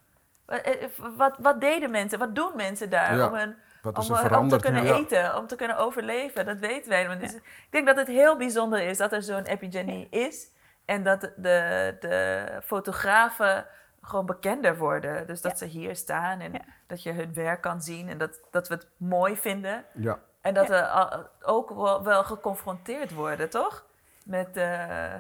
Wat, 0.46 0.60
eh, 0.62 0.88
wat, 1.18 1.36
wat 1.40 1.62
deden 1.62 1.92
mensen? 1.92 2.20
Wat 2.20 2.36
doen 2.36 2.52
mensen 2.56 2.90
daar 2.90 3.16
Ja. 3.16 3.28
om, 3.28 3.34
hun, 3.34 3.56
om, 3.84 4.16
er 4.16 4.32
eh, 4.32 4.40
om 4.40 4.50
te 4.50 4.60
kunnen 4.60 4.94
eten, 4.96 5.38
om 5.38 5.48
te 5.48 5.56
kunnen 5.56 5.78
overleven? 5.78 6.46
Dat 6.46 6.60
weten 6.60 6.90
wij. 6.90 7.18
Dus, 7.18 7.34
ik 7.34 7.68
denk 7.70 7.88
dat 7.88 7.96
het 7.98 8.08
heel 8.08 8.38
bijzonder 8.38 8.80
is 8.82 8.98
dat 8.98 9.12
er 9.12 9.24
zo'n 9.24 9.44
epidemie 9.44 10.08
is. 10.10 10.48
En 10.86 11.04
dat 11.04 11.22
de, 11.22 11.96
de 12.00 12.46
fotografen 12.64 13.66
gewoon 14.08 14.26
bekender 14.26 14.78
worden. 14.78 15.28
Dus 15.28 15.42
dat 15.42 15.58
ze 15.58 15.66
hier 15.66 15.96
staan 15.96 16.40
en 16.40 16.52
Ja. 16.52 16.62
dat 16.88 17.04
je 17.04 17.12
hun 17.12 17.34
werk 17.34 17.62
kan 17.62 17.82
zien. 17.82 18.10
En 18.10 18.18
dat, 18.18 18.40
dat 18.52 18.68
we 18.68 18.74
het 18.74 18.88
mooi 18.98 19.36
vinden. 19.38 19.86
Ja, 19.94 20.20
En 20.42 20.54
dat 20.54 20.68
we 20.68 21.28
ook 21.42 21.70
wel, 21.70 22.04
wel 22.04 22.24
geconfronteerd 22.24 23.14
worden, 23.14 23.50
toch? 23.50 23.86
Met... 24.26 24.58
eh, 24.58 25.14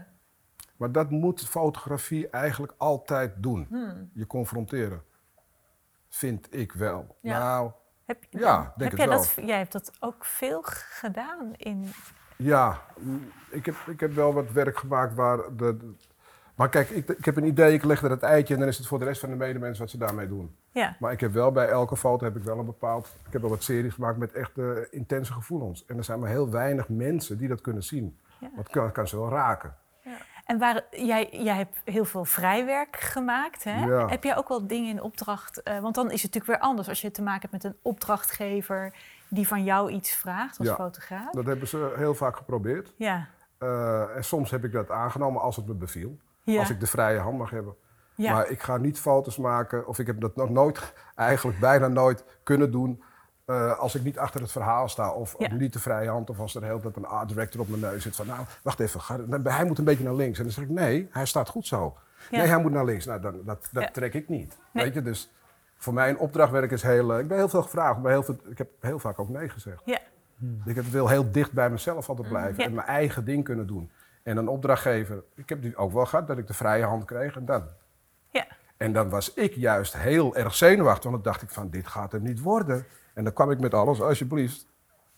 maar 0.78 0.92
dat 0.92 1.10
moet 1.10 1.48
fotografie 1.48 2.30
eigenlijk 2.30 2.74
altijd 2.78 3.34
doen. 3.38 3.66
hmm. 3.70 4.10
Je 4.14 4.28
confronteren. 4.28 5.04
Vind 6.10 6.54
ik 6.56 6.72
wel. 6.72 7.18
Ja. 7.22 7.40
Nou, 7.40 7.72
Heb, 8.06 8.24
Ja, 8.30 8.62
denk 8.62 8.74
heb 8.78 8.92
het 8.92 8.98
jij 9.00 9.08
wel. 9.08 9.18
dat, 9.18 9.34
jij 9.46 9.58
hebt 9.58 9.72
dat 9.72 9.92
ook 10.00 10.26
veel 10.26 10.62
gedaan 10.64 11.54
in... 11.56 11.92
ja, 12.38 12.82
ik 13.50 13.66
heb, 13.66 13.76
ik 13.88 14.00
heb 14.00 14.14
wel 14.14 14.34
wat 14.34 14.52
werk 14.52 14.78
gemaakt 14.78 15.14
waar 15.16 15.56
de... 15.56 15.96
maar 16.58 16.70
kijk, 16.70 16.90
ik, 16.90 17.10
ik 17.10 17.26
heb 17.26 17.36
een 17.38 17.46
idee, 17.46 17.74
ik 17.74 17.84
leg 17.84 18.04
er 18.04 18.10
het 18.10 18.24
eitje 18.24 18.54
en 18.54 18.60
dan 18.60 18.70
is 18.70 18.78
het 18.78 18.88
voor 18.88 19.00
de 19.00 19.06
rest 19.06 19.20
van 19.20 19.30
de 19.30 19.36
medemensen 19.36 19.82
wat 19.82 19.90
ze 19.92 19.98
daarmee 19.98 20.28
doen. 20.28 20.56
Ja, 20.72 20.96
Maar 21.00 21.12
ik 21.12 21.20
heb 21.20 21.32
wel 21.34 21.52
bij 21.52 21.68
elke 21.68 21.98
foto 21.98 22.26
heb 22.26 22.36
ik 22.36 22.44
wel 22.44 22.60
een 22.60 22.66
bepaald. 22.66 23.16
Ik 23.26 23.34
heb 23.34 23.42
wel 23.42 23.50
wat 23.50 23.64
series 23.64 23.94
gemaakt 23.94 24.18
met 24.18 24.32
echt 24.34 24.52
intense 24.92 25.34
gevoelens. 25.34 25.86
En 25.86 25.98
er 25.98 26.04
zijn 26.04 26.20
maar 26.20 26.30
heel 26.30 26.50
weinig 26.50 26.90
mensen 26.90 27.38
die 27.38 27.48
dat 27.48 27.62
kunnen 27.62 27.84
zien. 27.84 28.18
Ja. 28.40 28.50
Want 28.56 28.70
kan, 28.70 28.92
kan 28.92 29.08
ze 29.08 29.18
wel 29.18 29.30
raken. 29.30 29.76
en 30.46 30.58
waar, 30.60 30.84
jij, 30.92 31.30
jij 31.32 31.56
hebt 31.56 31.78
heel 31.84 32.06
veel 32.06 32.26
vrijwerk 32.26 32.96
gemaakt. 32.96 33.64
Hè? 33.64 33.86
Ja. 33.86 34.08
Heb 34.08 34.24
jij 34.24 34.38
ook 34.38 34.48
wel 34.48 34.68
dingen 34.68 34.90
in 34.90 35.02
opdracht? 35.02 35.64
eh, 35.64 35.80
want 35.80 35.96
dan 35.96 36.06
is 36.12 36.22
het 36.24 36.34
natuurlijk 36.34 36.60
weer 36.62 36.70
anders 36.70 36.90
als 36.90 37.02
je 37.02 37.12
te 37.12 37.22
maken 37.22 37.42
hebt 37.50 37.64
met 37.64 37.74
een 37.74 37.80
opdrachtgever 37.82 38.94
die 39.30 39.48
van 39.48 39.64
jou 39.64 39.92
iets 39.92 40.12
vraagt 40.12 40.58
als 40.60 40.68
Ja. 40.68 40.76
fotograaf. 40.76 41.32
Dat 41.32 41.46
hebben 41.46 41.68
ze 41.68 41.94
heel 41.96 42.14
vaak 42.16 42.36
geprobeerd. 42.36 42.94
Ja, 42.96 43.28
Eh, 43.58 44.16
en 44.16 44.24
soms 44.24 44.52
heb 44.52 44.64
ik 44.64 44.72
dat 44.72 44.92
aangenomen 44.92 45.42
als 45.42 45.56
het 45.56 45.68
me 45.68 45.74
beviel. 45.74 46.18
Ja, 46.54 46.60
Als 46.60 46.70
ik 46.70 46.80
de 46.80 46.88
vrije 46.88 47.20
hand 47.20 47.38
mag 47.38 47.50
hebben. 47.50 47.76
ja. 48.16 48.34
Maar 48.34 48.50
ik 48.50 48.62
ga 48.62 48.78
niet 48.78 49.00
foto's 49.00 49.38
maken, 49.38 49.88
of 49.88 50.00
ik 50.00 50.08
heb 50.08 50.22
dat 50.22 50.36
nog 50.36 50.50
nooit, 50.50 50.94
eigenlijk 51.16 51.60
bijna 51.60 51.88
nooit 51.88 52.24
kunnen 52.44 52.72
doen. 52.72 53.04
eh, 53.46 53.80
als 53.80 53.96
ik 53.96 54.04
niet 54.04 54.18
achter 54.20 54.42
het 54.42 54.52
verhaal 54.52 54.90
sta, 54.90 55.12
of 55.12 55.36
Ja. 55.38 55.54
niet 55.54 55.74
de 55.74 55.80
vrije 55.80 56.10
hand, 56.10 56.30
of 56.30 56.40
als 56.40 56.56
er 56.56 56.64
heel 56.64 56.80
dat 56.82 56.96
een 56.96 57.06
art 57.06 57.28
director 57.28 57.62
op 57.62 57.68
mijn 57.70 57.82
neus 57.82 58.04
zit 58.04 58.16
van, 58.16 58.28
nou, 58.28 58.40
wacht 58.64 58.80
even, 58.80 59.02
ga, 59.02 59.20
hij 59.44 59.66
moet 59.66 59.78
een 59.78 59.84
beetje 59.84 60.04
naar 60.04 60.14
links. 60.14 60.38
En 60.38 60.44
dan 60.44 60.54
zeg 60.54 60.64
ik, 60.64 60.70
nee, 60.70 61.08
hij 61.12 61.26
staat 61.26 61.50
goed 61.50 61.68
zo. 61.68 61.98
Ja. 62.30 62.38
Nee, 62.38 62.48
hij 62.48 62.62
moet 62.62 62.72
naar 62.72 62.86
links. 62.86 63.06
Nou, 63.06 63.22
dan, 63.22 63.42
dat, 63.46 63.70
dat 63.72 63.94
trek 63.94 64.14
ik 64.14 64.30
niet. 64.30 64.58
Nee. 64.72 64.84
Weet 64.84 64.94
je, 64.94 65.02
dus 65.02 65.32
voor 65.78 65.94
mij 65.94 66.10
een 66.10 66.18
opdrachtwerk 66.18 66.72
is 66.72 66.82
heel, 66.84 67.14
eh, 67.14 67.20
ik 67.20 67.28
ben 67.28 67.38
heel 67.38 67.50
veel 67.50 67.62
gevraagd, 67.62 68.00
maar 68.02 68.12
heel 68.12 68.24
veel, 68.24 68.36
ik 68.50 68.58
heb 68.58 68.70
heel 68.80 69.00
vaak 69.00 69.20
ook 69.20 69.30
nee 69.30 69.50
gezegd. 69.50 69.82
Ja. 69.86 70.00
Ik 70.66 70.76
heb- 70.76 70.86
wil 70.86 71.08
heel 71.08 71.32
dicht 71.32 71.52
bij 71.52 71.70
mezelf 71.70 72.10
altijd 72.10 72.28
blijven 72.28 72.64
en 72.64 72.74
mijn 72.74 72.88
eigen 72.88 73.26
ding 73.26 73.44
kunnen 73.44 73.68
doen. 73.68 73.92
En 74.28 74.38
een 74.38 74.48
opdrachtgever, 74.48 75.24
ik 75.36 75.50
heb 75.50 75.62
die 75.62 75.78
ook 75.78 75.92
wel 75.92 76.06
gehad, 76.06 76.28
dat 76.28 76.38
ik 76.38 76.48
de 76.48 76.54
vrije 76.54 76.84
hand 76.84 77.06
kreeg 77.06 77.36
en 77.36 77.46
dan. 77.46 77.64
Ja. 78.30 78.48
En 78.78 78.94
dan 78.94 79.10
was 79.10 79.34
ik 79.34 79.54
juist 79.54 79.98
heel 79.98 80.36
erg 80.36 80.56
zenuwachtig, 80.56 81.12
want 81.12 81.24
dan 81.24 81.34
dacht 81.34 81.44
ik 81.44 81.50
van, 81.50 81.70
dit 81.70 81.88
gaat 81.88 82.12
hem 82.12 82.24
niet 82.24 82.42
worden. 82.42 82.86
En 83.14 83.24
dan 83.24 83.34
kwam 83.34 83.52
ik 83.52 83.60
met 83.60 83.74
alles, 83.74 84.02
alsjeblieft. 84.02 84.68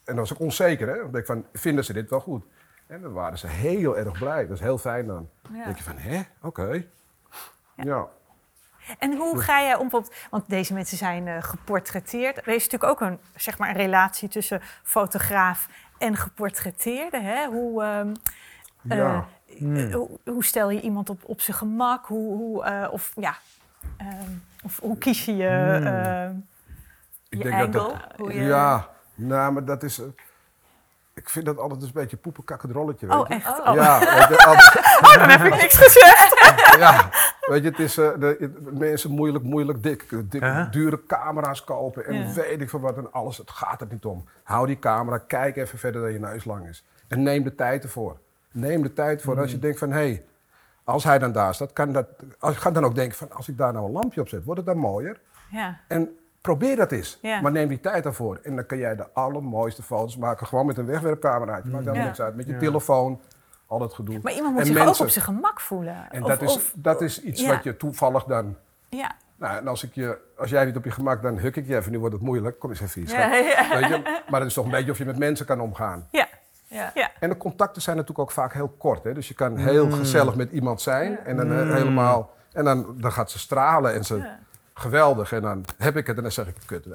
En 0.04 0.16
dan 0.16 0.16
was 0.16 0.32
ik 0.32 0.40
onzeker, 0.40 0.88
hè. 0.88 0.96
Dacht 0.96 1.16
ik 1.16 1.26
van, 1.26 1.46
vinden 1.54 1.86
ze 1.86 1.94
dit 1.94 2.10
wel 2.10 2.20
goed? 2.20 2.44
En 2.88 3.02
dan 3.02 3.14
waren 3.14 3.38
ze 3.38 3.48
heel 3.48 3.98
erg 3.98 4.20
blij. 4.20 4.48
Dat 4.48 4.56
is 4.56 4.64
heel 4.64 4.78
fijn 4.78 5.08
dan. 5.08 5.30
Dan 5.42 5.64
denk 5.64 5.78
je 5.78 5.84
van, 5.84 5.98
hè, 5.98 6.22
oké. 6.42 6.86
Ja. 7.76 8.08
En 9.00 9.18
hoe 9.18 9.42
ga 9.42 9.62
jij 9.62 9.76
om, 9.76 9.90
want 10.30 10.50
deze 10.50 10.74
mensen 10.74 10.98
zijn 10.98 11.28
eh, 11.28 11.44
geportretteerd. 11.44 12.38
Er 12.38 12.48
is 12.48 12.64
natuurlijk 12.70 12.92
ook 12.92 13.02
een, 13.02 13.20
zeg 13.36 13.58
maar, 13.58 13.70
een 13.70 13.76
relatie 13.76 14.30
tussen 14.30 14.62
fotograaf 14.84 15.68
en 15.98 16.16
geportretteerde. 16.16 17.20
Hè? 17.20 17.46
Hoe, 17.48 17.84
ehm, 17.84 18.14
Ja. 18.82 19.26
eh, 19.48 19.84
eh, 19.86 19.94
hoe, 19.96 20.10
hoe 20.26 20.44
stel 20.44 20.70
je 20.70 20.82
iemand 20.82 21.10
op, 21.10 21.22
op 21.26 21.42
zijn 21.42 21.58
gemak? 21.58 22.06
Hoe, 22.06 22.36
hoe, 22.38 22.64
eh, 22.64 22.88
of, 22.92 23.12
ja, 23.16 23.36
ehm, 23.98 24.30
of 24.64 24.80
hoe 24.80 24.98
kies 24.98 25.26
je 25.26 25.36
je... 25.36 25.48
ehm, 25.84 26.36
Ik 27.30 27.38
je 27.38 27.44
denk 27.50 27.74
dat 27.74 27.82
angle, 27.84 27.98
dat- 28.08 28.18
hoe 28.18 28.34
je... 28.34 28.42
Ja, 28.44 28.88
nou, 29.16 29.52
maar 29.54 29.66
dat 29.66 29.84
is... 29.84 30.02
ik 31.14 31.30
vind 31.30 31.46
dat 31.46 31.58
altijd 31.58 31.82
een 31.82 31.90
beetje 31.94 32.18
poepenkakkend 32.18 32.72
rolletje, 32.72 33.08
weet 33.08 33.16
oh, 33.18 33.28
je. 33.28 33.34
echt? 33.34 33.60
Oh. 33.68 33.74
Ja, 33.76 34.00
weet 34.00 34.28
je, 34.38 34.46
altijd- 34.46 34.98
Oh, 35.02 35.14
dan 35.14 35.30
heb 35.30 35.42
ik 35.54 35.62
niks 35.62 35.76
gezegd. 35.78 36.38
ja, 36.84 37.10
weet 37.42 37.64
je, 37.64 37.70
het 37.70 37.80
is 37.80 37.94
de, 37.94 38.16
de 38.40 38.72
mensen 38.72 39.12
moeilijk, 39.12 39.44
moeilijk 39.44 39.84
dik, 39.84 40.08
dik 40.32 40.68
dure 40.72 41.06
camera's 41.06 41.64
kopen 41.64 42.06
en 42.06 42.14
Ja. 42.28 42.34
weet 42.34 42.62
ik 42.62 42.70
van 42.70 42.82
wat 42.82 42.98
en 42.98 43.12
alles. 43.14 43.38
Het 43.38 43.50
gaat 43.52 43.82
er 43.82 43.88
niet 43.92 44.06
om. 44.06 44.26
Hou 44.44 44.68
die 44.68 44.80
camera, 44.80 45.18
kijk 45.18 45.56
even 45.58 45.80
verder 45.80 46.02
dan 46.02 46.12
je 46.12 46.20
neus 46.20 46.46
lang 46.46 46.68
is. 46.68 46.84
En 47.08 47.24
neem 47.24 47.44
de 47.44 47.56
tijd 47.56 47.84
ervoor. 47.84 48.18
Neem 48.52 48.82
de 48.82 48.94
tijd 48.94 49.22
voor. 49.22 49.34
Mm. 49.36 49.42
Als 49.42 49.52
je 49.52 49.60
denkt 49.60 49.80
van, 49.80 49.90
hé, 49.92 49.98
hey, 49.98 50.24
als 50.84 51.04
hij 51.04 51.20
dan 51.20 51.32
daar 51.32 51.54
staat, 51.56 51.74
kan 51.74 51.92
dat... 51.92 52.08
Als, 52.40 52.58
ga 52.58 52.72
dan 52.72 52.84
ook 52.86 52.96
denken 52.96 53.18
van, 53.18 53.32
als 53.32 53.48
ik 53.48 53.58
daar 53.58 53.74
nou 53.74 53.86
een 53.86 53.92
lampje 53.92 54.22
op 54.22 54.28
zet, 54.28 54.44
wordt 54.44 54.60
het 54.60 54.70
dan 54.70 54.78
mooier? 54.78 55.20
Ja, 55.52 55.80
En 55.88 56.18
probeer 56.42 56.76
dat 56.76 56.92
eens. 56.92 57.20
Ja. 57.22 57.42
Maar 57.42 57.52
neem 57.52 57.68
die 57.68 57.80
tijd 57.80 58.06
ervoor. 58.06 58.40
En 58.44 58.56
dan 58.56 58.66
kan 58.66 58.78
jij 58.78 58.96
de 58.96 59.06
allermooiste 59.14 59.84
foto's 59.84 60.18
maken. 60.18 60.48
Gewoon 60.48 60.66
met 60.66 60.78
een 60.78 60.86
wegwerpcameraatje. 60.86 61.70
Maakt 61.70 61.84
helemaal 61.84 62.02
Ja. 62.02 62.08
niks 62.08 62.22
uit. 62.22 62.36
Met 62.36 62.46
je 62.46 62.54
Ja. 62.54 62.60
telefoon. 62.60 63.22
Al 63.68 63.80
dat 63.80 63.94
gedoe. 63.94 64.20
maar 64.24 64.34
iemand 64.34 64.52
moet 64.54 64.62
En 64.62 64.68
zich 64.68 64.88
ook 64.88 65.00
op 65.00 65.10
zijn 65.10 65.26
gemak 65.26 65.62
voelen. 65.62 66.08
En 66.12 66.24
Of- 66.24 66.30
dat, 66.30 66.42
is, 66.42 66.56
of- 66.56 66.74
dat 66.76 67.02
is 67.02 67.22
iets 67.22 67.46
wat 67.46 67.64
je 67.64 67.78
toevallig 67.78 68.24
dan... 68.24 68.56
ja, 68.90 69.12
Nou, 69.36 69.58
en 69.58 69.68
als, 69.68 69.84
ik 69.84 69.94
je, 69.94 70.18
als 70.38 70.50
jij 70.50 70.66
niet 70.66 70.76
op 70.76 70.84
je 70.84 70.92
gemak, 70.92 71.22
dan 71.22 71.38
huk 71.38 71.56
ik 71.56 71.68
je 71.68 71.76
even. 71.76 71.92
Nu 71.92 72.00
wordt 72.00 72.14
het 72.16 72.24
moeilijk. 72.24 72.60
Kom 72.60 72.70
eens 72.70 72.80
even 72.82 73.02
hier. 73.02 73.12
Ja, 73.20 73.36
ja. 73.36 73.80
Weet 73.80 73.90
je? 73.90 74.22
Maar 74.30 74.40
het 74.40 74.50
is 74.50 74.54
toch 74.56 74.66
een 74.66 74.72
beetje 74.72 74.92
of 74.92 74.98
je 74.98 75.06
met 75.06 75.18
mensen 75.18 75.46
kan 75.46 75.60
omgaan. 75.62 76.08
ja, 76.12 76.28
Ja. 76.70 76.92
ja. 76.94 77.10
En 77.20 77.30
de 77.30 77.38
contacten 77.38 77.82
zijn 77.82 77.96
natuurlijk 77.96 78.28
ook 78.30 78.34
vaak 78.36 78.54
heel 78.54 78.68
kort. 78.78 79.04
Hè? 79.04 79.14
Dus 79.14 79.28
je 79.28 79.34
kan 79.34 79.58
heel 79.58 79.86
Mm. 79.86 79.92
gezellig 79.92 80.36
met 80.36 80.52
iemand 80.52 80.82
zijn. 80.82 81.20
En 81.26 81.36
dan 81.36 81.52
eh, 81.52 81.74
helemaal... 81.74 82.34
En 82.54 82.64
dan, 82.64 82.96
dan 82.98 83.12
gaat 83.12 83.32
ze 83.32 83.40
stralen 83.40 83.94
en 83.94 84.04
ze 84.06 84.18
Ja. 84.18 84.40
geweldig. 84.74 85.32
En 85.32 85.42
dan 85.42 85.66
heb 85.78 85.98
ik 85.98 86.08
het 86.08 86.18
en 86.18 86.24
dan 86.24 86.32
zeg 86.32 86.48
ik, 86.48 86.56
kut. 86.66 86.86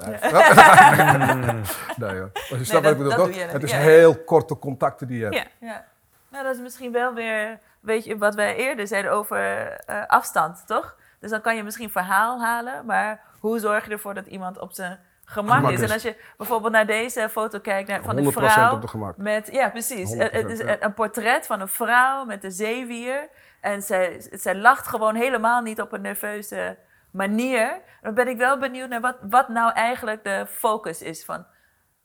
nee, 1.97 2.17
hoor. 2.19 2.29
Maar 2.49 2.59
je 2.59 2.65
snapt 2.65 2.83
wat 2.83 2.93
ik 2.93 2.97
dat- 2.97 2.97
bedoel, 2.97 3.03
dat 3.09 3.15
toch? 3.17 3.25
doe 3.27 3.35
je. 3.35 3.41
Het 3.45 3.63
is 3.63 3.71
Ja, 3.71 3.77
ja. 3.77 3.83
heel 3.83 4.15
korte 4.23 4.59
contacten 4.59 5.07
die 5.07 5.17
je 5.17 5.23
hebt. 5.23 5.35
Ja. 5.35 5.43
Ja. 5.59 5.85
Nou, 6.29 6.43
dat 6.43 6.55
is 6.55 6.61
misschien 6.61 6.91
wel 6.91 7.13
weer, 7.13 7.59
weet 7.79 8.05
je, 8.05 8.17
wat 8.17 8.35
wij 8.35 8.55
eerder 8.55 8.87
zeiden 8.87 9.11
over 9.11 9.67
eh, 9.67 10.05
afstand, 10.07 10.63
toch? 10.67 10.95
Dus 11.19 11.29
dan 11.29 11.41
kan 11.41 11.55
je 11.55 11.63
misschien 11.63 11.89
verhaal 11.89 12.41
halen, 12.41 12.85
maar 12.85 13.19
hoe 13.39 13.59
zorg 13.59 13.85
je 13.85 13.91
ervoor 13.91 14.13
dat 14.13 14.25
iemand 14.27 14.59
op 14.59 14.71
zijn 14.73 14.99
gemak, 15.25 15.55
Gemak 15.55 15.71
is? 15.71 15.79
is. 15.81 15.87
En 15.87 15.93
als 15.93 16.01
je 16.03 16.15
bijvoorbeeld 16.37 16.71
naar 16.73 16.85
deze 16.85 17.29
foto 17.29 17.59
kijkt 17.59 17.89
naar, 17.89 18.03
van 18.03 18.17
een 18.17 18.25
100% 18.25 18.27
vrouw 18.27 18.81
met, 19.17 19.49
ja, 19.51 19.69
precies. 19.69 20.13
100%, 20.13 20.17
Het 20.17 20.49
is 20.49 20.59
ja. 20.59 20.81
een 20.81 20.93
portret 20.93 21.45
van 21.45 21.61
een 21.61 21.67
vrouw 21.67 22.25
met 22.25 22.43
een 22.43 22.51
zeewier 22.51 23.29
en 23.61 23.81
zij, 23.81 24.27
zij 24.31 24.55
lacht 24.55 24.87
gewoon 24.87 25.15
helemaal 25.15 25.61
niet 25.61 25.81
op 25.81 25.91
een 25.93 26.01
nerveuze 26.01 26.77
manier. 27.11 27.81
Dan 28.01 28.13
ben 28.13 28.27
ik 28.27 28.37
wel 28.37 28.57
benieuwd 28.59 28.89
naar 28.89 29.01
wat, 29.01 29.17
wat 29.21 29.49
nou 29.49 29.71
eigenlijk 29.71 30.23
de 30.23 30.45
focus 30.49 31.01
is 31.01 31.25
van, 31.25 31.45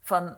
van 0.02 0.36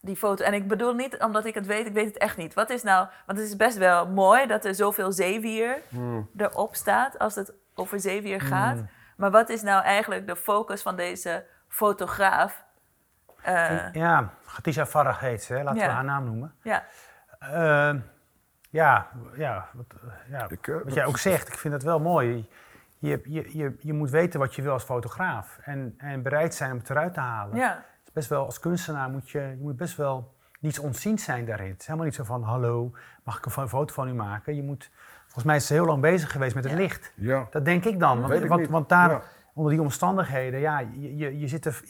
die 0.00 0.16
foto. 0.16 0.44
En 0.44 0.54
ik 0.54 0.68
bedoel 0.68 0.94
niet 0.94 1.22
omdat 1.22 1.44
ik 1.44 1.54
het 1.54 1.66
weet, 1.66 1.86
ik 1.86 1.92
weet 1.92 2.06
het 2.06 2.18
echt 2.18 2.36
niet. 2.36 2.54
Wat 2.54 2.70
is 2.70 2.82
nou, 2.82 3.08
want 3.26 3.38
het 3.38 3.48
is 3.48 3.56
best 3.56 3.76
wel 3.76 4.06
mooi 4.06 4.46
dat 4.46 4.64
er 4.64 4.74
zoveel 4.74 5.12
zeewier 5.12 5.82
Hmm. 5.88 6.30
erop 6.36 6.74
staat 6.74 7.18
als 7.18 7.34
het 7.34 7.52
over 7.74 8.00
zeewier 8.00 8.40
gaat. 8.40 8.78
Maar 9.16 9.30
wat 9.30 9.48
is 9.48 9.62
nou 9.62 9.82
eigenlijk 9.82 10.26
de 10.26 10.36
focus 10.36 10.82
van 10.82 10.96
deze 10.96 11.44
fotograaf? 11.74 12.64
Eh, 13.42 13.92
Ja, 13.92 14.30
Khatisha 14.46 14.86
Farag 14.86 15.20
heet 15.20 15.42
ze, 15.42 15.54
hè? 15.54 15.62
laten 15.62 15.80
Ja. 15.80 15.86
we 15.86 15.92
haar 15.92 16.04
naam 16.04 16.24
noemen. 16.24 16.54
ja. 16.62 16.84
Ehm, 17.38 17.98
ja, 18.70 19.06
ja, 19.34 19.68
wat, 19.72 19.86
eh, 20.02 20.30
ja 20.30 20.46
Ik, 20.48 20.66
eh, 20.68 20.74
wat 20.84 20.94
jij 20.94 21.04
ook 21.04 21.18
zegt, 21.18 21.48
ik 21.48 21.58
vind 21.58 21.72
dat 21.74 21.82
wel 21.82 22.00
mooi. 22.00 22.48
Je, 22.98 23.20
je, 23.24 23.58
je, 23.58 23.76
je 23.78 23.92
moet 23.92 24.10
weten 24.10 24.40
wat 24.40 24.54
je 24.54 24.62
wil 24.62 24.72
als 24.72 24.84
fotograaf 24.84 25.58
en, 25.62 25.94
en 25.98 26.22
bereid 26.22 26.54
zijn 26.54 26.70
om 26.72 26.78
het 26.78 26.90
eruit 26.90 27.14
te 27.14 27.20
halen. 27.20 27.56
ja. 27.56 27.68
Het 27.74 28.06
is 28.06 28.12
best 28.12 28.28
wel, 28.28 28.44
als 28.44 28.60
kunstenaar 28.60 29.08
moet 29.10 29.30
je, 29.30 29.40
je 29.40 29.56
moet 29.60 29.76
best 29.76 29.96
wel 29.96 30.34
niets 30.60 30.78
ontziens 30.78 31.24
zijn 31.24 31.44
daarin. 31.44 31.70
Het 31.70 31.80
is 31.80 31.86
helemaal 31.86 32.06
niet 32.06 32.14
zo 32.16 32.24
van, 32.24 32.42
hallo, 32.42 32.92
mag 33.24 33.38
ik 33.38 33.44
een 33.44 33.50
fo- 33.52 33.68
foto 33.68 33.94
van 33.94 34.08
u 34.08 34.12
maken? 34.14 34.54
Je 34.56 34.62
moet, 34.62 34.90
volgens 35.22 35.44
mij 35.44 35.56
is 35.56 35.66
ze 35.66 35.72
heel 35.72 35.84
lang 35.86 36.00
bezig 36.00 36.32
geweest 36.32 36.54
met 36.54 36.64
het 36.64 36.72
Ja. 36.72 36.78
licht. 36.78 37.12
Ja. 37.16 37.46
Dat 37.50 37.64
denk 37.64 37.84
ik 37.84 37.98
dan. 38.00 38.20
Want, 38.20 38.32
ik 38.32 38.46
want, 38.48 38.60
niet. 38.60 38.70
want 38.70 38.88
daar, 38.88 39.10
Ja. 39.10 39.22
Onder 39.54 39.72
die 39.72 39.80
omstandigheden, 39.82 40.60
ja, 40.60 40.78
je, 40.78 41.16
je, 41.16 41.38
je 41.38 41.48
zit 41.48 41.64
er, 41.66 41.80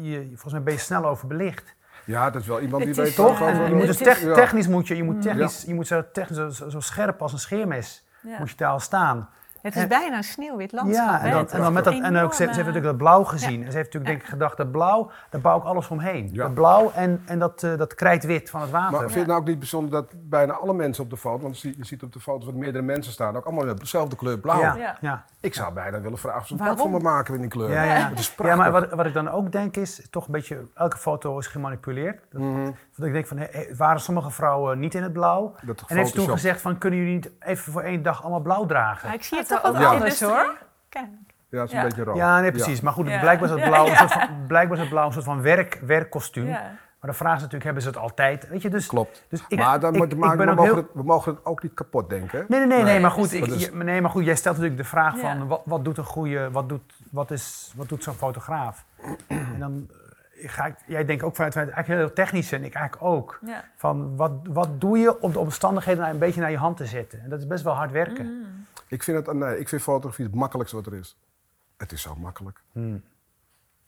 je, 0.00 0.26
volgens 0.26 0.52
mij 0.52 0.62
ben 0.62 0.72
je 0.72 0.78
snel 0.78 1.04
overbelicht. 1.06 1.74
ja, 2.04 2.30
dat 2.30 2.42
is 2.42 2.48
wel 2.48 2.60
iemand 2.60 2.84
die 2.84 2.94
weet 2.94 3.14
Toch? 3.14 3.40
En 3.40 3.54
je 3.68 3.74
moet 3.74 3.88
het 3.88 3.98
dus 3.98 4.18
tech- 4.18 4.34
technisch 4.34 4.66
moet 4.68 4.86
je, 4.88 4.96
je 4.96 5.02
moet 5.02 5.14
Mm. 5.14 5.20
technisch, 5.20 5.62
je 5.66 5.74
moet 5.74 5.86
zo, 5.86 6.02
technisch, 6.12 6.56
zo, 6.56 6.68
zo- 6.68 6.80
scherp 6.80 7.22
als 7.22 7.32
een 7.32 7.38
scheermes 7.38 8.06
ja. 8.20 8.38
moet 8.38 8.50
je 8.50 8.56
daar 8.56 8.70
al 8.70 8.80
staan. 8.80 9.28
Het 9.66 9.76
is 9.76 9.82
En- 9.82 9.88
bijna 9.88 10.16
een 10.16 10.24
sneeuwwit 10.24 10.72
landschap. 10.72 11.06
Ja, 11.06 11.14
en 11.20 11.24
hè? 11.28 11.30
dan, 11.30 11.64
en 11.64 11.72
met 11.72 11.84
dat, 11.84 11.94
en 11.94 12.16
ook, 12.16 12.30
ze, 12.32 12.36
ze 12.36 12.42
heeft 12.42 12.56
natuurlijk 12.56 12.84
dat 12.84 12.96
blauw 12.96 13.24
gezien. 13.24 13.64
En 13.64 13.70
ze 13.70 13.76
heeft 13.76 13.92
natuurlijk 13.92 14.04
denk 14.06 14.20
ik 14.20 14.26
gedacht, 14.28 14.56
dat 14.56 14.70
blauw, 14.70 15.10
daar 15.30 15.40
bouw 15.40 15.58
ik 15.58 15.64
alles 15.64 15.88
omheen. 15.88 16.28
Ja. 16.32 16.42
Dat 16.44 16.54
blauw 16.54 16.90
en, 16.94 17.22
en 17.26 17.38
dat, 17.38 17.62
eh, 17.62 17.76
dat 17.78 17.94
krijtwit 17.94 18.50
van 18.50 18.60
het 18.60 18.70
water. 18.70 18.90
Maar 18.90 19.00
vind 19.00 19.12
je 19.12 19.18
het 19.18 19.28
nou 19.28 19.40
ook 19.40 19.46
niet 19.46 19.58
bijzonder 19.58 19.90
dat 19.90 20.12
bijna 20.28 20.52
alle 20.52 20.74
mensen 20.74 21.04
op 21.04 21.10
de 21.10 21.16
foto, 21.16 21.42
want 21.42 21.60
je 21.60 21.74
ziet, 21.80 22.02
op 22.02 22.12
de 22.12 22.20
foto's 22.20 22.44
dat 22.44 22.54
meerdere 22.54 22.84
mensen 22.84 23.12
staan, 23.12 23.36
ook 23.36 23.44
allemaal 23.44 23.64
met 23.64 23.78
dezelfde 23.78 24.16
kleur 24.16 24.38
blauw. 24.38 24.60
ja, 24.60 24.76
Ja. 24.76 24.96
ja. 25.00 25.24
Ik 25.40 25.54
zou 25.54 25.72
bijna 25.72 26.00
willen 26.00 26.18
vragen 26.18 26.40
of 26.40 26.46
ze 26.46 26.84
een 26.84 26.90
me 26.90 26.98
maken 26.98 27.34
in 27.34 27.40
die 27.40 27.50
kleur. 27.50 27.70
Ja, 27.70 27.82
ja. 27.82 28.08
Het 28.08 28.18
is 28.18 28.34
ja, 28.42 28.56
maar 28.56 28.72
wat, 28.72 28.90
wat 28.90 29.06
ik 29.06 29.14
dan 29.14 29.28
ook 29.30 29.52
denk 29.52 29.76
is, 29.76 30.06
toch 30.10 30.26
een 30.26 30.32
beetje, 30.32 30.58
elke 30.74 30.96
foto 30.96 31.38
is 31.38 31.46
gemanipuleerd. 31.46 32.20
Dat, 32.30 32.40
Mhm. 32.42 32.70
dat 32.96 33.06
ik 33.06 33.12
denk 33.12 33.26
van, 33.26 33.38
waren 33.76 34.00
sommige 34.00 34.30
vrouwen 34.30 34.78
niet 34.78 34.94
in 34.94 35.02
het 35.02 35.12
blauw? 35.12 35.54
Dat 35.62 35.84
En 35.86 35.96
heeft 35.96 36.08
ze 36.10 36.14
toen 36.16 36.28
gezegd 36.28 36.60
van, 36.60 36.78
kunnen 36.78 36.98
jullie 36.98 37.14
niet 37.14 37.30
even 37.40 37.72
voor 37.72 37.82
één 37.82 38.02
dag 38.02 38.20
allemaal 38.22 38.40
blauw 38.40 38.66
dragen? 38.66 39.06
Maar 39.06 39.16
ik 39.16 39.22
zie 39.24 39.38
het 39.38 39.48
toch 39.62 39.72
wat 39.72 39.74
ook 39.74 39.80
Ja. 39.88 39.92
anders 39.92 40.20
hoor. 40.20 40.56
Kijk. 40.88 41.06
Ja, 41.48 41.58
het 41.60 41.68
is 41.68 41.74
Ja. 41.74 41.82
een 41.82 41.88
beetje 41.88 42.04
rood. 42.04 42.16
Ja, 42.16 42.40
nee, 42.40 42.50
precies. 42.52 42.80
Maar 42.80 42.92
goed, 42.92 43.04
blijkbaar 43.04 43.42
is 43.42 43.50
het 43.50 43.64
blauw. 43.64 43.86
Een 43.90 43.96
soort 43.96 44.12
van, 44.12 44.28
blijkbaar 44.46 44.76
is 44.76 44.82
het 44.82 44.90
blauw 44.92 45.06
een 45.06 45.12
soort 45.12 45.24
van 45.24 45.42
werk, 45.42 45.80
werkkostuum. 45.86 46.46
Ja. 46.46 46.72
Maar 47.00 47.10
de 47.10 47.16
vraag 47.16 47.34
is 47.34 47.42
natuurlijk, 47.42 47.64
hebben 47.64 47.82
ze 47.82 47.88
het 47.88 47.98
altijd? 47.98 48.48
Weet 48.48 48.62
je, 48.62 48.70
dus... 48.70 48.86
Klopt. 48.86 49.24
Dus 49.28 49.44
ik, 49.48 49.58
maar 49.58 49.80
dan, 49.80 49.92
ik- 49.92 49.98
moet- 49.98 50.12
ik 50.12 50.18
maar 50.18 50.36
ben 50.36 50.46
we, 50.46 50.54
mogen 50.54 50.64
heel- 50.74 50.76
het, 50.82 50.86
we 50.94 51.02
mogen 51.02 51.34
het 51.34 51.44
ook 51.44 51.62
niet 51.62 51.74
kapot 51.74 52.08
denken. 52.10 52.44
Nee, 52.48 52.58
nee, 52.58 52.68
nee, 52.68 52.76
nee, 52.82 52.92
Nee, 52.92 53.00
maar, 53.00 53.10
goed, 53.10 53.32
ik- 53.32 53.44
je- 53.46 53.70
nee, 53.74 54.00
maar 54.00 54.10
goed, 54.10 54.24
jij 54.24 54.34
stelt 54.36 54.54
natuurlijk 54.56 54.82
de 54.82 54.88
vraag 54.88 55.14
Ja. 55.14 55.20
van 55.20 55.46
wat, 55.46 55.60
wat 55.64 55.84
doet 55.84 55.98
een 55.98 56.04
goede, 56.04 56.50
wat 56.50 56.68
doet, 56.68 56.94
wat 57.10 57.30
is, 57.30 57.72
wat 57.76 57.88
doet 57.88 58.02
zo'n 58.02 58.14
fotograaf? 58.14 58.84
en 59.26 59.56
dan 59.58 59.90
eh, 60.42 60.50
ga 60.50 60.66
ik, 60.66 60.74
jij 60.86 61.04
denkt 61.04 61.22
ook 61.22 61.34
vanuit, 61.34 61.56
eigenlijk 61.56 61.86
heel 61.88 62.12
technisch 62.12 62.52
en 62.52 62.64
ik 62.64 62.74
eigenlijk 62.74 63.04
ook. 63.12 63.38
Ja. 63.46 63.64
Van 63.76 64.16
wat, 64.16 64.32
wat 64.42 64.80
doe 64.80 64.98
je 64.98 65.20
om 65.20 65.32
de 65.32 65.38
omstandigheden 65.38 66.00
nou 66.00 66.12
een 66.12 66.18
beetje 66.20 66.40
naar 66.40 66.50
je 66.50 66.56
hand 66.58 66.76
te 66.76 66.86
zetten? 66.86 67.20
En 67.22 67.30
dat 67.30 67.38
is 67.38 67.46
best 67.46 67.64
wel 67.64 67.74
hard 67.74 67.90
werken. 67.90 68.24
Mm. 68.26 68.66
Ik 68.88 69.02
vind, 69.02 69.26
het, 69.26 69.36
nee, 69.36 69.58
ik 69.58 69.68
vind 69.68 69.82
fotografie 69.82 70.24
het 70.24 70.34
makkelijkste 70.34 70.76
wat 70.76 70.86
er 70.86 70.94
is. 70.94 71.16
Het 71.76 71.92
is 71.92 72.02
zo 72.02 72.14
makkelijk. 72.14 72.60
Hmm. 72.72 72.94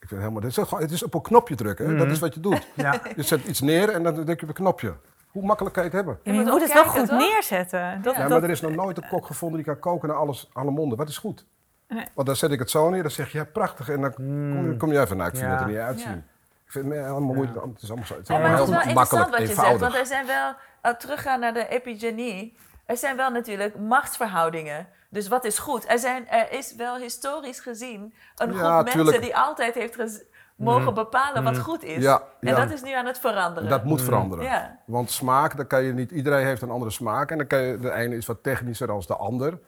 Ik 0.01 0.09
vind 0.09 0.11
het, 0.11 0.21
helemaal, 0.21 0.43
het, 0.43 0.51
is 0.59 0.65
gewoon, 0.69 0.83
het 0.83 0.91
is 0.91 1.03
op 1.03 1.15
een 1.15 1.23
knopje 1.23 1.55
drukken. 1.55 1.89
hè. 1.91 1.97
Dat 1.97 2.07
is 2.07 2.19
wat 2.19 2.35
je 2.35 2.41
doet. 2.41 2.67
Ja. 2.75 3.01
Je 3.17 3.23
zet 3.23 3.45
iets 3.45 3.61
neer 3.61 3.89
en 3.89 4.03
dan 4.03 4.15
druk 4.25 4.37
je 4.41 4.43
op 4.43 4.49
een 4.49 4.55
knopje. 4.55 4.95
Hoe 5.29 5.43
makkelijk 5.45 5.75
kan 5.75 5.85
je 5.85 5.89
het 5.91 5.99
hebben? 5.99 6.19
Je, 6.23 6.33
moet 6.33 6.61
het 6.63 6.73
wel 6.73 6.85
goed 6.85 7.09
toch? 7.09 7.19
neerzetten. 7.19 8.03
Dat, 8.03 8.15
Ja, 8.15 8.21
dat, 8.21 8.31
maar 8.31 8.43
er 8.43 8.51
is 8.51 8.61
nog 8.61 8.75
nooit 8.75 8.97
een 8.97 9.09
kok 9.09 9.27
gevonden 9.27 9.57
die 9.57 9.67
kan 9.73 9.79
koken 9.79 10.09
naar 10.09 10.17
alles, 10.17 10.51
alle 10.53 10.71
monden. 10.71 10.99
Wat 10.99 11.09
is 11.09 11.19
goed? 11.19 11.47
Nee. 11.89 12.05
Want 12.15 12.27
dan 12.27 12.37
zet 12.37 12.51
ik 12.51 12.59
het 12.59 12.71
zo 12.71 12.91
neer, 12.91 13.03
dan 13.03 13.11
zeg 13.11 13.33
je 13.33 13.39
ja, 13.39 13.45
prachtig. 13.45 13.89
En 13.89 14.01
dan 14.01 14.15
kom 14.15 14.71
je, 14.71 14.77
kom 14.77 14.93
je 14.93 15.01
even, 15.01 15.17
nou, 15.17 15.29
ik 15.29 15.37
vind 15.37 15.49
Ja. 15.49 15.55
het 15.57 15.63
er 15.65 15.69
niet 15.69 15.79
uitzien. 15.79 16.11
Ja. 16.11 16.23
Ik 16.65 16.73
vind 16.73 16.93
het 16.93 17.07
allemaal 17.07 17.35
moeilijk. 17.35 17.65
Het 17.65 17.83
is 17.83 17.89
allemaal 17.89 18.07
zo. 18.07 18.15
Het 18.15 18.23
is 18.23 18.29
Ja, 18.29 18.35
allemaal 18.35 18.51
maar 18.51 18.61
het 18.61 18.69
is 18.69 18.75
heel 18.75 18.85
wel 18.85 18.95
makkelijk, 18.95 19.27
interessant 19.27 19.31
wat 19.31 19.49
je 19.49 19.55
zegt, 19.55 19.81
want 19.81 19.95
er 19.95 20.07
zijn 20.07 20.27
wel, 20.27 20.55
uh, 20.93 20.99
teruggaan 20.99 21.41
naar 21.41 21.55
de 21.55 21.69
epigenie, 21.69 22.57
er 22.88 22.96
zijn 22.96 23.16
wel 23.16 23.31
natuurlijk 23.31 23.79
machtsverhoudingen. 23.79 24.88
Dus 25.11 25.29
wat 25.29 25.44
is 25.44 25.59
goed? 25.59 25.88
Er, 25.90 25.98
zijn, 25.98 26.29
er 26.29 26.53
is 26.53 26.74
wel 26.74 26.96
historisch 26.96 27.61
gezien 27.61 28.14
een 28.37 28.53
Ja, 28.53 28.59
groep 28.59 28.70
mensen 28.85 28.92
tuurlijk. 28.92 29.22
die 29.22 29.37
altijd 29.37 29.74
heeft 29.74 29.94
gez- 29.94 30.22
mogen 30.57 30.94
bepalen 30.94 31.44
wat 31.44 31.59
goed 31.59 31.83
is. 31.83 31.96
Mm. 31.96 32.03
Ja, 32.03 32.22
En 32.40 32.48
ja. 32.48 32.55
dat 32.57 32.70
is 32.70 32.83
nu 32.83 32.92
aan 32.92 33.07
het 33.07 33.18
veranderen. 33.18 33.68
Dat 33.68 33.85
moet 33.85 34.03
veranderen. 34.03 34.44
Ja. 34.44 34.79
Want 34.87 35.11
smaak, 35.11 35.57
dan 35.57 35.66
kan 35.66 35.83
je 35.83 35.92
niet, 35.92 36.11
iedereen 36.11 36.46
heeft 36.46 36.62
een 36.62 36.70
andere 36.70 36.90
smaak. 36.90 37.31
En 37.31 37.38
dan 37.38 37.46
kan 37.46 37.62
je, 37.62 37.79
de 37.79 37.92
ene 37.92 38.16
is 38.16 38.27
wat 38.27 38.42
technischer 38.42 38.87
dan 38.87 39.03
de 39.07 39.16
ander. 39.16 39.59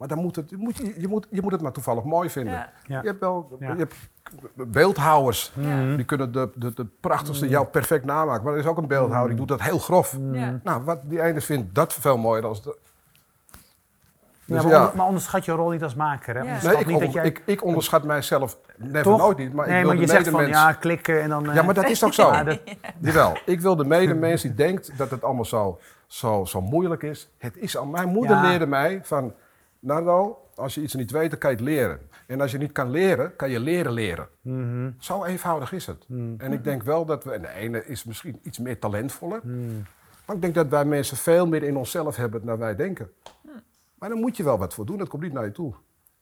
Maar 0.00 0.08
dan 0.08 0.18
moet 0.18 0.36
het, 0.36 0.50
je, 0.50 0.56
moet, 0.56 0.76
je, 0.76 1.08
moet, 1.08 1.26
je 1.30 1.42
moet 1.42 1.52
het 1.52 1.60
maar 1.60 1.72
toevallig 1.72 2.04
mooi 2.04 2.30
vinden. 2.30 2.52
Ja. 2.52 2.70
Ja. 2.86 3.00
Je 3.02 3.06
hebt 3.08 3.20
wel 3.20 3.56
Ja. 3.60 3.72
je 3.72 3.78
hebt 3.78 3.94
beeldhouwers. 4.54 5.52
Mhm. 5.54 5.96
Die 5.96 6.04
kunnen 6.04 6.32
de, 6.32 6.50
de, 6.54 6.72
de 6.74 6.86
prachtigste 7.00 7.48
jou 7.48 7.66
perfect 7.66 8.04
namaken. 8.04 8.44
Maar 8.44 8.52
er 8.52 8.58
is 8.58 8.66
ook 8.66 8.78
een 8.78 8.86
beeldhouwer 8.86 9.28
die 9.28 9.38
doet 9.38 9.48
dat 9.48 9.62
heel 9.62 9.78
grof. 9.78 10.16
Ja. 10.32 10.60
Nou, 10.64 10.82
wat 10.84 10.98
die 11.04 11.22
ene 11.22 11.40
vindt 11.40 11.74
dat 11.74 11.92
veel 11.92 12.18
mooier 12.18 12.42
dan 12.42 12.56
de... 12.62 12.76
Ja, 14.44 14.56
Dus 14.56 14.62
maar, 14.64 14.72
ja. 14.72 14.80
onder- 14.80 14.96
maar 14.96 15.06
onderschat 15.06 15.44
je 15.44 15.52
rol 15.52 15.70
niet 15.70 15.82
als 15.82 15.94
maker. 15.94 16.34
Hè? 16.34 16.40
Ja. 16.40 16.46
Onderschat 16.46 16.72
Nee, 16.72 16.80
ik, 16.80 16.86
niet 16.86 17.00
dat 17.00 17.12
jij, 17.12 17.24
ik, 17.26 17.42
ik 17.44 17.64
onderschat 17.64 18.04
mijzelf 18.04 18.58
never 18.76 19.02
Toch? 19.02 19.18
nooit 19.18 19.38
niet. 19.38 19.52
Maar 19.52 19.66
nee, 19.66 19.74
ik 19.76 19.82
wil 19.84 19.92
maar 19.92 20.00
je 20.00 20.06
de 20.06 20.12
zegt 20.12 20.28
van 20.28 20.46
ja, 20.48 20.72
klikken 20.72 21.22
en 21.22 21.28
dan... 21.28 21.48
eh, 21.48 21.54
Ja, 21.54 21.62
maar 21.62 21.74
dat 21.74 21.88
is 21.88 21.98
toch 21.98 22.14
zo? 22.20 22.32
ja, 22.32 22.44
dat- 22.44 22.60
Jawel, 23.00 23.36
ik 23.46 23.60
wil 23.60 23.76
de 23.76 23.84
medemens 23.84 24.42
die 24.42 24.54
denkt 24.54 24.98
dat 24.98 25.10
het 25.10 25.24
allemaal 25.24 25.44
zo, 25.44 25.78
zo, 26.06 26.44
zo 26.44 26.60
moeilijk 26.60 27.02
is. 27.02 27.30
Het 27.38 27.56
is 27.56 27.76
al, 27.76 27.86
mijn 27.86 28.08
moeder 28.08 28.36
Ja. 28.36 28.42
leerde 28.48 28.66
mij 28.66 29.00
van, 29.02 29.32
Nardo, 29.80 30.48
als 30.54 30.74
je 30.74 30.80
iets 30.82 30.94
niet 30.94 31.10
weet, 31.10 31.30
dan 31.30 31.38
kan 31.38 31.50
je 31.50 31.56
het 31.56 31.64
leren. 31.64 32.00
En 32.26 32.40
als 32.40 32.50
je 32.50 32.58
niet 32.58 32.72
kan 32.72 32.90
leren, 32.90 33.36
kan 33.36 33.50
je 33.50 33.60
leren 33.60 33.92
leren. 33.92 34.28
Mhm. 34.40 34.90
Zo 34.98 35.24
eenvoudig 35.24 35.72
is 35.72 35.86
het. 35.86 36.04
En 36.38 36.52
ik 36.52 36.64
denk 36.64 36.82
wel 36.82 37.04
dat 37.04 37.24
we, 37.24 37.32
en 37.32 37.42
de 37.42 37.52
ene 37.52 37.86
is 37.86 38.04
misschien 38.04 38.38
iets 38.42 38.58
meer 38.58 38.78
talentvoller, 38.78 39.40
maar 40.26 40.36
ik 40.36 40.42
denk 40.42 40.54
dat 40.54 40.68
wij 40.68 40.84
mensen 40.84 41.16
veel 41.16 41.46
meer 41.46 41.62
in 41.62 41.76
onszelf 41.76 42.16
hebben 42.16 42.44
dan 42.44 42.58
wij 42.58 42.76
denken. 42.76 43.12
Maar 43.94 44.08
dan 44.08 44.18
moet 44.20 44.36
je 44.36 44.42
wel 44.42 44.58
wat 44.58 44.74
voor 44.74 44.86
doen, 44.86 44.98
dat 44.98 45.08
komt 45.08 45.22
niet 45.22 45.32
naar 45.32 45.44
je 45.44 45.52
toe. 45.52 45.74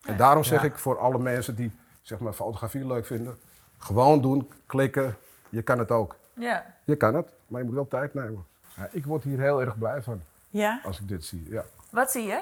En 0.03 0.17
daarom 0.17 0.45
zeg 0.45 0.61
Ja. 0.61 0.67
ik 0.67 0.75
voor 0.79 0.99
alle 0.99 1.19
mensen 1.19 1.55
die 1.55 1.73
zeg 2.03 2.19
maar, 2.19 2.33
fotografie 2.33 2.87
leuk 2.87 3.07
vinden, 3.07 3.39
gewoon 3.79 4.21
doen, 4.21 4.51
klikken, 4.67 5.17
je 5.49 5.63
kan 5.63 5.79
het 5.79 5.91
ook. 5.91 6.17
Ja. 6.35 6.75
Je 6.85 6.97
kan 6.97 7.15
het, 7.15 7.33
maar 7.47 7.61
je 7.61 7.67
moet 7.67 7.75
wel 7.75 7.89
tijd 7.89 8.15
nemen. 8.15 8.45
Ja, 8.77 8.89
ik 8.93 9.05
word 9.07 9.23
hier 9.25 9.41
heel 9.41 9.61
erg 9.61 9.79
blij 9.79 10.03
van 10.03 10.21
ja. 10.51 10.81
als 10.85 11.01
ik 11.01 11.09
dit 11.09 11.25
zie. 11.25 11.47
Ja. 11.51 11.65
Wat 11.91 12.11
zie 12.11 12.23
je? 12.27 12.41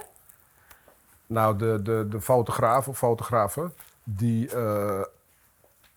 Nou, 1.26 1.56
de, 1.58 1.80
de, 1.82 2.06
de 2.10 2.20
fotograaf 2.20 2.88
of 2.88 2.98
fotografen 2.98 3.74
die 4.04 4.50
eh, 4.50 5.00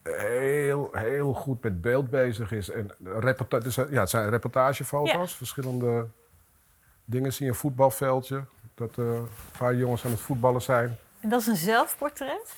heel, 0.03 0.89
heel 0.93 1.33
goed 1.33 1.63
met 1.63 1.81
beeld 1.81 2.09
bezig 2.09 2.51
is. 2.51 2.69
En 2.69 2.91
reporta 3.19 3.59
dus, 3.59 3.77
eh, 3.77 3.91
ja, 3.91 3.99
het 3.99 4.09
zijn 4.09 4.29
reportagefoto's, 4.29 5.35
verschillende 5.35 6.07
dingen. 7.05 7.33
Zie 7.33 7.45
je 7.45 7.51
een 7.51 7.57
voetbalveldje, 7.57 8.43
dat 8.75 8.97
eh, 8.97 9.05
een 9.05 9.27
paar 9.57 9.75
jongens 9.75 10.05
aan 10.05 10.11
het 10.11 10.19
voetballen 10.19 10.61
zijn. 10.61 10.97
En 11.19 11.29
dat 11.29 11.41
is 11.41 11.47
een 11.47 11.55
zelfportret? 11.55 12.53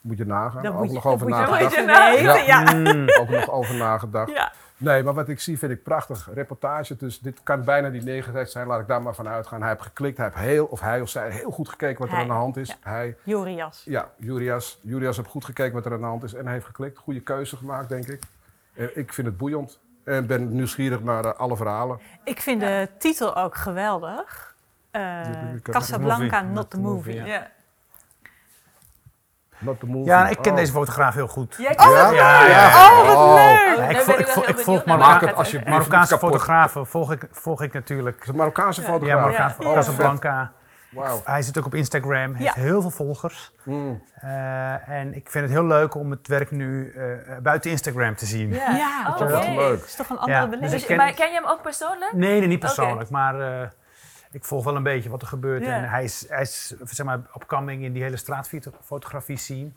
Moet 0.00 0.18
je 0.18 0.26
nagaan, 0.26 0.62
Daar 0.62 0.72
ook 0.72 0.78
moet 0.78 0.88
je- 0.88 0.94
nog 0.94 1.06
over 1.06 1.28
nagedacht. 1.28 1.74
Ja. 2.20 2.34
ja. 2.36 2.72
Mm. 2.74 3.06
Ook 3.20 3.28
nog 3.28 3.50
over 3.50 3.74
nagedacht. 3.74 4.30
Ja. 4.32 4.52
Nee, 4.84 5.02
maar 5.02 5.14
wat 5.14 5.28
ik 5.28 5.40
zie 5.40 5.58
vind 5.58 5.72
ik 5.72 5.82
prachtig. 5.82 6.28
Reportage, 6.34 6.96
dus 6.96 7.20
dit 7.20 7.40
kan 7.42 7.64
bijna 7.64 7.90
die 7.90 8.02
negatief 8.02 8.48
zijn, 8.48 8.66
laat 8.66 8.80
ik 8.80 8.86
daar 8.86 9.02
maar 9.02 9.14
van 9.14 9.28
uitgaan. 9.28 9.60
Hij 9.60 9.70
heeft 9.70 9.82
geklikt, 9.82 10.16
hij 10.16 10.26
heeft 10.26 10.38
heel, 10.38 10.64
of 10.64 10.80
hij 10.80 11.00
of 11.00 11.08
zij, 11.08 11.30
heel 11.30 11.50
goed 11.50 11.68
gekeken 11.68 11.98
wat 11.98 12.08
er 12.08 12.18
aan 12.18 12.26
de 12.26 12.32
hand 12.32 12.56
is. 12.56 12.68
ja. 12.68 12.74
Hij, 12.80 13.16
Jorias. 13.22 13.82
ja, 13.84 14.10
Jurias, 14.16 14.78
Jurias 14.82 15.16
heeft 15.16 15.28
goed 15.28 15.44
gekeken 15.44 15.72
wat 15.72 15.86
er 15.86 15.92
aan 15.92 16.00
de 16.00 16.06
hand 16.06 16.22
is 16.22 16.34
en 16.34 16.44
hij 16.44 16.52
heeft 16.52 16.66
geklikt. 16.66 16.98
Goede 16.98 17.20
keuze 17.20 17.56
gemaakt, 17.56 17.88
denk 17.88 18.06
ik. 18.06 18.22
En 18.74 18.90
ik 18.98 19.12
vind 19.12 19.26
het 19.26 19.36
boeiend 19.36 19.78
en 20.04 20.26
ben 20.26 20.54
nieuwsgierig 20.54 21.02
naar 21.02 21.24
eh, 21.24 21.32
alle 21.32 21.56
verhalen. 21.56 22.00
Ik 22.24 22.40
vind 22.40 22.60
de 22.60 22.88
titel 22.98 23.36
ook 23.36 23.54
geweldig. 23.56 24.54
Eh, 24.90 25.20
Casablanca, 25.62 26.42
movie, 26.42 26.54
not 26.54 26.70
the 26.70 26.78
movie. 26.78 27.14
Ja. 27.14 27.24
Ja. 27.24 27.50
Not 29.64 29.80
the 29.80 29.86
movie. 29.86 30.04
Ja, 30.04 30.28
ik 30.28 30.38
ken 30.42 30.52
Oh. 30.52 30.58
deze 30.58 30.72
fotograaf 30.72 31.14
heel 31.14 31.26
goed. 31.28 31.54
Jij 31.58 31.70
Oh, 31.78 32.02
kent? 32.02 32.14
Ja, 32.14 32.46
ja. 32.46 32.66
Oh, 32.66 33.06
wat 33.06 33.16
Oh. 33.16 33.34
leuk! 33.34 33.76
Ja, 33.76 34.12
Oh, 34.12 34.48
ik, 34.48 34.58
volg 34.58 34.84
Marokka 34.84 35.44
Marokkaanse 35.70 36.18
fotografen, 36.18 36.86
volg 36.86 37.12
ik, 37.12 37.28
volg 37.30 37.62
ik 37.62 37.72
natuurlijk. 37.72 38.24
Is 38.26 38.32
Marokkaanse 38.32 38.80
Ja, 38.80 38.86
fotograaf. 38.86 39.20
Marokkaanse 39.20 39.62
Ja. 39.62 39.74
Casablanca. 39.74 40.52
Wauw. 40.90 41.20
Hij 41.24 41.42
zit 41.42 41.58
ook 41.58 41.66
op 41.66 41.74
Instagram, 41.74 42.34
heeft 42.34 42.54
Ja. 42.54 42.62
heel 42.62 42.80
veel 42.80 42.90
volgers. 42.90 43.52
Mm. 43.62 44.02
Eh, 44.14 44.88
en 44.88 45.14
ik 45.14 45.30
vind 45.30 45.44
het 45.44 45.52
heel 45.52 45.64
leuk 45.66 45.94
om 45.94 46.10
het 46.10 46.28
werk 46.28 46.50
nu 46.50 46.92
eh, 46.96 47.02
buiten 47.42 47.70
Instagram 47.70 48.14
te 48.16 48.26
zien. 48.26 48.48
Ja. 48.52 48.70
Ja, 48.70 49.06
Oh, 49.08 49.18
dat 49.18 49.32
oké. 49.36 49.50
leuk. 49.50 49.84
is 49.84 49.94
toch 49.94 50.08
een 50.10 50.18
andere 50.18 50.38
Ja, 50.38 50.44
beleving. 50.46 50.70
dus 50.70 50.80
ik 50.80 50.86
ken- 50.86 50.96
maar 50.96 51.12
ken 51.12 51.28
je 51.28 51.34
hem 51.34 51.46
ook 51.50 51.62
persoonlijk? 51.62 52.12
Nee, 52.12 52.38
nee, 52.38 52.48
niet 52.48 52.58
persoonlijk, 52.60 53.10
maar 53.10 53.40
eh, 53.40 53.68
ik 54.34 54.44
volg 54.44 54.64
wel 54.64 54.76
een 54.76 54.82
beetje 54.82 55.10
wat 55.10 55.22
er 55.22 55.28
gebeurt. 55.28 55.62
Ja. 55.64 55.76
En 55.76 55.88
hij 55.88 56.04
is, 56.04 56.28
hij 56.28 56.40
is 56.42 56.74
zeg 56.84 57.06
maar, 57.06 57.20
opkoming 57.32 57.82
in 57.82 57.92
die 57.92 58.02
hele 58.02 58.16
straatfotografie 58.16 59.36
zien. 59.38 59.76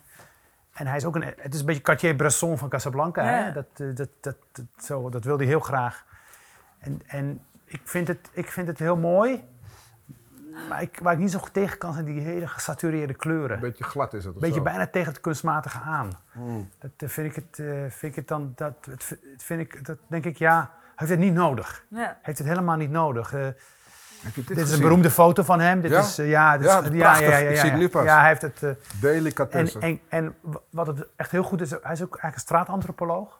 En 0.74 0.88
hij 0.88 0.96
is 0.98 1.06
ook 1.06 1.16
een, 1.16 1.34
het 1.38 1.54
is 1.54 1.60
een 1.60 1.66
beetje 1.66 1.82
Cartier-Bresson 1.82 2.58
van 2.58 2.70
Casablanca. 2.70 3.24
Ja. 3.24 3.44
Hè? 3.44 3.52
Dat, 3.52 3.66
eh, 3.74 3.88
dat, 3.96 4.10
dat, 4.22 4.36
dat, 4.52 4.66
zo, 4.84 5.10
dat 5.10 5.24
wil 5.24 5.38
hij 5.38 5.46
heel 5.46 5.60
graag. 5.60 6.06
En, 6.80 7.02
en 7.08 7.42
ik, 7.66 7.82
vind 7.84 8.08
het, 8.08 8.30
ik 8.32 8.52
vind 8.52 8.68
het 8.68 8.80
heel 8.80 8.98
mooi. 8.98 9.44
Maar 10.70 10.82
ik, 10.82 11.00
waar 11.02 11.14
ik 11.14 11.20
niet 11.20 11.32
zo 11.32 11.40
goed 11.40 11.54
tegen 11.54 11.78
kan 11.78 11.94
zijn 11.94 12.06
die 12.06 12.22
hele 12.22 12.48
gesatureerde 12.48 13.14
kleuren. 13.14 13.56
Een 13.56 13.62
beetje 13.62 13.84
glad 13.84 14.14
is 14.14 14.26
het. 14.26 14.34
Een 14.34 14.40
beetje 14.40 14.56
zo. 14.56 14.64
bijna 14.64 14.88
tegen 14.88 15.12
het 15.12 15.22
kunstmatige 15.22 15.80
aan. 15.80 16.10
Mm. 16.34 16.70
Dat 16.80 16.92
eh, 16.98 17.10
vind 17.10 17.28
ik 17.28 17.36
het, 17.36 17.60
eh, 17.60 17.68
vind 17.90 18.02
ik 18.12 18.16
het 18.16 18.28
dan, 18.28 18.52
dat, 18.56 18.74
het, 18.90 19.04
v- 19.04 19.10
het 19.10 19.44
vind 19.44 19.60
ik, 19.62 19.86
dat 19.86 19.98
denk 20.08 20.26
ik, 20.26 20.38
ja, 20.38 20.56
hij 20.82 20.92
heeft 20.96 21.12
het 21.12 21.20
niet 21.20 21.34
nodig. 21.34 21.86
Ja. 21.88 22.18
Heeft 22.22 22.38
het 22.38 22.48
helemaal 22.48 22.76
niet 22.76 22.90
nodig. 22.92 23.34
Dit, 24.36 24.48
dit 24.48 24.58
is 24.58 24.72
een 24.72 24.82
beroemde 24.82 25.10
foto 25.12 25.44
van 25.44 25.60
hem. 25.60 25.82
Dit 25.82 25.92
Ja? 25.92 26.00
is, 26.00 26.18
eh, 26.20 26.30
ja, 26.30 26.58
dit 26.58 26.68
Ja, 26.68 26.82
is, 26.84 26.98
prachtig. 26.98 27.40
Ik 27.50 27.58
zie 27.58 27.70
het 27.70 27.80
nu 27.80 27.90
pas. 27.90 28.04
Ja, 28.06 28.20
hij 28.20 28.28
heeft 28.28 28.42
het. 28.42 28.64
eh, 28.64 28.70
en, 29.52 29.70
en, 29.80 30.00
en 30.10 30.36
wat 30.70 30.88
het 30.88 31.08
echt 31.16 31.32
heel 31.32 31.44
goed 31.44 31.62
is, 31.62 31.70
hij 31.70 31.80
is 31.80 32.02
ook 32.02 32.12
eigenlijk 32.18 32.34
een 32.36 32.40
straatantropoloog. 32.40 33.40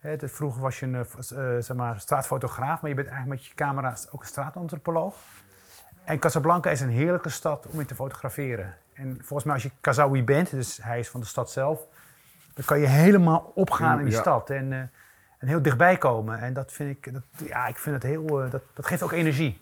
Dat- 0.00 0.30
vroeger 0.30 0.60
was 0.62 0.80
je 0.80 0.86
een 0.86 0.94
eh, 0.94 1.62
zeg 1.62 1.76
maar, 1.76 2.00
straatfotograaf, 2.00 2.80
maar 2.80 2.90
je 2.90 2.96
bent 2.96 3.08
eigenlijk 3.08 3.40
met 3.40 3.48
je 3.50 3.54
camera 3.54 3.94
ook 4.10 4.20
een 4.20 4.26
straatantropoloog. 4.26 5.14
En 6.04 6.18
Casablanca 6.18 6.70
is 6.70 6.80
een 6.80 6.88
heerlijke 6.88 7.28
stad 7.28 7.66
om 7.66 7.80
in 7.80 7.86
te 7.86 7.94
fotograferen. 7.94 8.74
En 8.94 9.16
volgens 9.18 9.44
mij 9.44 9.54
als 9.54 9.62
je 9.62 9.70
Kazawi 9.80 10.24
bent, 10.24 10.50
dus 10.50 10.78
hij 10.82 10.98
is 10.98 11.08
van 11.08 11.20
de 11.20 11.26
stad 11.26 11.50
zelf, 11.50 11.80
dan 12.54 12.64
kan 12.64 12.78
je 12.80 12.86
helemaal 12.86 13.52
opgaan 13.54 13.98
in 13.98 14.04
die 14.04 14.14
Ja. 14.14 14.20
stad 14.20 14.50
en, 14.50 14.72
en 15.38 15.48
heel 15.48 15.62
dichtbij 15.62 15.96
komen. 15.96 16.38
En 16.38 16.52
dat 16.52 16.72
vind 16.72 16.90
ik, 16.96 17.12
dat, 17.12 17.22
ja, 17.48 17.66
ik 17.66 17.76
vind 17.78 17.94
het 17.94 18.04
heel, 18.04 18.26
dat, 18.26 18.62
dat 18.74 18.86
geeft 18.86 19.02
ook 19.02 19.12
energie. 19.12 19.60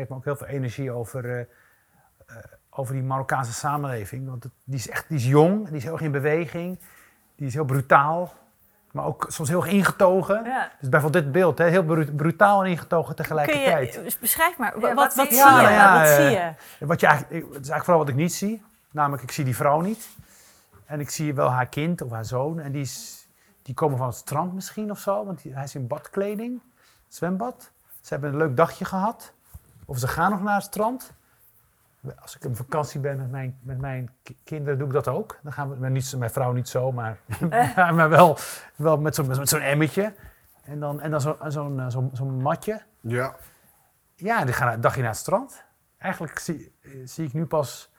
Geeft 0.00 0.08
me 0.10 0.16
ook 0.16 0.24
heel 0.24 0.36
veel 0.36 0.46
energie 0.46 0.90
over, 0.92 1.24
eh, 1.30 1.40
eh, 1.40 2.36
over 2.70 2.94
die 2.94 3.02
Marokkaanse 3.02 3.52
samenleving. 3.52 4.28
Want 4.28 4.42
het- 4.42 4.52
die 4.64 4.78
is 4.78 4.88
echt 4.88 5.08
die 5.08 5.16
is 5.18 5.26
jong, 5.26 5.66
die 5.66 5.76
is 5.76 5.82
heel 5.82 5.92
erg 5.92 6.00
in 6.02 6.10
beweging, 6.10 6.78
die 7.36 7.46
is 7.46 7.54
heel 7.54 7.64
brutaal, 7.64 8.32
maar 8.92 9.04
ook 9.04 9.24
soms 9.28 9.48
heel 9.48 9.62
erg 9.64 9.72
ingetogen. 9.72 10.44
Ja. 10.44 10.70
Dus 10.80 10.88
bijvoorbeeld 10.88 11.24
dit 11.24 11.32
beeld, 11.32 11.58
hè, 11.58 11.64
heel 11.68 11.84
bru- 11.84 12.12
brutaal 12.12 12.64
en 12.64 12.70
ingetogen 12.70 13.14
Kun 13.14 13.24
tegelijkertijd. 13.24 13.94
je, 13.94 14.16
beschrijf 14.20 14.58
maar, 14.58 14.74
Ja, 14.74 14.80
wat, 14.80 14.94
wat 14.94 15.14
wat, 15.14 15.26
zie 15.28 15.36
zie 15.36 15.46
je? 15.50 15.56
je? 15.56 15.62
Ja, 15.62 15.70
ja, 15.70 15.98
wat 15.98 16.08
zie 16.08 16.24
je? 16.78 16.86
Wat 16.86 17.00
je 17.00 17.06
eigenlijk, 17.06 17.34
het 17.44 17.48
is 17.48 17.54
eigenlijk 17.54 17.84
vooral 17.84 17.98
wat 18.02 18.08
ik 18.08 18.14
niet 18.14 18.34
zie. 18.34 18.62
Namelijk, 18.90 19.22
ik 19.22 19.30
zie 19.32 19.44
die 19.44 19.56
vrouw 19.56 19.80
niet. 19.80 20.08
En 20.84 21.00
ik 21.00 21.10
zie 21.10 21.34
wel 21.34 21.50
haar 21.50 21.66
kind 21.66 22.02
of 22.02 22.10
haar 22.10 22.24
zoon. 22.24 22.60
En 22.60 22.72
die, 22.72 22.80
is, 22.82 23.26
die 23.62 23.74
komen 23.74 23.98
van 23.98 24.06
het 24.06 24.16
strand 24.16 24.52
misschien 24.54 24.90
of 24.90 24.98
zo. 24.98 25.24
Want 25.24 25.42
hij 25.42 25.64
is 25.64 25.74
in 25.74 25.86
badkleding, 25.86 26.60
zwembad. 27.08 27.70
Ze 28.00 28.08
hebben 28.14 28.30
een 28.30 28.36
leuk 28.36 28.56
dagje 28.56 28.84
gehad. 28.84 29.32
Of 29.90 29.98
ze 29.98 30.08
gaan 30.08 30.30
nog 30.30 30.42
naar 30.42 30.54
het 30.54 30.64
strand. 30.64 31.12
Als 32.20 32.36
ik 32.36 32.44
op 32.44 32.56
vakantie 32.56 33.00
ben 33.00 33.16
met 33.16 33.30
mijn, 33.30 33.58
met 33.62 33.78
mijn 33.80 34.10
ki- 34.22 34.36
kinderen, 34.44 34.78
doe 34.78 34.86
ik 34.86 34.92
dat 34.92 35.08
ook. 35.08 35.38
Dan 35.42 35.52
gaan 35.52 35.70
we, 35.70 35.76
maar 35.76 35.90
niet, 35.90 36.14
mijn 36.16 36.30
vrouw 36.30 36.52
niet 36.52 36.68
zo, 36.68 36.92
maar, 36.92 37.18
maar 37.96 38.08
wel, 38.08 38.36
wel 38.76 38.98
met 38.98 39.14
zo'n 39.14 39.26
met 39.26 39.48
zo'n 39.48 39.60
emmetje. 39.60 40.14
En 40.62 40.80
dan, 40.80 41.00
en 41.00 41.10
dan 41.10 41.20
zo- 41.20 41.36
zo'n 41.48 41.84
zo'n 41.90 42.10
zo'n 42.12 42.42
matje. 42.42 42.82
Ja. 43.00 43.34
Ja, 44.14 44.44
die 44.44 44.54
gaan 44.54 44.72
een 44.72 44.80
dagje 44.80 45.00
naar 45.00 45.10
het 45.10 45.18
strand. 45.18 45.64
Eigenlijk 45.98 46.38
zie, 46.38 46.72
eh, 46.82 46.90
zie 47.04 47.26
ik 47.26 47.32
nu 47.32 47.46
pas... 47.46 47.90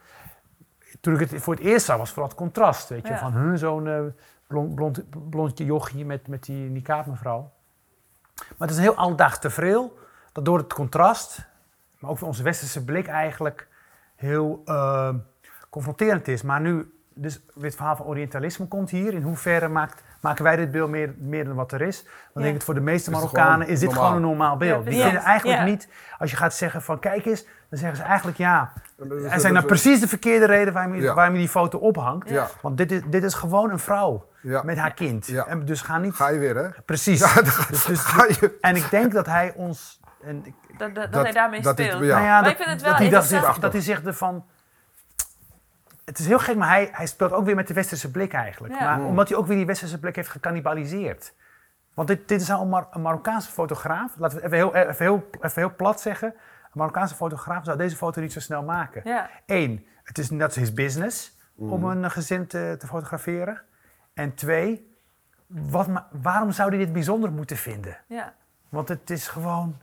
Toen 1.01 1.19
ik 1.19 1.29
het 1.29 1.41
voor 1.41 1.53
het 1.55 1.63
eerst 1.63 1.85
zag, 1.85 1.97
was 1.97 2.09
vooral 2.09 2.27
het 2.29 2.37
contrast. 2.37 2.89
Weet 2.89 3.07
je, 3.07 3.13
Ja. 3.13 3.19
van 3.19 3.33
huh, 3.33 3.55
zo'n 3.55 3.87
eh, 3.87 4.01
blond, 4.47 4.75
blond, 4.75 5.29
blondje 5.29 5.65
jochie 5.65 6.05
met, 6.05 6.27
met 6.27 6.43
die 6.43 6.69
niqab 6.69 7.05
mevrouw. 7.05 7.51
Maar 8.35 8.67
het 8.67 8.69
is 8.69 8.75
een 8.75 8.81
heel 8.83 8.95
alledaags 8.95 9.39
tevreel. 9.39 9.99
Dat 10.31 10.45
door 10.45 10.57
het 10.57 10.73
contrast, 10.73 11.49
maar 12.01 12.11
ook 12.11 12.17
voor 12.17 12.27
onze 12.27 12.43
westerse 12.43 12.83
blik 12.85 13.07
eigenlijk 13.07 13.67
heel 14.15 14.61
eh, 14.65 15.09
confronterend 15.69 16.27
is. 16.27 16.41
Maar 16.41 16.61
nu, 16.61 16.93
dus 17.13 17.41
het 17.61 17.75
verhaal 17.75 17.95
van 17.95 18.05
Orientalisme 18.05 18.67
komt 18.67 18.89
hier. 18.89 19.13
In 19.13 19.21
hoeverre 19.21 19.67
maakt, 19.67 20.03
maken 20.21 20.43
wij 20.43 20.55
dit 20.55 20.71
beeld 20.71 20.89
meer, 20.89 21.13
meer 21.17 21.45
dan 21.45 21.55
wat 21.55 21.71
er 21.71 21.81
is? 21.81 22.03
Dan 22.03 22.11
Ja. 22.33 22.41
denk 22.41 22.55
ik 22.55 22.61
voor 22.61 22.73
de 22.73 22.79
meeste 22.79 23.11
Marokkanen 23.11 23.67
is 23.67 23.79
dit 23.79 23.89
normaal? 23.89 24.07
gewoon 24.07 24.21
een 24.23 24.27
normaal 24.29 24.57
beeld. 24.57 24.83
Ja, 24.83 24.89
Die 24.89 25.01
vinden 25.01 25.21
eigenlijk 25.21 25.59
Ja. 25.59 25.65
niet, 25.65 25.87
als 26.17 26.31
je 26.31 26.37
gaat 26.37 26.53
zeggen 26.53 26.81
van 26.81 26.99
kijk 26.99 27.25
eens, 27.25 27.45
dan 27.69 27.79
zeggen 27.79 27.97
ze 27.97 28.03
eigenlijk 28.03 28.37
ja. 28.37 28.73
En 28.99 29.11
Er 29.31 29.39
zijn 29.39 29.53
nou 29.53 29.65
precies 29.65 29.99
de 29.99 30.07
verkeerde 30.07 30.45
reden 30.45 30.73
waarom 30.73 30.95
je, 30.95 31.01
Ja. 31.01 31.13
waarom 31.13 31.33
je 31.33 31.39
die 31.39 31.49
foto 31.49 31.77
ophangt. 31.77 32.29
Ja. 32.29 32.47
Want 32.61 32.77
dit 32.77 32.91
is, 32.91 33.01
dit 33.05 33.23
is 33.23 33.33
gewoon 33.33 33.71
een 33.71 33.79
vrouw 33.79 34.29
Ja. 34.41 34.63
met 34.63 34.77
haar 34.77 34.93
kind. 34.93 35.27
Ja. 35.27 35.45
En 35.45 35.65
dus 35.65 35.81
ga 35.81 35.97
niet... 35.97 36.13
Ga 36.13 36.29
je 36.29 36.39
weer, 36.39 36.55
hè? 36.55 36.69
Precies. 36.85 37.19
Ja, 37.19 37.41
Dus- 37.41 37.85
dus- 37.85 37.99
ga 37.99 38.25
je. 38.27 38.57
en 38.61 38.75
ik 38.75 38.89
denk 38.89 39.11
dat 39.13 39.25
hij 39.25 39.53
ons... 39.55 39.99
En 40.24 40.45
ik, 40.45 40.53
Dat, 40.78 40.80
dat, 40.80 40.95
dat 40.95 41.11
Dat- 41.13 41.24
hij 41.24 41.32
daarmee 41.32 41.61
dat 41.61 41.78
dit- 41.78 41.86
speelt. 41.86 42.03
ja. 42.03 42.09
nou 42.13 42.24
ja, 42.26 42.34
Maar 42.34 42.41
dat, 42.43 42.51
ik 42.51 42.57
vind 42.57 42.69
het 42.69 42.82
wel 42.82 42.89
dat 42.91 42.99
hij, 42.99 43.09
dat, 43.59 43.72
hij 43.72 43.82
zich 43.82 44.03
ervan... 44.03 44.45
Het 46.05 46.19
is 46.19 46.28
heel 46.28 46.39
gek, 46.39 46.55
maar 46.55 46.67
hij, 46.69 46.89
hij 46.91 47.05
speelt 47.05 47.32
ook 47.32 47.45
weer 47.45 47.55
met 47.55 47.67
de 47.67 47.74
westerse 47.74 48.11
blik 48.11 48.34
eigenlijk. 48.34 48.74
Ja. 48.74 48.80
Maar 48.86 48.99
Mm. 48.99 49.05
omdat 49.05 49.30
hij 49.30 49.38
ook 49.38 49.47
weer 49.47 49.57
die 49.57 49.65
westerse 49.65 49.99
blik 49.99 50.15
heeft 50.15 50.30
gecannibaliseerd. 50.30 51.34
Want 51.93 52.07
dit, 52.07 52.28
dit 52.28 52.41
is 52.41 52.47
nou 52.47 52.61
een, 52.61 52.69
Mar- 52.69 52.88
een 52.91 53.01
Marokkaanse 53.01 53.51
fotograaf. 53.51 54.11
Laten 54.17 54.38
we 54.38 54.43
het 54.43 54.53
even 54.53 54.57
heel, 54.57 54.76
even, 54.89 55.05
heel, 55.05 55.28
even 55.41 55.61
heel 55.61 55.76
plat 55.76 56.01
zeggen. 56.01 56.28
Een 56.63 56.69
Marokkaanse 56.74 57.15
fotograaf 57.15 57.63
zou 57.65 57.78
deze 57.78 57.95
foto 57.95 58.22
niet 58.22 58.34
zo 58.34 58.39
snel 58.39 58.63
maken. 58.63 59.01
Ja. 59.05 59.30
Eén, 59.45 59.86
het 60.03 60.17
is 60.17 60.30
net 60.30 60.55
his 60.55 60.74
business 60.74 61.39
Mm. 61.55 61.72
om 61.72 61.84
een 61.84 62.11
gezin 62.11 62.47
te, 62.47 62.76
te 62.80 62.88
fotograferen. 62.88 63.61
En 64.13 64.34
twee, 64.36 64.95
wat, 65.47 65.88
waarom 66.11 66.51
zou 66.51 66.69
hij 66.69 66.78
dit 66.78 66.93
bijzonder 66.93 67.32
moeten 67.32 67.57
vinden? 67.57 67.97
Ja. 68.07 68.34
Want 68.69 68.88
het 68.88 69.09
is 69.09 69.28
gewoon... 69.28 69.82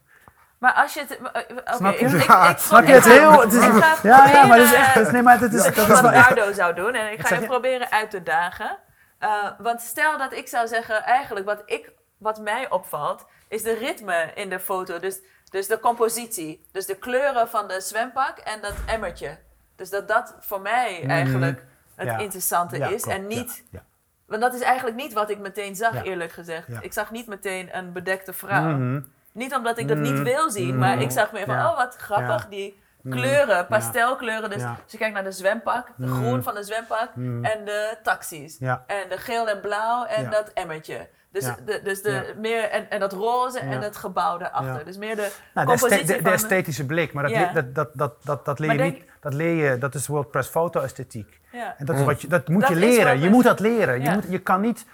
Maar 0.58 0.72
als 0.72 0.94
je 0.94 1.00
het... 1.00 1.18
Oké, 1.18 1.44
Snap 1.64 1.98
je? 1.98 2.06
ik, 2.06 2.12
ik, 2.12 2.22
Ja, 2.26 2.48
ik, 2.50 2.58
Snap 2.58 2.86
je 2.86 2.92
het 2.92 3.04
heel... 3.04 3.40
Het 3.40 3.52
is, 3.52 3.64
ja, 4.02 4.28
ja, 4.28 4.46
maar 4.46 4.58
het 4.58 4.66
is 4.66 4.74
echt... 4.74 5.12
Nee, 5.12 5.22
maar 5.22 5.40
het 5.40 5.52
is, 5.52 5.62
dat 5.62 5.76
is 5.76 5.86
wat. 6.00 6.02
Nardo 6.02 6.52
zou 6.52 6.74
doen. 6.74 6.94
En 6.94 7.12
ik 7.12 7.26
ga 7.26 7.34
je 7.34 7.40
je? 7.40 7.46
proberen 7.46 7.90
uit 7.90 8.10
te 8.10 8.22
dagen. 8.22 8.78
Eh, 9.18 9.50
want 9.58 9.80
stel 9.80 10.18
dat 10.18 10.32
ik 10.32 10.48
zou 10.48 10.66
zeggen, 10.68 11.02
eigenlijk 11.02 11.46
wat, 11.46 11.62
ik, 11.64 11.90
wat 12.18 12.40
mij 12.40 12.70
opvalt, 12.70 13.26
is 13.48 13.62
de 13.62 13.74
ritme 13.74 14.30
in 14.34 14.48
de 14.48 14.60
foto. 14.60 14.98
Dus, 14.98 15.20
dus 15.50 15.66
de 15.66 15.80
compositie. 15.80 16.66
Dus 16.72 16.86
de 16.86 16.96
kleuren 16.96 17.48
van 17.48 17.68
de 17.68 17.80
zwempak 17.80 18.38
en 18.38 18.60
dat 18.60 18.74
emmertje. 18.86 19.38
Dus 19.76 19.90
dat 19.90 20.08
dat 20.08 20.36
voor 20.40 20.60
mij 20.60 21.04
eigenlijk 21.06 21.64
het. 21.94 22.06
Ja. 22.08 22.18
interessante 22.18 22.78
Ja, 22.78 22.86
is. 22.88 23.02
klopt, 23.02 23.18
en 23.18 23.26
niet... 23.26 23.64
ja, 23.70 23.78
ja. 23.78 23.84
Want 24.26 24.40
dat 24.42 24.54
is 24.54 24.60
eigenlijk 24.60 24.96
niet 24.96 25.12
wat 25.12 25.30
ik 25.30 25.38
meteen 25.38 25.76
zag, 25.76 25.92
Ja. 25.94 26.02
eerlijk 26.02 26.32
gezegd. 26.32 26.66
Ja. 26.68 26.80
Ik 26.80 26.92
zag 26.92 27.10
niet 27.10 27.26
meteen 27.26 27.76
een 27.76 27.92
bedekte 27.92 28.32
vrouw. 28.32 28.62
Mhm. 28.62 29.00
Niet 29.32 29.54
omdat 29.54 29.78
ik 29.78 29.88
dat 29.88 29.96
niet 29.96 30.12
Mhm. 30.12 30.22
wil 30.22 30.50
zien, 30.50 30.78
maar 30.78 31.00
ik 31.02 31.10
zag 31.10 31.32
meer 31.32 31.44
van, 31.46 31.54
Ja. 31.54 31.70
oh 31.70 31.76
wat 31.76 31.96
grappig, 31.96 32.42
Ja. 32.42 32.48
die 32.50 32.80
kleuren, 33.10 33.66
pastelkleuren. 33.66 34.50
Dus 34.50 34.60
Ja. 34.62 34.68
als 34.82 34.92
je 34.92 34.98
kijkt 34.98 35.14
naar 35.14 35.24
de 35.24 35.32
zwempak, 35.32 35.86
de 35.96 36.06
groen 36.06 36.42
van 36.42 36.54
de 36.54 36.62
zwempak 36.62 37.08
en 37.42 37.64
de 37.64 37.96
taxis. 38.02 38.56
Ja. 38.58 38.84
En 38.86 39.08
de 39.08 39.16
geel 39.18 39.48
en 39.48 39.60
blauw 39.60 40.04
en 40.04 40.22
Ja. 40.22 40.30
dat 40.30 40.50
emmertje. 40.54 41.08
Dus, 41.32 41.44
Ja. 41.44 41.56
de, 41.64 41.80
dus 41.84 42.02
de 42.02 42.10
Ja. 42.10 42.22
meer, 42.40 42.62
en, 42.70 42.90
en 42.90 43.00
dat 43.00 43.12
roze 43.12 43.58
en 43.58 43.70
Ja. 43.70 43.80
het 43.80 43.96
gebouw 43.96 44.38
daarachter. 44.38 44.78
Ja. 44.78 44.84
Dus 44.84 44.96
meer 44.96 45.16
de 45.16 45.30
Nou, 45.54 45.66
de, 45.66 45.72
compositie 45.72 46.06
de, 46.06 46.12
de 46.16 46.22
van... 46.22 46.32
esthetische 46.32 46.86
blik, 46.86 47.12
maar 47.12 47.22
dat, 47.22 47.32
Ja. 47.32 47.40
le- 47.40 47.52
dat, 47.52 47.74
dat, 47.74 47.88
dat, 47.94 48.14
dat, 48.24 48.44
dat 48.44 48.58
leer 48.58 48.72
je 48.72 48.76
denk- 48.78 48.94
niet. 48.94 49.04
Dat 49.20 49.34
leer 49.34 49.70
je, 49.70 49.78
dat 49.78 49.94
is 49.94 50.06
World 50.06 50.30
Press 50.30 50.48
Foto 50.48 50.80
esthetiek. 50.80 51.40
ja. 51.52 51.74
En 51.78 51.86
dat, 51.86 51.96
is 51.98 52.04
wat 52.04 52.22
je, 52.22 52.28
dat 52.28 52.48
moet 52.48 52.60
Dat 52.60 52.70
je 52.70 52.76
leren. 52.76 53.20
Je 53.20 53.28
moet 53.30 53.44
dat 53.44 53.60
leren. 53.60 54.00
Ja. 54.02 54.10
Je, 54.10 54.14
moet, 54.16 54.24
je 54.28 54.38
kan 54.38 54.60
niet 54.60 54.86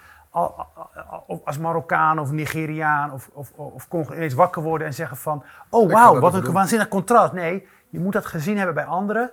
als 1.44 1.58
Marokkaan 1.58 2.18
of 2.18 2.30
Nigeriaan 2.32 3.12
of, 3.12 3.30
of, 3.32 3.52
of 3.52 3.88
Congo 3.88 4.14
ineens 4.14 4.34
wakker 4.34 4.62
worden 4.62 4.86
en 4.86 4.94
zeggen 4.94 5.16
van... 5.16 5.44
Oh 5.70 5.90
wauw, 5.92 6.20
wat 6.20 6.34
een 6.34 6.42
doen. 6.44 6.52
waanzinnig 6.52 6.88
contrast. 6.88 7.32
Nee, 7.32 7.68
je 7.88 8.00
moet 8.00 8.12
dat 8.12 8.26
gezien 8.26 8.56
hebben 8.56 8.74
bij 8.74 8.84
anderen. 8.84 9.30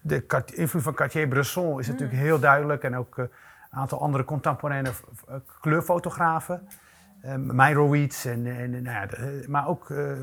De 0.00 0.24
invloed 0.54 0.82
van 0.82 0.94
Cartier-Bresson 0.94 1.78
is 1.80 1.86
Mm. 1.86 1.92
natuurlijk 1.92 2.18
heel 2.20 2.38
duidelijk. 2.38 2.82
En 2.82 2.96
ook 2.96 3.18
eh, 3.18 3.24
een 3.70 3.78
aantal 3.78 4.00
andere 4.00 4.24
contemporaine 4.24 4.92
v- 4.92 5.02
kleurfotografen. 5.60 6.68
Uh, 7.24 7.32
en, 8.26 8.46
en 8.46 8.70
nou 8.70 8.84
ja, 8.84 9.06
de- 9.06 9.44
maar 9.48 9.68
ook 9.68 9.90
eh, 9.90 10.10
eh, 10.12 10.18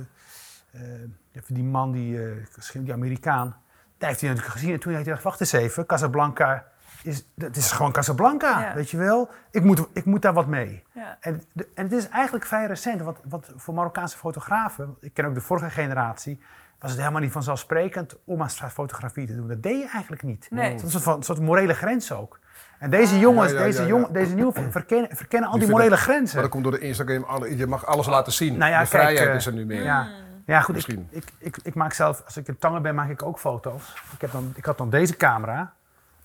even 1.31 1.53
die 1.53 1.63
man, 1.63 1.91
die, 1.91 2.23
eh, 2.25 2.31
die 2.73 2.93
Amerikaan. 2.93 3.55
Daar 3.97 4.09
heeft 4.09 4.21
hij 4.21 4.29
natuurlijk 4.29 4.57
gezien 4.57 4.73
en 4.73 4.79
toen 4.79 4.93
heeft 4.93 5.05
hij 5.05 5.15
gedacht, 5.15 5.37
wacht 5.37 5.39
eens 5.53 5.63
even, 5.63 5.85
Casablanca 5.85 6.65
is, 7.05 7.25
dat 7.35 7.55
is 7.55 7.71
gewoon 7.71 7.91
Casablanca, 7.91 8.59
Ja. 8.59 8.73
weet 8.73 8.89
je 8.89 8.97
wel. 8.97 9.29
Ik 9.51 9.63
moet, 9.63 9.87
ik 9.93 10.05
moet 10.05 10.21
daar 10.21 10.33
wat 10.33 10.47
mee. 10.47 10.83
Ja. 10.91 11.17
En, 11.19 11.43
de- 11.53 11.67
en 11.75 11.83
het 11.83 11.91
is 11.93 12.09
eigenlijk 12.09 12.45
vrij 12.45 12.65
recent, 12.65 13.01
want, 13.01 13.17
want 13.29 13.47
voor 13.55 13.73
Marokkaanse 13.73 14.17
fotografen, 14.17 14.95
ik 14.99 15.13
ken 15.13 15.25
ook 15.25 15.33
de 15.35 15.41
vorige 15.41 15.69
generatie, 15.69 16.39
was 16.79 16.91
het 16.91 16.99
helemaal 16.99 17.21
niet 17.21 17.31
vanzelfsprekend 17.31 18.15
om 18.25 18.41
aan 18.41 18.49
straatfotografie 18.49 19.27
te 19.27 19.35
doen. 19.35 19.47
Dat 19.47 19.63
deed 19.63 19.81
je 19.81 19.89
eigenlijk 19.89 20.23
niet. 20.23 20.47
Nee. 20.49 20.71
Het 20.71 20.81
was 20.81 20.93
een 20.93 20.99
soort, 21.01 21.25
soort 21.25 21.39
morele 21.39 21.73
grens 21.73 22.11
ook. 22.11 22.39
En 22.79 22.89
deze 22.89 23.19
jongens, 23.19 23.51
Ja, 23.51 23.57
ja, 23.57 23.63
deze, 23.63 23.77
ja, 23.77 23.83
ja. 23.83 23.89
jongen, 23.89 24.13
deze 24.13 24.35
nieuwe 24.35 24.51
verkennen, 24.69 25.15
verkennen 25.15 25.49
al 25.49 25.55
die, 25.57 25.63
Die 25.67 25.75
morele 25.75 25.97
grenzen. 25.97 26.33
Maar 26.33 26.43
dat 26.43 26.51
komt 26.51 26.63
door 26.63 26.71
de 26.73 26.79
Instagram. 26.79 27.23
Alle, 27.23 27.57
je 27.57 27.67
mag 27.67 27.85
alles 27.85 28.05
laten 28.07 28.33
zien. 28.33 28.57
Nou 28.57 28.71
ja, 28.71 28.83
de 28.83 28.89
kijk, 28.89 29.01
vrijheid 29.03 29.29
eh, 29.29 29.35
is 29.35 29.45
er 29.45 29.53
nu 29.53 29.65
meer. 29.65 29.83
Ja, 29.83 30.07
ja 30.45 30.61
goed. 30.61 30.87
Ik, 31.09 31.23
ik, 31.37 31.57
ik 31.63 31.75
maak 31.75 31.93
zelf, 31.93 32.21
als 32.25 32.37
ik 32.37 32.47
in 32.47 32.57
Tangen 32.57 32.81
ben, 32.81 32.95
maak 32.95 33.09
ik 33.09 33.23
ook 33.23 33.39
foto's. 33.39 33.93
Ik, 34.13 34.21
heb 34.21 34.31
dan, 34.31 34.53
ik 34.55 34.65
had 34.65 34.77
dan 34.77 34.89
deze 34.89 35.17
camera, 35.17 35.73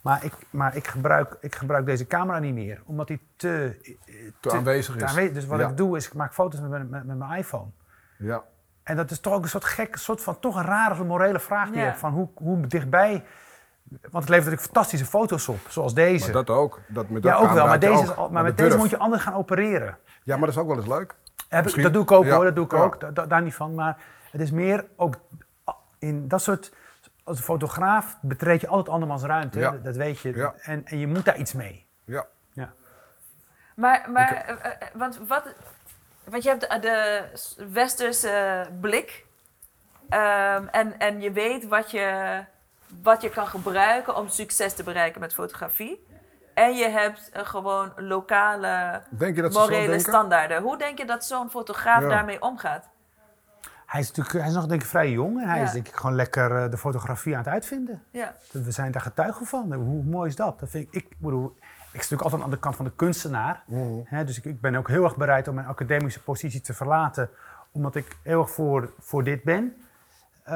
maar, 0.00 0.24
ik, 0.24 0.32
maar 0.50 0.76
ik, 0.76 0.86
gebruik, 0.86 1.36
ik 1.40 1.54
gebruik 1.54 1.86
deze 1.86 2.06
camera 2.06 2.38
niet 2.38 2.54
meer, 2.54 2.82
omdat 2.84 3.06
die 3.06 3.20
te, 3.36 3.78
Te 4.40 4.50
aanwezig 4.50 4.96
te 4.96 5.04
is. 5.04 5.10
aanwezig- 5.10 5.32
Dus 5.34 5.46
wat 5.46 5.58
Ja. 5.60 5.68
ik 5.68 5.76
doe 5.76 5.96
is, 5.96 6.06
ik 6.06 6.14
maak 6.14 6.34
foto's 6.34 6.60
met, 6.60 6.70
mijn- 6.70 6.88
met, 6.88 7.04
met 7.04 7.18
mijn 7.18 7.38
iPhone. 7.38 7.70
Ja. 8.18 8.42
En 8.82 8.96
dat 8.96 9.10
is 9.10 9.20
toch 9.20 9.32
ook 9.34 9.42
een 9.42 9.48
soort 9.48 9.64
gek, 9.64 9.96
soort 9.96 10.22
van 10.22 10.38
toch 10.38 10.56
een 10.56 10.64
rare 10.64 11.04
morele 11.04 11.40
vraag 11.40 11.68
die 11.68 11.78
je 11.78 11.84
hebt 11.84 11.98
van 11.98 12.12
hoe, 12.12 12.28
hoe 12.34 12.66
dichtbij. 12.66 13.10
Want 13.10 14.02
het 14.02 14.12
levert 14.12 14.28
natuurlijk 14.44 14.62
fantastische 14.62 15.06
foto's 15.06 15.48
op, 15.48 15.58
zoals 15.68 15.94
deze. 15.94 16.24
Maar 16.24 16.44
dat 16.44 16.50
ook. 16.56 16.80
Dat 16.88 17.08
met 17.08 17.22
ja, 17.22 17.34
ook 17.36 17.50
wel, 17.50 17.66
maar, 17.66 17.78
deze 17.78 18.02
is 18.02 18.16
al, 18.16 18.30
maar 18.30 18.42
met 18.42 18.56
de 18.56 18.62
deze 18.64 18.76
moet 18.76 18.90
je 18.90 18.98
anders 18.98 19.22
gaan 19.22 19.34
opereren. 19.34 19.98
Ja, 20.22 20.36
maar 20.36 20.46
dat 20.46 20.54
is 20.54 20.58
ook 20.62 20.66
wel 20.68 20.76
eens 20.76 20.86
leuk. 20.86 21.14
Heb 21.48 21.58
ik- 21.58 21.62
Misschien. 21.62 21.82
dat 21.82 21.92
doe 21.92 22.02
ik 22.02 22.10
ook 22.10 22.24
Ja. 22.24 22.34
hoor, 22.34 22.44
dat 22.44 22.54
doe 22.54 22.64
ik 22.64 22.72
Ja. 22.72 22.78
ook, 22.78 23.00
da- 23.00 23.10
da- 23.10 23.26
daar 23.26 23.42
niet 23.42 23.54
van. 23.54 23.74
Maar 23.74 23.96
het 24.30 24.40
is 24.40 24.50
meer 24.50 24.84
ook 24.96 25.14
in 25.98 26.28
dat 26.28 26.42
soort, 26.42 26.72
als 27.30 27.38
een 27.38 27.44
fotograaf 27.44 28.18
betreed 28.22 28.60
je 28.60 28.66
altijd 28.68 28.88
andermans 28.88 29.22
ruimte, 29.22 29.58
Ja. 29.58 29.70
dat, 29.70 29.84
dat 29.84 29.96
weet 29.96 30.20
je. 30.20 30.36
Ja. 30.36 30.54
En, 30.62 30.84
en 30.84 30.98
je 30.98 31.06
moet 31.06 31.24
daar 31.24 31.38
iets 31.38 31.52
mee. 31.52 31.86
Ja. 32.04 32.26
Maar, 33.74 34.10
maar 34.10 34.32
eh, 34.32 34.64
eh, 34.64 34.88
want, 34.94 35.18
wat, 35.26 35.42
want 36.24 36.42
je 36.42 36.48
hebt 36.48 36.60
de, 36.60 36.78
de 36.80 37.24
westerse 37.72 38.66
blik. 38.80 39.26
Ehm, 40.08 40.66
en, 40.66 40.98
en 40.98 41.20
je 41.20 41.32
weet 41.32 41.68
wat 41.68 41.90
je, 41.90 42.40
wat 43.02 43.22
je 43.22 43.30
kan 43.30 43.46
gebruiken 43.46 44.16
om 44.16 44.28
succes 44.28 44.74
te 44.74 44.82
bereiken 44.82 45.20
met 45.20 45.34
fotografie. 45.34 46.06
En 46.54 46.76
je 46.76 46.88
hebt 46.88 47.30
eh, 47.32 47.46
gewoon 47.46 47.92
lokale 47.96 49.02
Denk 49.10 49.36
je 49.36 49.42
dat 49.42 49.52
ze 49.54 49.58
zo 49.60 49.68
morele 49.68 49.98
standaarden. 49.98 50.62
Hoe 50.62 50.78
denk 50.78 50.98
je 50.98 51.06
dat 51.06 51.24
zo'n 51.24 51.50
fotograaf 51.50 52.02
Ja. 52.02 52.08
daarmee 52.08 52.42
omgaat? 52.42 52.88
Hij 53.90 54.00
is 54.00 54.08
natuurlijk 54.08 54.38
hij 54.38 54.48
is 54.48 54.54
nog 54.54 54.66
denk 54.66 54.82
ik 54.82 54.88
vrij 54.88 55.10
jong 55.10 55.40
en 55.40 55.48
hij 55.48 55.58
Ja. 55.58 55.64
is 55.64 55.72
denk 55.72 55.88
ik 55.88 55.94
gewoon 55.94 56.14
lekker 56.14 56.56
eh, 56.64 56.70
de 56.70 56.78
fotografie 56.78 57.32
aan 57.32 57.42
het 57.42 57.52
uitvinden. 57.52 58.02
Ja. 58.10 58.34
We 58.52 58.70
zijn 58.70 58.92
daar 58.92 59.02
getuigen 59.02 59.46
van. 59.46 59.72
Hoe 59.72 60.02
mooi 60.04 60.28
is 60.28 60.36
dat? 60.36 60.60
dat 60.60 60.70
vind 60.70 60.86
ik, 60.90 61.04
ik 61.04 61.16
bedoel, 61.18 61.56
ik 61.56 61.62
sta 61.62 61.92
natuurlijk 61.92 62.22
altijd 62.22 62.42
aan 62.42 62.50
de 62.50 62.58
kant 62.58 62.76
van 62.76 62.84
de 62.84 62.92
kunstenaar. 62.96 63.62
Mhm. 63.66 64.00
Hè, 64.04 64.24
dus 64.24 64.38
ik, 64.38 64.44
ik 64.44 64.60
ben 64.60 64.74
ook 64.74 64.88
heel 64.88 65.04
erg 65.04 65.16
bereid 65.16 65.48
om 65.48 65.54
mijn 65.54 65.66
academische 65.66 66.22
positie 66.22 66.60
te 66.60 66.74
verlaten, 66.74 67.30
omdat 67.72 67.94
ik 67.94 68.16
heel 68.22 68.40
erg 68.40 68.50
voor, 68.50 68.92
voor 68.98 69.24
dit 69.24 69.42
ben. 69.42 69.74
Eh, 70.42 70.52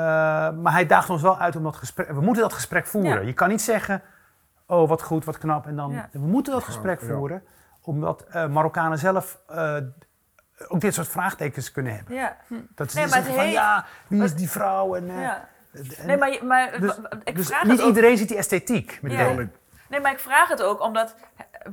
maar 0.52 0.72
hij 0.72 0.86
daagt 0.86 1.10
ons 1.10 1.22
wel 1.22 1.38
uit 1.38 1.56
om 1.56 1.62
dat 1.62 1.76
gesprek. 1.76 2.08
We 2.08 2.20
moeten 2.20 2.42
dat 2.42 2.52
gesprek 2.52 2.86
voeren. 2.86 3.20
Ja. 3.20 3.26
Je 3.26 3.32
kan 3.32 3.48
niet 3.48 3.62
zeggen, 3.62 4.02
oh 4.66 4.88
wat 4.88 5.02
goed, 5.02 5.24
wat 5.24 5.38
knap. 5.38 5.66
En 5.66 5.76
dan, 5.76 5.92
Ja. 5.92 6.08
We 6.12 6.18
moeten 6.18 6.52
dat 6.52 6.62
gesprek 6.64 7.00
ja. 7.00 7.06
voeren, 7.06 7.42
omdat 7.80 8.22
eh, 8.22 8.48
Marokkanen 8.48 8.98
zelf 8.98 9.40
eh, 9.48 9.76
ook 10.68 10.80
dit 10.80 10.94
soort 10.94 11.08
vraagtekens 11.08 11.70
kunnen 11.72 11.94
hebben. 11.96 12.14
ja. 12.14 12.36
Dat 12.74 12.90
ze 12.90 12.96
Nee, 12.98 13.06
maar 13.06 13.14
zeggen 13.16 13.34
van, 13.34 13.50
ja, 13.50 13.84
wie 14.06 14.22
is 14.22 14.34
die 14.34 14.50
vrouw? 14.50 14.94
En, 14.94 15.10
eh, 15.10 15.20
ja. 15.20 15.48
en- 15.72 16.06
Nee, 16.06 16.16
maar, 16.16 16.38
maar 16.44 16.80
dus 16.80 16.96
ik 17.24 17.36
dus 17.36 17.46
vraag 17.46 17.64
niet 17.64 17.80
ook 17.80 17.86
iedereen 17.88 18.16
ziet 18.16 18.28
die 18.28 18.36
esthetiek. 18.36 18.98
Met 19.02 19.12
Ja. 19.12 19.32
die- 19.34 19.48
Nee, 19.88 20.00
maar 20.00 20.12
ik 20.12 20.18
vraag 20.18 20.48
het 20.48 20.62
ook 20.62 20.80
omdat 20.80 21.14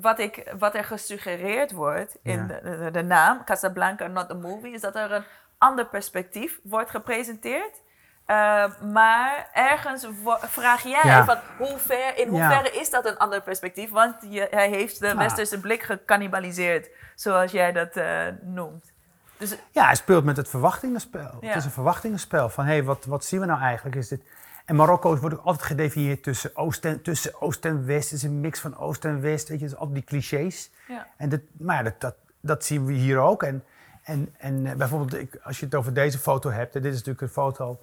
wat, 0.02 0.20
ik, 0.20 0.54
wat 0.60 0.76
er 0.76 0.84
gesuggereerd 0.84 1.72
wordt 1.72 2.18
in 2.24 2.38
Ja. 2.40 2.44
de, 2.46 2.78
de, 2.84 2.92
de 2.92 3.04
naam 3.04 3.44
Casablanca 3.44 4.08
Not 4.08 4.32
a 4.32 4.34
Movie, 4.34 4.74
is 4.74 4.82
dat 4.82 4.96
er 4.96 5.12
een 5.12 5.24
ander 5.58 5.86
perspectief 5.86 6.60
wordt 6.64 6.90
gepresenteerd. 6.90 7.82
Uh, 8.28 8.66
maar 8.92 9.50
ergens 9.54 10.08
vraag 10.42 10.84
jij 10.84 11.02
Ja. 11.04 11.26
van 11.26 11.38
hoe 11.58 11.78
ver, 11.78 12.18
in 12.18 12.34
Ja. 12.34 12.48
hoeverre 12.48 12.80
is 12.80 12.90
dat 12.90 13.06
een 13.06 13.18
ander 13.18 13.42
perspectief? 13.42 13.90
Want 13.90 14.16
je, 14.30 14.48
hij 14.52 14.70
heeft 14.70 15.00
de 15.00 15.16
westerse 15.16 15.60
blik 15.60 15.84
gecannibaliseerd, 15.84 16.90
zoals 17.16 17.52
jij 17.52 17.72
dat 17.72 17.96
eh, 17.96 18.22
noemt. 18.42 18.92
Dus 19.38 19.56
Ja, 19.72 19.86
hij 19.86 19.96
speelt 19.96 20.24
met 20.24 20.38
het 20.38 20.50
verwachtingenspel. 20.50 21.38
Het 21.42 21.56
is 21.56 21.66
een 21.66 21.72
verwachtingenspel 21.72 22.50
van, 22.50 22.66
hé, 22.66 22.84
wat, 22.84 23.06
wat 23.06 23.26
zien 23.26 23.40
we 23.40 23.46
nou 23.46 23.62
eigenlijk? 23.62 23.96
Is 23.96 24.08
dit... 24.08 24.22
En 24.66 24.76
Marokko 24.76 25.18
wordt 25.18 25.36
ook 25.38 25.46
altijd 25.46 25.66
gedefinieerd 25.66 26.24
tussen 26.24 26.52
oost 26.56 26.86
en, 26.86 27.02
tussen 27.02 27.42
oost 27.42 27.66
en 27.66 27.86
west. 27.86 28.10
Het 28.10 28.18
is 28.20 28.24
een 28.24 28.40
mix 28.40 28.60
van 28.60 28.78
oost 28.78 29.06
en 29.06 29.22
west, 29.22 29.48
weet 29.50 29.60
je, 29.60 29.64
het 29.66 29.74
is 29.74 29.80
altijd 29.80 29.96
die 29.96 30.04
clichés. 30.06 30.70
ja. 30.88 31.08
En 31.18 31.30
dat, 31.30 31.40
maar 31.58 31.84
dat, 31.84 32.02
dat, 32.02 32.16
dat 32.42 32.66
zien 32.66 32.86
we 32.86 32.94
hier 32.94 33.18
ook. 33.20 33.44
En, 33.44 33.64
en, 34.04 34.36
en 34.38 34.66
eh, 34.66 34.76
bijvoorbeeld, 34.76 35.14
ik, 35.22 35.40
als 35.44 35.60
je 35.60 35.66
het 35.66 35.76
over 35.76 35.94
deze 35.94 36.18
foto 36.18 36.50
hebt, 36.50 36.76
en 36.76 36.82
dit 36.82 36.92
is 36.92 36.98
natuurlijk 36.98 37.22
een 37.26 37.30
foto 37.44 37.80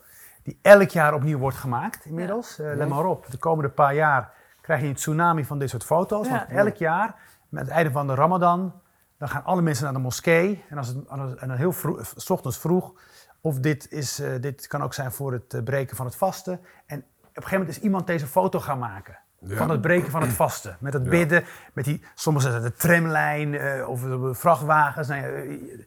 die 0.49 0.59
elk 0.62 0.90
jaar 0.90 1.14
opnieuw 1.14 1.38
wordt 1.38 1.57
gemaakt 1.57 2.05
inmiddels. 2.05 2.59
Eh, 2.59 2.76
let 2.76 2.88
maar 2.88 3.05
op, 3.05 3.30
de 3.30 3.36
komende 3.36 3.70
paar 3.70 3.94
jaar 3.94 4.32
krijg 4.61 4.80
je 4.80 4.86
een 4.86 4.94
tsunami 4.94 5.44
van 5.44 5.59
dit 5.59 5.70
soort 5.70 5.84
foto's. 5.84 6.26
Ja. 6.26 6.32
Want 6.32 6.49
elk 6.49 6.76
jaar, 6.76 7.14
met 7.49 7.62
het 7.62 7.70
einde 7.70 7.90
van 7.90 8.07
de 8.07 8.14
Ramadan, 8.14 8.72
dan 9.18 9.28
gaan 9.28 9.44
alle 9.44 9.62
mensen 9.62 9.84
naar 9.84 9.92
de 9.92 9.99
moskee. 9.99 10.64
En, 10.68 10.78
als 10.78 10.88
het, 10.88 11.07
en 11.07 11.49
dan 11.49 11.57
heel 11.57 11.72
vroeg, 11.72 12.12
s 12.16 12.30
ochtends 12.30 12.59
vroeg, 12.59 12.92
of 13.40 13.59
dit, 13.59 13.90
is, 13.90 14.18
eh, 14.20 14.30
dit 14.40 14.66
kan 14.66 14.82
ook 14.82 14.94
zijn 14.94 15.12
voor 15.12 15.32
het 15.32 15.55
eh, 15.55 15.62
breken 15.62 15.96
van 15.96 16.07
het 16.07 16.16
vasten. 16.16 16.61
En 16.86 16.99
op 16.99 17.05
een 17.22 17.42
gegeven 17.42 17.59
moment 17.59 17.76
is 17.76 17.82
iemand 17.82 18.07
deze 18.07 18.26
foto 18.26 18.61
gaan 18.61 18.78
maken. 18.78 19.18
Ja. 19.40 19.57
Van 19.57 19.70
het 19.70 19.80
breken 19.80 20.11
van 20.11 20.22
het 20.22 20.32
vasten. 20.42 20.76
Met 20.80 20.92
het 20.92 21.03
bidden, 21.03 21.44
met 21.72 21.84
die, 21.84 22.03
zetten 22.14 22.62
de 22.62 22.72
tramlijn 22.72 23.55
eh, 23.55 23.88
of 23.88 24.01
de 24.01 24.34
vrachtwagens. 24.34 25.09
Nou 25.09 25.20
ja, 25.20 25.28
eh, 25.28 25.86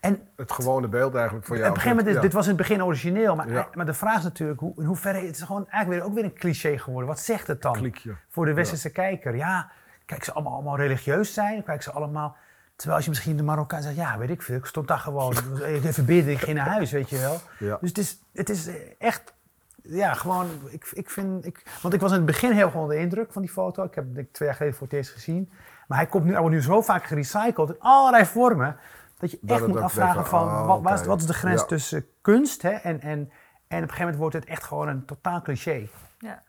en 0.00 0.28
Het 0.36 0.52
gewone 0.52 0.88
beeld 0.88 1.14
eigenlijk 1.14 1.46
voor 1.46 1.56
op 1.56 1.62
jou. 1.62 1.74
een 1.74 1.80
gegeven 1.80 1.96
moment, 1.96 2.08
is, 2.16 2.22
Ja. 2.22 2.28
dit 2.28 2.32
was 2.32 2.42
in 2.44 2.48
het 2.58 2.58
begin 2.68 2.84
origineel, 2.84 3.36
maar, 3.36 3.50
Ja. 3.50 3.68
maar 3.74 3.86
de 3.86 3.94
vraag 3.94 4.16
is 4.18 4.22
natuurlijk, 4.24 4.60
hoe, 4.60 4.72
in 4.76 4.84
hoeverre, 4.84 5.26
het 5.26 5.36
is 5.36 5.42
gewoon 5.42 5.68
eigenlijk 5.68 6.00
weer, 6.00 6.10
ook 6.10 6.14
weer 6.16 6.24
een 6.24 6.38
cliché 6.38 6.78
geworden. 6.78 7.08
Wat 7.08 7.20
zegt 7.20 7.46
het 7.46 7.62
dan 7.62 7.92
voor 8.28 8.44
de 8.46 8.52
westerse 8.54 8.90
kijker? 8.90 9.36
Ja, 9.36 9.70
kijk 10.06 10.24
ze 10.24 10.32
allemaal, 10.32 10.52
allemaal 10.52 10.76
religieus 10.76 11.34
zijn, 11.34 11.62
kijk 11.62 11.82
ze 11.82 11.90
allemaal... 11.92 12.36
Terwijl 12.76 12.96
als 12.96 13.04
je 13.04 13.10
misschien 13.10 13.36
de 13.36 13.42
Marokkaan 13.42 13.82
zegt, 13.82 13.96
ja, 13.96 14.18
weet 14.18 14.30
ik 14.30 14.42
veel, 14.42 14.56
ik 14.56 14.64
stond 14.66 14.88
daar 14.88 14.98
gewoon, 14.98 15.34
even 15.84 16.04
bidden, 16.04 16.32
ik 16.32 16.38
ging 16.40 16.56
naar 16.56 16.68
huis, 16.68 16.90
weet 16.92 17.10
je 17.10 17.18
wel. 17.18 17.40
Dus 17.80 17.88
het 17.88 17.98
is, 17.98 18.18
het 18.32 18.48
is 18.50 18.68
echt, 18.98 19.34
ja, 19.82 20.14
gewoon, 20.14 20.46
ik, 20.70 20.90
ik 20.92 21.10
vind, 21.10 21.46
ik, 21.46 21.62
want 21.82 21.94
ik 21.94 22.00
was 22.00 22.10
in 22.10 22.16
het 22.16 22.26
begin 22.26 22.52
heel 22.52 22.70
gewoon 22.70 22.88
de 22.88 22.96
indruk 22.98 23.32
van 23.32 23.42
die 23.42 23.50
foto. 23.50 23.84
Ik 23.84 23.94
heb 23.94 24.04
het 24.16 24.32
twee 24.32 24.48
jaar 24.48 24.56
geleden 24.56 24.78
voor 24.78 24.86
het 24.86 24.96
eerst 24.96 25.10
gezien. 25.10 25.50
Maar 25.88 25.98
hij, 25.98 26.06
komt 26.06 26.24
nu, 26.24 26.30
hij 26.30 26.40
wordt 26.40 26.54
nu 26.56 26.62
zo 26.62 26.80
vaak 26.82 27.04
gerecycled 27.04 27.68
in 27.68 27.76
allerlei 27.78 28.24
vormen, 28.24 28.76
dat 29.18 29.30
je 29.30 29.38
Dat 29.40 29.58
echt 29.58 29.66
moet 29.66 29.80
afvragen 29.80 30.26
van, 30.26 30.48
van, 30.48 30.76
oh, 30.76 30.82
wat, 30.82 31.04
wat 31.06 31.20
is 31.20 31.26
de 31.26 31.34
grens 31.34 31.60
Ja. 31.60 31.66
tussen 31.66 32.06
kunst 32.20 32.62
hè, 32.62 32.70
en, 32.70 33.00
en, 33.00 33.00
en 33.00 33.18
op 33.18 33.30
een 33.68 33.78
gegeven 33.80 33.98
moment 33.98 34.16
wordt 34.16 34.34
het 34.34 34.44
echt 34.44 34.64
gewoon 34.64 34.88
een 34.88 35.04
totaal 35.04 35.42
cliché. 35.42 35.88
ja. 36.18 36.42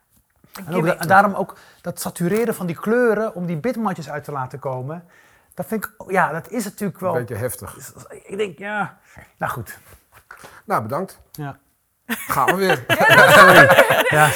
En, 0.65 0.73
ook, 0.75 0.85
en 0.85 1.07
daarom 1.07 1.33
ook 1.33 1.57
dat 1.81 1.99
satureren 1.99 2.55
van 2.55 2.65
die 2.65 2.75
kleuren 2.75 3.35
om 3.35 3.45
die 3.45 3.57
bitmatjes 3.57 4.09
uit 4.09 4.23
te 4.23 4.31
laten 4.31 4.59
komen. 4.59 5.03
Dat 5.53 5.65
vind 5.65 5.85
ik, 5.85 5.91
ja, 6.07 6.31
dat 6.31 6.49
is 6.49 6.63
natuurlijk 6.63 6.99
wel. 6.99 7.13
Een 7.13 7.19
beetje 7.19 7.35
heftig. 7.35 7.93
Ik 8.23 8.37
denk, 8.37 8.57
ja, 8.57 8.97
nou 9.37 9.51
goed. 9.51 9.79
Nou, 10.65 10.81
bedankt. 10.81 11.19
Ja. 11.31 11.57
Gaan 12.05 12.45
we 12.45 12.55
weer. 12.55 12.83
ja. 14.17 14.29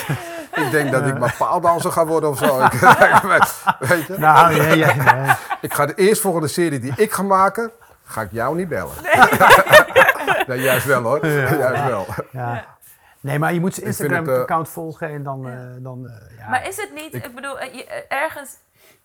Ik 0.55 0.71
denk 0.71 0.91
dat 0.91 1.07
ik 1.07 1.19
maar 1.19 1.36
paaldanser 1.38 1.91
ga 1.91 2.05
worden 2.05 2.29
of 2.29 2.38
zo. 2.38 2.59
Ik, 2.65 2.71
weet 3.79 4.05
je? 4.05 4.15
Nou, 4.17 4.53
ja, 4.55 4.63
ja, 4.73 4.93
ja. 4.93 5.38
Ik 5.61 5.73
ga 5.73 5.86
de 5.86 5.95
eerstvolgende 5.95 6.47
serie 6.47 6.79
die 6.79 6.93
ik 6.95 7.11
ga 7.11 7.23
maken, 7.23 7.71
ga 8.14 8.22
ik 8.22 8.32
jou 8.32 8.55
niet 8.55 8.68
bellen. 8.68 8.95
Nee, 10.47 10.61
juist 10.70 10.86
wel 10.86 11.01
hoor. 11.01 11.26
Juist 11.28 11.86
wel. 11.86 12.05
ja. 12.32 12.66
Nee, 13.20 13.39
maar 13.39 13.53
je 13.53 13.59
moet 13.59 13.74
zijn 13.74 13.88
het, 13.88 13.99
Instagram-account 13.99 14.70
volgen 14.70 15.09
en 15.09 15.24
dan. 15.24 15.47
eh, 15.47 15.84
dan 15.84 16.07
eh, 16.07 16.38
ja. 16.38 16.49
Maar 16.49 16.68
is 16.68 16.78
het 16.78 16.93
niet, 16.93 17.14
ik, 17.14 17.36
bedoel, 17.36 17.59
eh, 17.59 17.80
eh, 17.80 18.03
ergens 18.07 18.55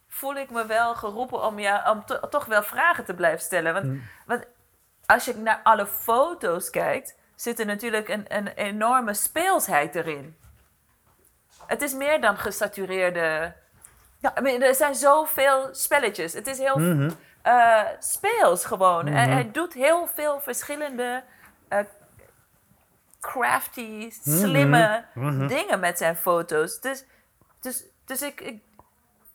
voel 0.08 0.34
ik 0.34 0.50
me 0.50 0.66
wel 0.66 0.94
geroepen 0.94 1.42
om, 1.42 1.58
ja, 1.58 1.90
om 1.90 2.04
to- 2.04 2.28
toch 2.28 2.44
wel 2.44 2.62
vragen 2.62 3.04
te 3.04 3.14
blijven 3.14 3.40
stellen. 3.40 3.72
Want, 3.72 3.84
Mm. 3.84 4.02
want 4.26 4.44
als 5.06 5.24
je 5.24 5.36
naar 5.36 5.60
alle 5.62 5.86
foto's 5.86 6.70
kijkt, 6.70 7.14
zit 7.34 7.60
er 7.60 7.66
natuurlijk 7.66 8.08
een, 8.08 8.24
een 8.28 8.46
enorme 8.48 9.14
speelsheid 9.14 9.94
erin. 9.94 10.36
Het 11.66 11.82
is 11.82 11.94
meer 11.94 12.20
dan 12.20 12.36
gesatureerde. 12.38 13.52
Ja. 14.18 14.32
I 14.38 14.40
mean, 14.40 14.62
er 14.62 14.74
zijn 14.74 14.94
zoveel 14.94 15.68
spelletjes. 15.72 16.32
Het 16.32 16.46
is 16.46 16.58
heel 16.58 16.78
Mhm. 16.78 17.10
Eh, 17.42 17.80
speels 17.98 18.64
gewoon. 18.64 19.06
Hij, 19.06 19.26
hij 19.28 19.50
doet 19.52 19.72
heel 19.74 20.08
veel 20.14 20.40
verschillende 20.40 21.22
eh, 21.68 21.78
crafty, 23.20 24.10
slimme 24.22 25.04
dingen 25.48 25.80
met 25.80 25.98
zijn 25.98 26.16
foto's. 26.16 26.80
Dus, 26.80 27.04
dus, 27.60 27.84
dus 28.04 28.22
ik, 28.22 28.40
ik, 28.40 28.62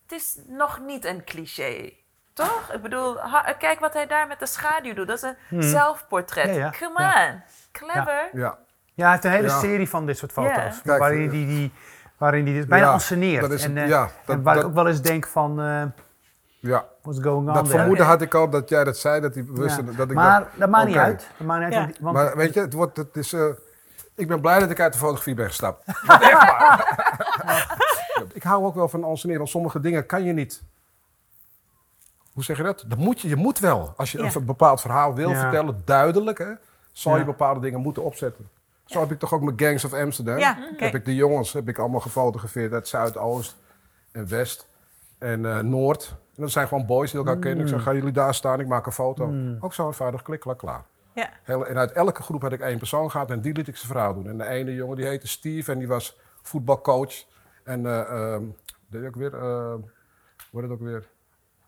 het 0.03 0.11
is 0.21 0.37
nog 0.47 0.79
niet 0.79 1.05
een 1.05 1.23
cliché. 1.23 1.93
Toch? 2.33 2.71
Ik 2.73 2.81
bedoel, 2.81 3.17
ha- 3.19 3.53
kijk 3.59 3.79
wat 3.79 3.93
hij 3.93 4.07
daar 4.07 4.27
met 4.27 4.39
de 4.39 4.45
schaduw 4.45 4.93
doet. 4.93 5.07
Dat 5.07 5.23
is 5.23 5.33
een 5.51 5.63
zelfportret. 5.63 6.45
Ja, 6.45 6.53
ja. 6.53 6.73
Come 6.79 7.01
Ja. 7.01 7.27
on. 7.33 7.41
Clever. 7.71 8.29
Ja. 8.33 8.57
ja, 8.93 9.03
hij 9.03 9.11
heeft 9.11 9.23
een 9.23 9.31
hele 9.31 9.47
Ja. 9.47 9.59
serie 9.59 9.89
van 9.89 10.05
dit 10.05 10.17
soort 10.17 10.31
foto's. 10.31 10.81
Kijk, 10.81 10.99
waarin 10.99 11.19
hij 11.19 11.29
die, 11.29 11.45
die, 11.47 11.73
waarin 12.17 12.45
die 12.45 12.53
dit 12.53 12.67
bijna 12.67 12.85
Ja, 12.85 12.95
is 12.95 13.11
en, 13.11 13.21
het- 13.21 13.77
eh, 13.83 13.87
ja, 13.87 14.01
dat- 14.25 14.35
en 14.35 14.43
waar 14.43 14.53
dat- 14.55 14.63
ik 14.63 14.69
ook 14.69 14.75
wel 14.75 14.87
eens 14.87 15.01
denk 15.01 15.27
van, 15.27 15.61
eh 15.61 15.83
ja. 16.69 16.85
what's 17.01 17.19
going 17.21 17.47
on 17.47 17.53
Dat 17.53 17.65
there? 17.65 17.77
vermoeden 17.77 18.05
had 18.05 18.21
ik 18.21 18.33
al 18.33 18.49
dat 18.49 18.69
jij 18.69 18.83
dat 18.83 18.97
zei, 18.97 19.21
dat 19.21 19.33
hij 19.35 19.45
wist 19.47 19.75
Ja. 19.75 19.81
dat 19.81 20.09
ik 20.09 20.15
maar 20.15 20.39
dacht, 20.39 20.59
dat 20.59 20.69
maakt 20.69 20.87
niet 20.87 20.95
uit. 20.95 21.27
Dat 21.37 21.47
maakt 21.47 21.65
niet 21.65 21.73
uit, 21.73 21.73
Ja. 21.73 21.79
want- 21.85 21.97
want 21.99 22.15
Maar 22.15 22.35
weet 22.37 22.53
je, 22.53 22.59
het 22.59 22.73
wordt, 22.73 22.97
het 22.97 23.15
is, 23.17 23.33
eh, 23.33 23.45
ik 24.15 24.27
ben 24.27 24.41
blij 24.41 24.59
dat 24.59 24.69
ik 24.69 24.79
uit 24.79 24.93
de 24.93 24.99
fotografie 24.99 25.33
ben 25.35 25.45
gestapt. 25.47 25.85
Ik 28.33 28.43
hou 28.43 28.63
ook 28.65 28.75
wel 28.75 28.89
van 28.89 29.03
ensoneren, 29.03 29.39
want 29.41 29.49
sommige 29.51 29.79
dingen 29.79 30.05
kan 30.05 30.23
je 30.23 30.33
niet. 30.33 30.61
Hoe 32.33 32.43
zeg 32.43 32.57
je 32.57 32.63
dat? 32.63 32.83
dat 32.87 32.97
moet 32.97 33.21
je, 33.21 33.27
je 33.27 33.35
moet 33.35 33.59
wel. 33.59 33.93
Als 33.97 34.11
je 34.11 34.23
Ja. 34.23 34.31
een 34.35 34.45
bepaald 34.45 34.81
verhaal 34.81 35.13
wil 35.13 35.29
Ja. 35.29 35.39
vertellen, 35.39 35.81
duidelijk, 35.85 36.37
hè, 36.37 36.51
zal 36.91 37.17
je 37.17 37.25
bepaalde 37.25 37.59
dingen 37.59 37.79
moeten 37.79 38.03
opzetten. 38.03 38.49
Zo 38.85 38.99
heb 38.99 39.11
ik 39.11 39.19
toch 39.19 39.33
ook 39.33 39.41
met 39.41 39.53
Gangs 39.61 39.85
of 39.85 39.93
Amsterdam. 39.93 40.37
Heb 40.77 40.95
ik 40.95 41.05
de 41.05 41.15
jongens 41.15 41.53
heb 41.53 41.67
ik 41.67 41.77
allemaal 41.77 41.99
gefotografeerd 41.99 42.73
uit 42.73 42.87
Zuidoost 42.87 43.55
en 44.11 44.27
West 44.27 44.67
en 45.23 45.45
eh, 45.45 45.59
Noord. 45.59 46.15
En 46.35 46.41
dat 46.41 46.51
zijn 46.51 46.67
gewoon 46.67 46.85
boys 46.85 47.11
die 47.11 47.19
elkaar 47.19 47.37
kennen. 47.39 47.63
Ik 47.63 47.67
zeg, 47.71 47.83
gaan 47.83 47.95
jullie 47.95 48.11
daar 48.11 48.33
staan? 48.33 48.59
Ik 48.59 48.67
maak 48.67 48.85
een 48.85 48.91
foto. 48.91 49.33
Ook 49.59 49.73
zo 49.73 49.87
eenvoudig, 49.87 50.21
klik, 50.21 50.39
klak, 50.39 50.57
klaar. 50.57 50.83
Ja. 51.13 51.29
Heel- 51.43 51.67
en 51.67 51.77
uit 51.77 51.91
elke 51.91 52.21
groep 52.23 52.41
had 52.41 52.51
ik 52.51 52.59
één 52.59 52.77
persoon 52.77 53.11
gehad 53.11 53.31
en 53.31 53.41
die 53.41 53.53
liet 53.53 53.67
ik 53.67 53.75
zijn 53.75 53.91
vrouw 53.91 54.13
doen. 54.13 54.27
En 54.27 54.37
de 54.37 54.45
ene 54.47 54.73
jongen 54.73 54.95
die 54.95 55.05
heette 55.05 55.27
Steve 55.27 55.71
en 55.71 55.77
die 55.77 55.87
was 55.87 56.19
voetbalcoach. 56.41 57.13
En 57.63 57.85
eh 57.85 57.99
ehm, 58.33 58.43
deed 58.87 59.05
ook 59.05 59.15
weer, 59.15 59.33
eh, 59.33 59.73
hoe 60.51 60.61
heet 60.61 60.61
het 60.61 60.71
ook 60.71 60.79
weer? 60.79 61.07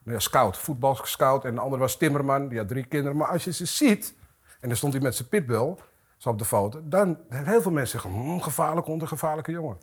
Nou 0.02 0.16
ja, 0.16 0.18
scout, 0.18 0.56
voetbalscout. 0.58 1.44
En 1.44 1.54
de 1.54 1.60
andere 1.60 1.80
was 1.80 1.96
Timmerman, 1.96 2.48
die 2.48 2.58
had 2.58 2.68
drie 2.68 2.86
kinderen. 2.86 3.16
Maar 3.16 3.28
als 3.28 3.44
je 3.44 3.52
ze 3.52 3.64
ziet, 3.66 4.14
en 4.60 4.68
dan 4.68 4.76
stond 4.76 4.92
hij 4.92 5.02
met 5.02 5.14
zijn 5.14 5.28
pitbull, 5.28 5.74
zo 6.16 6.28
op 6.28 6.38
de 6.38 6.44
foto, 6.44 6.80
dan 6.84 7.18
heel 7.28 7.62
veel 7.62 7.70
mensen 7.70 8.00
zeggen, 8.00 8.20
hm, 8.20 8.38
gevaarlijk 8.38 8.86
hond, 8.86 9.02
een 9.02 9.08
gevaarlijke 9.08 9.52
jongen. 9.52 9.76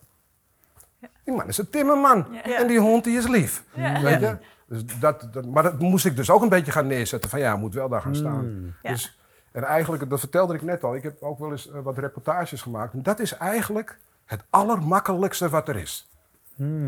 Die 1.24 1.36
man 1.36 1.48
is 1.48 1.58
een 1.58 1.70
timmerman. 1.70 2.26
Ja. 2.32 2.58
En 2.58 2.68
die 2.68 2.80
hond 2.80 3.04
die 3.04 3.18
is 3.18 3.28
lief. 3.28 3.64
Ja. 3.74 4.02
Weet 4.02 4.20
je? 4.20 4.38
Dus 4.68 4.86
dat, 5.00 5.28
dat, 5.32 5.46
maar 5.46 5.64
dat 5.64 5.80
moest 5.80 6.06
ik 6.06 6.16
dus 6.16 6.30
ook 6.30 6.42
een 6.42 6.50
beetje 6.50 6.72
gaan 6.72 6.88
neerzetten. 6.88 7.30
Van 7.30 7.40
ja, 7.40 7.50
hij 7.52 7.60
moet 7.60 7.74
wel 7.74 7.90
daar 7.90 8.02
gaan 8.02 8.16
staan. 8.16 8.74
Ja. 8.82 8.90
Dus, 8.92 9.20
en 9.52 9.64
eigenlijk, 9.64 10.10
dat 10.10 10.20
vertelde 10.20 10.54
ik 10.54 10.62
net 10.62 10.84
al, 10.84 10.96
ik 10.96 11.04
heb 11.04 11.22
ook 11.22 11.40
wel 11.40 11.52
eens 11.52 11.72
eh, 11.72 11.80
wat 11.84 11.98
reportages 11.98 12.62
gemaakt. 12.62 12.94
En 12.94 13.04
dat 13.04 13.20
is 13.20 13.38
eigenlijk 13.38 13.98
het 14.26 14.44
allermakkelijkste 14.50 15.50
wat 15.50 15.68
er 15.68 15.76
is. 15.76 16.10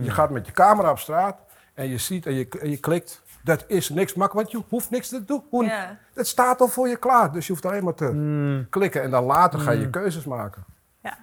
Je 0.01 0.11
gaat 0.11 0.29
met 0.29 0.45
je 0.45 0.51
camera 0.51 0.91
op 0.91 0.99
straat 0.99 1.37
en 1.73 1.87
je 1.87 1.97
ziet 1.97 2.25
en 2.25 2.33
je, 2.33 2.47
en 2.61 2.69
je 2.69 2.77
klikt. 2.77 3.23
Dat 3.43 3.63
is 3.67 3.89
niks 3.89 4.13
makkelijk, 4.13 4.51
want 4.51 4.63
je 4.63 4.69
hoeft 4.75 4.89
niks 4.89 5.07
te 5.09 5.25
doen. 5.25 5.65
Ja. 5.65 5.97
Het 6.13 6.27
staat 6.27 6.61
al 6.61 6.67
voor 6.67 6.87
je 6.87 6.95
klaar, 6.97 7.31
dus 7.31 7.47
je 7.47 7.51
hoeft 7.53 7.65
alleen 7.65 7.83
maar 7.83 7.93
te 7.93 8.65
klikken. 8.69 9.01
En 9.03 9.09
dan 9.09 9.23
later 9.23 9.59
ga 9.59 9.71
je 9.71 9.89
keuzes 9.89 10.25
maken. 10.25 10.63
Ja. 11.01 11.17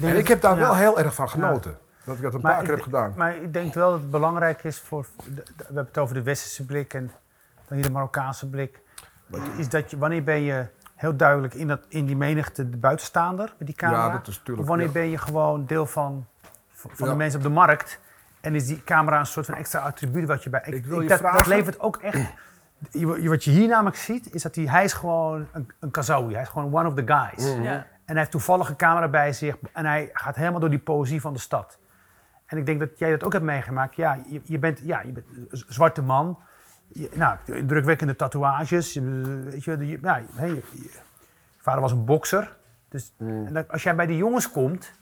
En 0.00 0.16
ik 0.16 0.28
heb 0.28 0.40
daar 0.40 0.54
Ja. 0.58 0.60
wel 0.60 0.74
heel 0.74 0.98
erg 0.98 1.14
van 1.14 1.28
genoten. 1.28 1.78
Dat 2.04 2.16
ik 2.16 2.22
dat 2.22 2.34
een 2.34 2.40
paar 2.40 2.50
Maar 2.52 2.60
keer 2.62 2.68
ik- 2.70 2.74
heb 2.76 2.84
gedaan. 2.84 3.12
Maar 3.16 3.36
ik 3.36 3.52
denk 3.52 3.74
wel 3.74 3.90
dat 3.90 4.00
het 4.00 4.10
belangrijk 4.10 4.64
is 4.64 4.78
voor. 4.80 5.06
de- 5.24 5.32
We 5.56 5.64
hebben 5.64 5.84
het 5.84 5.98
over 5.98 6.14
de 6.14 6.22
westerse 6.22 6.64
blik 6.64 6.94
en 6.94 7.10
dan 7.68 7.76
hier 7.76 7.86
de 7.86 7.92
Marokkaanse 7.92 8.48
blik. 8.48 8.80
Is 9.56 9.68
dat 9.68 9.90
je, 9.90 9.98
wanneer 9.98 10.22
ben 10.24 10.40
je 10.40 10.66
heel 10.94 11.16
duidelijk 11.16 11.54
in, 11.54 11.66
dat, 11.68 11.80
in 11.88 12.06
die 12.06 12.16
menigte 12.16 12.70
de 12.70 12.76
buitenstaander 12.76 13.54
met 13.58 13.66
die 13.66 13.76
camera? 13.76 14.06
Ja, 14.06 14.12
dat 14.12 14.28
is 14.28 14.36
natuurlijk- 14.38 14.60
Of 14.62 14.68
wanneer 14.68 14.86
ja. 14.86 14.92
ben 14.92 15.10
je 15.10 15.18
gewoon 15.18 15.66
deel 15.66 15.86
van, 15.86 16.26
van 16.72 16.90
Ja. 17.06 17.12
de 17.12 17.16
mensen 17.16 17.38
op 17.38 17.44
de 17.44 17.52
markt? 17.52 18.00
En 18.40 18.54
is 18.54 18.66
die 18.66 18.84
camera 18.84 19.18
een 19.18 19.26
soort 19.26 19.46
van 19.46 19.54
extra 19.54 19.80
attribuut 19.80 20.28
wat 20.28 20.42
je 20.44 20.50
bij. 20.50 20.62
Ik 20.64 20.86
wil 20.86 21.00
je 21.00 21.08
dat, 21.08 21.20
dat 21.20 21.46
levert 21.46 21.80
ook 21.80 21.96
echt. 21.96 22.18
je- 22.90 23.28
Wat 23.28 23.44
je 23.44 23.50
hier 23.50 23.68
namelijk 23.68 23.96
ziet, 23.96 24.34
is 24.34 24.42
dat 24.42 24.54
hij, 24.54 24.64
hij 24.64 24.84
is 24.84 24.92
gewoon 24.92 25.46
een, 25.52 25.70
een 25.80 25.90
kazoui. 25.90 26.32
Hij 26.32 26.42
is 26.42 26.48
gewoon 26.48 26.74
one 26.74 26.88
of 26.88 26.94
the 26.94 27.02
guys. 27.06 27.54
Mhm. 27.54 27.62
Ja. 27.62 27.72
En 27.72 27.86
hij 28.04 28.16
heeft 28.18 28.30
toevallig 28.30 28.68
een 28.68 28.76
camera 28.76 29.08
bij 29.08 29.32
zich 29.32 29.56
en 29.72 29.86
hij 29.86 30.10
gaat 30.12 30.36
helemaal 30.36 30.60
door 30.60 30.70
die 30.70 30.78
poëzie 30.78 31.20
van 31.20 31.32
de 31.32 31.38
stad. 31.38 31.78
En 32.46 32.58
ik 32.58 32.66
denk 32.66 32.80
dat 32.80 32.98
jij 32.98 33.10
dat 33.10 33.24
ook 33.24 33.32
hebt 33.32 33.44
meegemaakt. 33.44 33.94
Ja, 33.96 34.18
je, 34.28 34.40
je 34.44 34.58
bent, 34.58 34.80
ja, 34.82 35.00
je 35.02 35.12
bent 35.12 35.26
een 35.48 35.62
zwarte 35.68 36.02
man. 36.02 36.38
Je, 36.88 37.08
nou, 37.14 37.36
drukwekkende 37.66 38.16
tatoeages. 38.16 38.92
je- 38.92 39.42
weet 39.50 39.64
je, 39.64 39.86
je, 39.86 39.98
ja, 40.02 40.22
hè, 40.34 40.46
je, 40.46 40.54
je 40.72 40.90
vader 41.58 41.80
was 41.80 41.92
een 41.92 42.04
bokser. 42.04 42.56
Dus 42.88 43.14
Mm. 43.18 43.46
en 43.46 43.52
dat- 43.54 43.68
als 43.68 43.82
jij 43.82 43.94
bij 43.94 44.06
die 44.06 44.16
jongens 44.16 44.50
komt, 44.50 44.92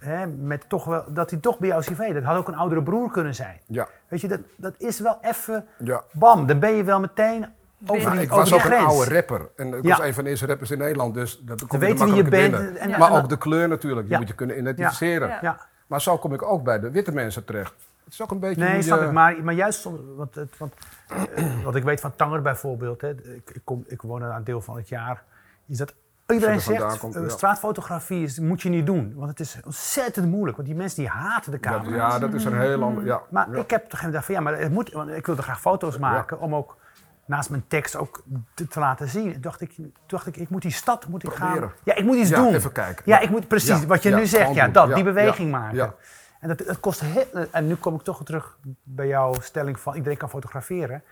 hè, 0.00 0.26
met 0.26 0.68
toch 0.68 0.84
wel, 0.84 1.04
dat 1.12 1.30
hij 1.30 1.38
toch 1.40 1.58
bij 1.58 1.68
jou 1.68 1.82
CV, 1.82 2.12
dat 2.12 2.22
had 2.22 2.36
ook 2.36 2.48
een 2.48 2.56
oudere 2.56 2.82
broer 2.82 3.10
kunnen 3.10 3.34
zijn. 3.34 3.60
Ja, 3.66 3.88
Weet 4.08 4.20
je, 4.20 4.28
dat, 4.28 4.40
dat 4.56 4.74
is 4.78 5.00
wel 5.00 5.18
even, 5.22 5.66
ja. 5.78 6.02
bam, 6.12 6.46
dan 6.46 6.58
ben 6.58 6.72
je 6.74 6.84
wel 6.84 7.00
meteen 7.00 7.46
over 7.86 8.10
die, 8.10 8.20
ik 8.20 8.32
over 8.32 8.50
was 8.50 8.52
ook 8.52 8.64
een 8.72 8.78
oude 8.86 9.14
rapper. 9.14 9.48
En 9.56 9.74
ik 9.74 9.82
Ja. 9.82 9.96
was 9.96 10.06
een 10.06 10.14
van 10.14 10.24
de 10.24 10.30
eerste 10.30 10.46
rappers 10.46 10.70
in 10.70 10.78
Nederland. 10.78 11.14
Dus 11.14 11.38
dat 11.38 11.66
kom 11.66 11.80
je 11.80 11.86
weten 11.86 12.06
wie 12.06 12.14
je 12.14 12.22
bent. 12.28 12.54
En-. 12.76 12.90
Maar 12.90 13.10
en- 13.12 13.22
ook 13.22 13.28
de 13.28 13.38
kleur 13.38 13.68
natuurlijk. 13.68 14.08
Die 14.08 14.18
moet 14.18 14.28
je 14.28 14.34
kunnen 14.34 14.58
identificeren. 14.58 15.38
Maar 15.86 16.00
zo 16.00 16.18
kom 16.18 16.32
ik 16.34 16.42
ook 16.42 16.62
bij 16.62 16.80
de 16.80 16.90
witte 16.90 17.12
mensen 17.12 17.44
terecht. 17.44 17.74
Het 18.04 18.12
is 18.12 18.22
ook 18.22 18.30
een 18.30 18.38
beetje 18.40 18.62
Nee, 18.64 18.82
snap 18.82 18.98
je- 19.00 19.04
ik. 19.06 19.12
Maar, 19.12 19.36
maar 19.42 19.54
juist, 19.54 19.88
want, 20.16 20.34
het- 20.34 20.58
want, 20.58 20.74
eh, 21.34 21.44
wat 21.64 21.74
ik 21.76 21.82
weet 21.84 22.00
van 22.00 22.16
Tanger 22.16 22.42
bijvoorbeeld, 22.42 23.00
hè, 23.00 23.10
ik, 23.10 23.50
ik, 23.54 23.60
kom, 23.64 23.84
ik 23.86 24.02
woon 24.02 24.22
er 24.22 24.30
een 24.30 24.44
deel 24.44 24.60
van 24.60 24.76
het 24.76 24.88
jaar, 24.88 25.22
is 25.66 25.78
dat 25.78 25.94
iedereen 26.28 26.54
er 26.54 26.60
zegt, 26.60 26.98
komt, 26.98 27.16
eh, 27.16 27.22
ja. 27.22 27.28
straatfotografie 27.28 28.22
is, 28.22 28.38
moet 28.38 28.62
je 28.62 28.68
niet 28.68 28.86
doen. 28.86 29.12
Want 29.16 29.28
het 29.30 29.40
is 29.40 29.60
ontzettend 29.64 30.26
moeilijk, 30.30 30.56
want 30.56 30.68
die 30.68 30.76
mensen 30.76 30.98
die 31.02 31.08
haten 31.10 31.52
de 31.52 31.60
camera. 31.60 31.96
ja, 31.96 32.18
dat 32.18 32.34
is 32.34 32.44
een 32.44 32.60
heel 32.60 32.82
ander... 32.82 33.04
Ja, 33.04 33.20
Maar 33.30 33.50
ja. 33.50 33.58
ik 33.60 33.70
heb 33.70 33.88
toch 33.88 34.00
gedacht 34.00 34.24
van 34.24 34.34
ja, 34.34 34.40
maar 34.40 34.58
het 34.58 34.72
moet, 34.72 34.92
want 34.92 35.10
ik 35.10 35.26
wilde 35.26 35.42
graag 35.42 35.60
foto's 35.60 35.98
maken 35.98 36.40
om 36.40 36.54
ook 36.54 36.76
naast 37.26 37.50
mijn 37.50 37.64
tekst 37.68 37.96
ook 37.96 38.22
te, 38.54 38.66
te 38.68 38.80
laten 38.80 39.08
zien. 39.08 39.32
Toen 39.32 39.40
dacht 39.40 39.60
ik, 39.60 39.74
toen 39.74 39.92
dacht 40.06 40.26
ik, 40.26 40.36
ik 40.36 40.48
moet 40.48 40.62
die 40.62 40.70
stad 40.70 41.06
moet 41.08 41.24
ik 41.24 41.32
gaan. 41.32 41.48
Proberen. 41.50 41.72
Ja, 41.84 41.94
ik 41.94 42.04
moet 42.04 42.16
iets 42.16 42.28
Ja, 42.30 42.36
doen. 42.36 42.54
even 42.54 42.72
kijken. 42.72 43.02
Ja, 43.06 43.16
Ja. 43.16 43.22
ik 43.22 43.30
moet 43.30 43.48
precies 43.48 43.80
Ja, 43.80 43.86
wat 43.86 44.02
je 44.02 44.08
ja, 44.10 44.16
nu 44.16 44.26
zegt. 44.26 44.54
Ja, 44.54 44.68
dat, 44.68 44.88
Ja, 44.88 44.94
die 44.94 45.04
beweging 45.04 45.50
ja, 45.50 45.58
maken. 45.58 45.76
ja. 45.76 45.94
En 46.40 46.48
dat, 46.48 46.58
dat 46.66 46.80
kost 46.80 47.00
heel, 47.00 47.46
en 47.50 47.66
nu 47.66 47.74
kom 47.74 47.94
ik 47.94 48.02
toch 48.02 48.24
terug 48.24 48.58
bij 48.82 49.06
jouw 49.06 49.34
stelling 49.40 49.80
van 49.80 49.94
iedereen 49.94 50.18
kan 50.18 50.28
fotograferen. 50.28 51.02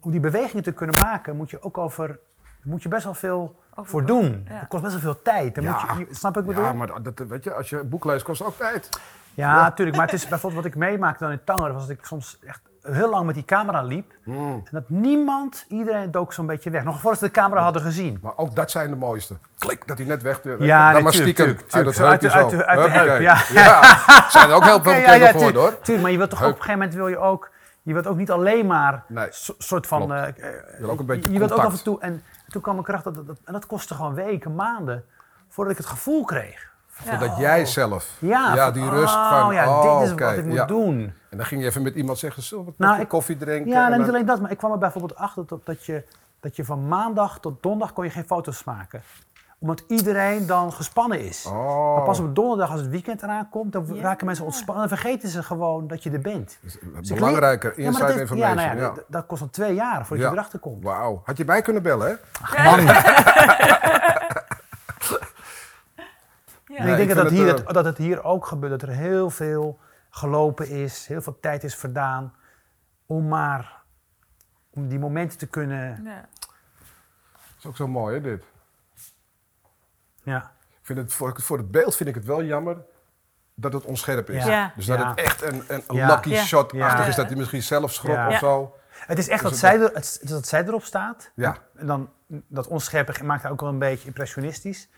Om 0.00 0.10
die 0.10 0.20
bewegingen 0.20 0.64
te 0.64 0.72
kunnen 0.72 0.96
maken 1.04 1.36
moet 1.36 1.50
je 1.50 1.62
ook 1.62 1.78
over 1.78 2.18
moet 2.62 2.82
je 2.82 2.88
best 2.88 3.04
wel 3.04 3.14
veel 3.14 3.60
Over- 3.74 3.90
voor 3.90 4.06
doen. 4.06 4.46
ja. 4.48 4.58
Dat 4.58 4.68
kost 4.68 4.82
best 4.82 4.94
wel 4.94 5.02
veel 5.14 5.22
tijd. 5.22 5.54
Dan 5.54 5.64
Ja. 5.64 5.84
moet 5.94 6.08
je, 6.08 6.14
snap 6.14 6.30
ik 6.30 6.44
wat 6.44 6.44
ik 6.44 6.44
bedoel? 6.46 6.64
Ja, 6.64 6.72
maar 6.72 7.02
dat, 7.02 7.18
weet 7.28 7.44
je, 7.44 7.52
als 7.54 7.70
je 7.70 7.78
een 7.80 7.88
boek 7.88 8.04
leest, 8.04 8.22
kost 8.24 8.38
het 8.38 8.48
ook 8.48 8.56
tijd. 8.56 8.88
Ja, 9.34 9.54
natuurlijk. 9.62 9.96
Maar 9.96 10.06
het 10.06 10.14
is 10.14 10.28
bijvoorbeeld 10.28 10.62
wat 10.62 10.72
ik 10.72 10.78
meemaakte 10.78 11.24
dan 11.24 11.32
in 11.32 11.44
Tanger, 11.44 11.72
was 11.72 11.86
dat 11.86 11.96
ik 11.98 12.04
soms 12.04 12.38
echt 12.46 12.60
heel 12.82 13.10
lang 13.10 13.26
met 13.26 13.34
die 13.34 13.44
camera 13.44 13.82
liep. 13.82 14.12
Mm. 14.24 14.52
En 14.54 14.68
dat 14.70 14.88
niemand, 14.88 15.64
iedereen 15.68 16.10
dook 16.10 16.32
zo'n 16.32 16.46
beetje 16.46 16.70
weg. 16.70 16.84
Nog 16.84 17.00
voordat 17.00 17.18
ze 17.18 17.24
de 17.24 17.30
camera 17.30 17.62
hadden 17.62 17.82
gezien. 17.82 18.18
Maar 18.22 18.32
ook 18.36 18.54
dat 18.54 18.70
zijn 18.70 18.90
de 18.90 18.96
mooiste. 18.96 19.36
Klik, 19.58 19.86
dat 19.86 19.98
hij 19.98 20.06
net 20.06 20.22
weg... 20.22 20.40
Ja, 20.58 20.92
dan 20.92 21.02
maar 21.02 21.12
stiekem 21.12 21.34
tuurlijk, 21.46 21.68
tuurlijk, 21.68 21.98
uit 21.98 21.98
dat 21.98 22.06
uit 22.06 22.20
de- 22.20 22.28
zo. 22.30 22.36
uit 22.38 22.50
de- 22.50 22.66
uit 22.66 22.82
de 22.92 22.98
heup, 22.98 23.20
ja. 23.20 23.38
Ja, 23.52 23.82
zijn 24.30 24.48
er 24.48 24.54
ook 24.54 24.64
heel 24.64 24.82
veel 24.82 24.92
Oké, 24.92 25.00
bekende 25.00 25.38
voor, 25.38 25.52
hoor. 25.52 25.78
tuurlijk, 25.80 26.00
maar 26.02 26.10
je 26.10 26.16
wilt 26.16 26.30
toch 26.30 26.38
op 26.40 26.46
een 26.46 26.52
gegeven 26.54 26.72
moment 26.78 26.94
wil 26.94 27.08
je 27.08 27.18
ook, 27.18 27.50
je 27.82 27.92
wilt 27.92 28.06
ook 28.06 28.16
niet 28.16 28.30
alleen 28.30 28.66
maar 28.66 29.04
Nee, 29.08 29.26
so- 29.30 29.54
soort 29.58 29.86
van. 29.86 30.14
eh, 30.14 30.26
Je 30.36 30.76
wil 30.78 30.90
ook 30.90 30.98
een 31.00 31.06
beetje 31.06 31.32
je 31.32 31.38
wilt 31.38 31.52
ook 31.52 31.58
af 31.64 31.72
en 31.78 31.82
toe. 31.82 32.00
En 32.00 32.22
toen 32.48 32.62
kwam 32.62 32.78
ik 32.78 32.88
erachter 32.88 33.14
dat, 33.14 33.26
dat, 33.26 33.36
en 33.44 33.52
dat 33.52 33.66
kostte 33.66 33.94
gewoon 33.94 34.14
weken, 34.14 34.54
maanden 34.54 35.04
voordat 35.48 35.72
ik 35.72 35.78
het 35.78 35.88
gevoel 35.90 36.24
kreeg. 36.24 36.68
Voordat 37.04 37.36
jij 37.36 37.66
zelf, 37.66 38.10
Ja, 38.18 38.54
ja 38.54 38.64
van, 38.64 38.72
die 38.72 38.88
rust 38.90 39.14
oh, 39.14 39.40
van, 39.42 39.54
ja, 39.54 39.68
oh, 39.68 40.00
dit 40.00 40.08
is 40.10 40.14
wat 40.24 40.36
ik 40.36 40.44
moet 40.44 40.54
ja. 40.54 40.64
doen. 40.64 41.12
En 41.30 41.36
dan 41.36 41.46
ging 41.46 41.60
je 41.62 41.66
even 41.66 41.82
met 41.82 41.94
iemand 41.94 42.18
zeggen, 42.18 42.42
zullen 42.42 42.64
we 42.64 42.72
Nou, 42.76 43.00
ik- 43.00 43.08
koffie 43.08 43.36
drinken? 43.36 43.70
Ja, 43.70 43.90
En 43.92 43.98
niet 43.98 44.08
alleen 44.08 44.26
dat, 44.26 44.40
maar 44.40 44.50
ik 44.50 44.58
kwam 44.58 44.72
er 44.72 44.78
bijvoorbeeld 44.78 45.16
achter 45.18 45.46
dat, 45.46 45.66
dat, 45.66 45.84
je, 45.84 46.04
dat 46.40 46.56
je 46.56 46.64
van 46.64 46.88
maandag 46.88 47.38
tot 47.40 47.62
donderdag 47.62 47.92
kon 47.94 48.04
je 48.04 48.10
geen 48.10 48.24
foto's 48.26 48.64
maken. 48.64 49.02
Omdat 49.58 49.82
iedereen 49.88 50.46
dan 50.46 50.72
gespannen 50.72 51.20
is. 51.20 51.46
Oh. 51.46 51.94
Maar 51.96 52.04
pas 52.04 52.18
op 52.20 52.34
donderdag 52.34 52.70
als 52.70 52.80
het 52.80 52.90
weekend 52.90 53.22
eraan 53.22 53.48
komt, 53.50 53.72
dan 53.72 53.86
Ja. 53.92 54.02
raken 54.02 54.26
mensen 54.26 54.44
ontspannen. 54.44 54.88
Dan 54.88 54.98
vergeten 54.98 55.28
ze 55.28 55.42
gewoon 55.42 55.86
dat 55.86 56.02
je 56.02 56.10
er 56.10 56.20
bent. 56.20 56.58
Dus, 56.60 56.78
Belangrijker, 57.14 57.70
Ja, 57.70 57.76
maar 57.76 57.84
inside 57.86 58.06
dat 58.06 58.14
is- 58.14 58.20
information. 58.20 58.56
Ja, 58.56 58.62
Ja, 58.64 58.72
nou 58.74 58.86
ja, 58.88 58.94
Dat, 58.94 59.04
dat 59.08 59.26
kost 59.26 59.40
dan 59.40 59.50
twee 59.50 59.74
jaar 59.74 60.06
voordat 60.06 60.26
Ja. 60.26 60.32
je 60.32 60.36
erachter 60.38 60.58
komt. 60.58 60.84
Wauw. 60.84 61.22
Had 61.24 61.36
je 61.36 61.44
mij 61.44 61.62
kunnen 61.62 61.82
bellen, 61.82 62.06
hè? 62.08 62.64
Man, 62.64 62.78
Ja. 66.70 66.76
en 66.76 66.88
ik 66.88 66.96
denk 66.96 67.10
ik 67.10 67.16
dat, 67.16 67.30
hier, 67.30 67.46
het, 67.46 67.58
het- 67.64 67.74
dat 67.74 67.84
het 67.84 67.98
hier 67.98 68.22
ook 68.24 68.46
gebeurt. 68.46 68.80
Dat 68.80 68.88
er 68.88 68.94
heel 68.96 69.30
veel 69.30 69.78
gelopen 70.10 70.68
is, 70.68 71.06
heel 71.06 71.22
veel 71.22 71.40
tijd 71.40 71.64
is 71.64 71.74
verdaan. 71.74 72.34
Om 73.06 73.28
maar 73.28 73.82
om 74.70 74.88
die 74.88 74.98
momenten 74.98 75.38
te 75.38 75.46
kunnen. 75.46 76.02
Ja. 76.04 76.28
Dat 77.32 77.54
is 77.58 77.66
ook 77.66 77.76
zo 77.76 77.88
mooi, 77.88 78.14
hè, 78.14 78.20
dit. 78.20 78.44
Ja. 80.22 80.52
Ik 80.70 80.86
vind 80.86 80.98
het, 80.98 81.12
voor, 81.12 81.40
voor 81.40 81.58
het 81.58 81.70
beeld 81.70 81.96
vind 81.96 82.08
ik 82.08 82.14
het 82.14 82.24
wel 82.24 82.42
jammer 82.44 82.76
dat 83.54 83.72
het 83.72 83.84
onscherp 83.84 84.30
is. 84.30 84.44
Ja. 84.44 84.50
Ja. 84.50 84.72
Dus 84.76 84.86
dat 84.86 84.98
Ja. 84.98 85.08
het 85.10 85.18
echt 85.18 85.42
een, 85.42 85.62
een 85.68 85.82
Ja. 85.96 86.06
lucky 86.06 86.28
Ja. 86.28 86.42
shot-achtig 86.42 87.00
Ja. 87.00 87.06
is, 87.06 87.14
dat 87.14 87.26
hij 87.26 87.36
misschien 87.36 87.62
zelf 87.62 87.92
schrok 87.92 88.14
Ja. 88.14 88.28
of 88.28 88.38
zo. 88.38 88.74
Het 88.90 89.18
is 89.18 89.28
echt 89.28 89.42
Dus 89.42 89.60
dat, 89.60 89.70
het- 89.70 89.80
zij, 89.80 89.88
er, 89.88 89.94
het, 89.94 90.20
dat 90.28 90.46
zij 90.46 90.64
erop 90.66 90.82
staat. 90.84 91.30
Ja. 91.34 91.56
En 91.76 91.86
dan 91.86 92.10
dat 92.26 92.66
onscherpig 92.66 93.22
maakt 93.22 93.42
haar 93.42 93.52
ook 93.52 93.60
wel 93.60 93.68
een 93.70 93.78
beetje 93.78 94.06
impressionistisch. 94.06 94.88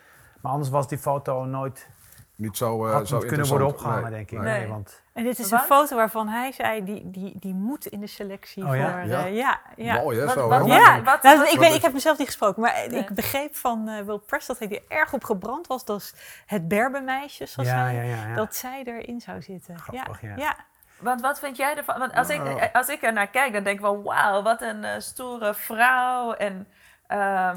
Maar 0.43 0.53
anders 0.53 0.71
was 0.71 0.89
die 0.89 0.99
foto 0.99 1.45
nooit 1.45 1.89
Niet 2.35 2.57
zo, 2.57 2.87
eh 2.87 2.93
had 2.93 3.09
zo 3.09 3.17
niet 3.19 3.27
kunnen 3.27 3.47
worden 3.47 3.67
opgehangen, 3.67 4.03
Nee, 4.03 4.11
denk 4.11 4.31
ik. 4.31 4.39
nee. 4.41 4.67
Want, 4.69 5.03
En 5.13 5.25
dit 5.25 5.39
is 5.39 5.51
Wat? 5.51 5.61
een 5.61 5.67
foto 5.67 5.97
waarvan 5.97 6.29
hij 6.29 6.53
zei, 6.53 6.85
die, 6.85 7.11
die, 7.11 7.39
die 7.39 7.55
moet 7.55 7.87
in 7.87 8.01
de 8.01 8.07
selectie 8.07 8.67
Oh 8.67 8.77
ja? 8.77 8.91
voor... 8.91 9.01
Ja. 9.11 9.25
eh, 9.27 9.37
ja, 9.37 9.61
ja. 9.77 9.95
Mooi, 9.95 10.19
hè? 10.19 10.25
Wat- 10.25 10.35
Zo, 10.35 10.49
wat- 10.49 10.67
Ja, 10.67 11.03
wat- 11.03 11.23
nou, 11.23 11.49
ik, 11.49 11.59
weet, 11.59 11.75
ik 11.75 11.83
heb 11.83 11.93
mezelf 11.93 12.19
niet 12.19 12.27
gesproken, 12.27 12.63
maar 12.63 12.73
Nee. 12.89 12.99
ik 13.01 13.09
begreep 13.15 13.57
van 13.57 13.89
eh, 13.89 14.05
Will 14.05 14.19
Preston 14.19 14.57
dat 14.59 14.69
hij 14.69 14.79
er 14.89 14.97
erg 14.99 15.13
op 15.13 15.25
gebrand 15.25 15.67
was. 15.67 15.85
Dat 15.85 16.15
het 16.47 16.69
Berbermeisje, 16.69 17.47
zoals 17.47 17.69
ja, 17.69 17.77
hij, 17.77 17.95
ja, 17.95 18.03
ja, 18.03 18.27
ja. 18.29 18.35
dat 18.35 18.55
zij 18.55 18.83
erin 18.85 19.21
zou 19.21 19.43
zitten. 19.43 19.79
Grappig, 19.79 20.21
ja. 20.21 20.37
ja. 20.37 20.57
Want 20.99 21.21
wat 21.21 21.39
vind 21.39 21.57
jij 21.57 21.77
ervan? 21.77 21.99
Want 21.99 22.15
als, 22.15 22.29
Nou. 22.29 22.49
ik, 22.63 22.71
als 22.77 22.89
ik 22.89 23.03
er 23.03 23.13
naar 23.13 23.29
kijk, 23.29 23.53
dan 23.53 23.63
denk 23.63 23.77
ik 23.77 23.83
wel, 23.83 24.03
wauw, 24.03 24.43
wat 24.43 24.63
een 24.63 24.85
eh, 24.85 25.01
stoere 25.01 25.55
vrouw. 25.55 26.33
En 26.33 26.69
ehm, 27.07 27.21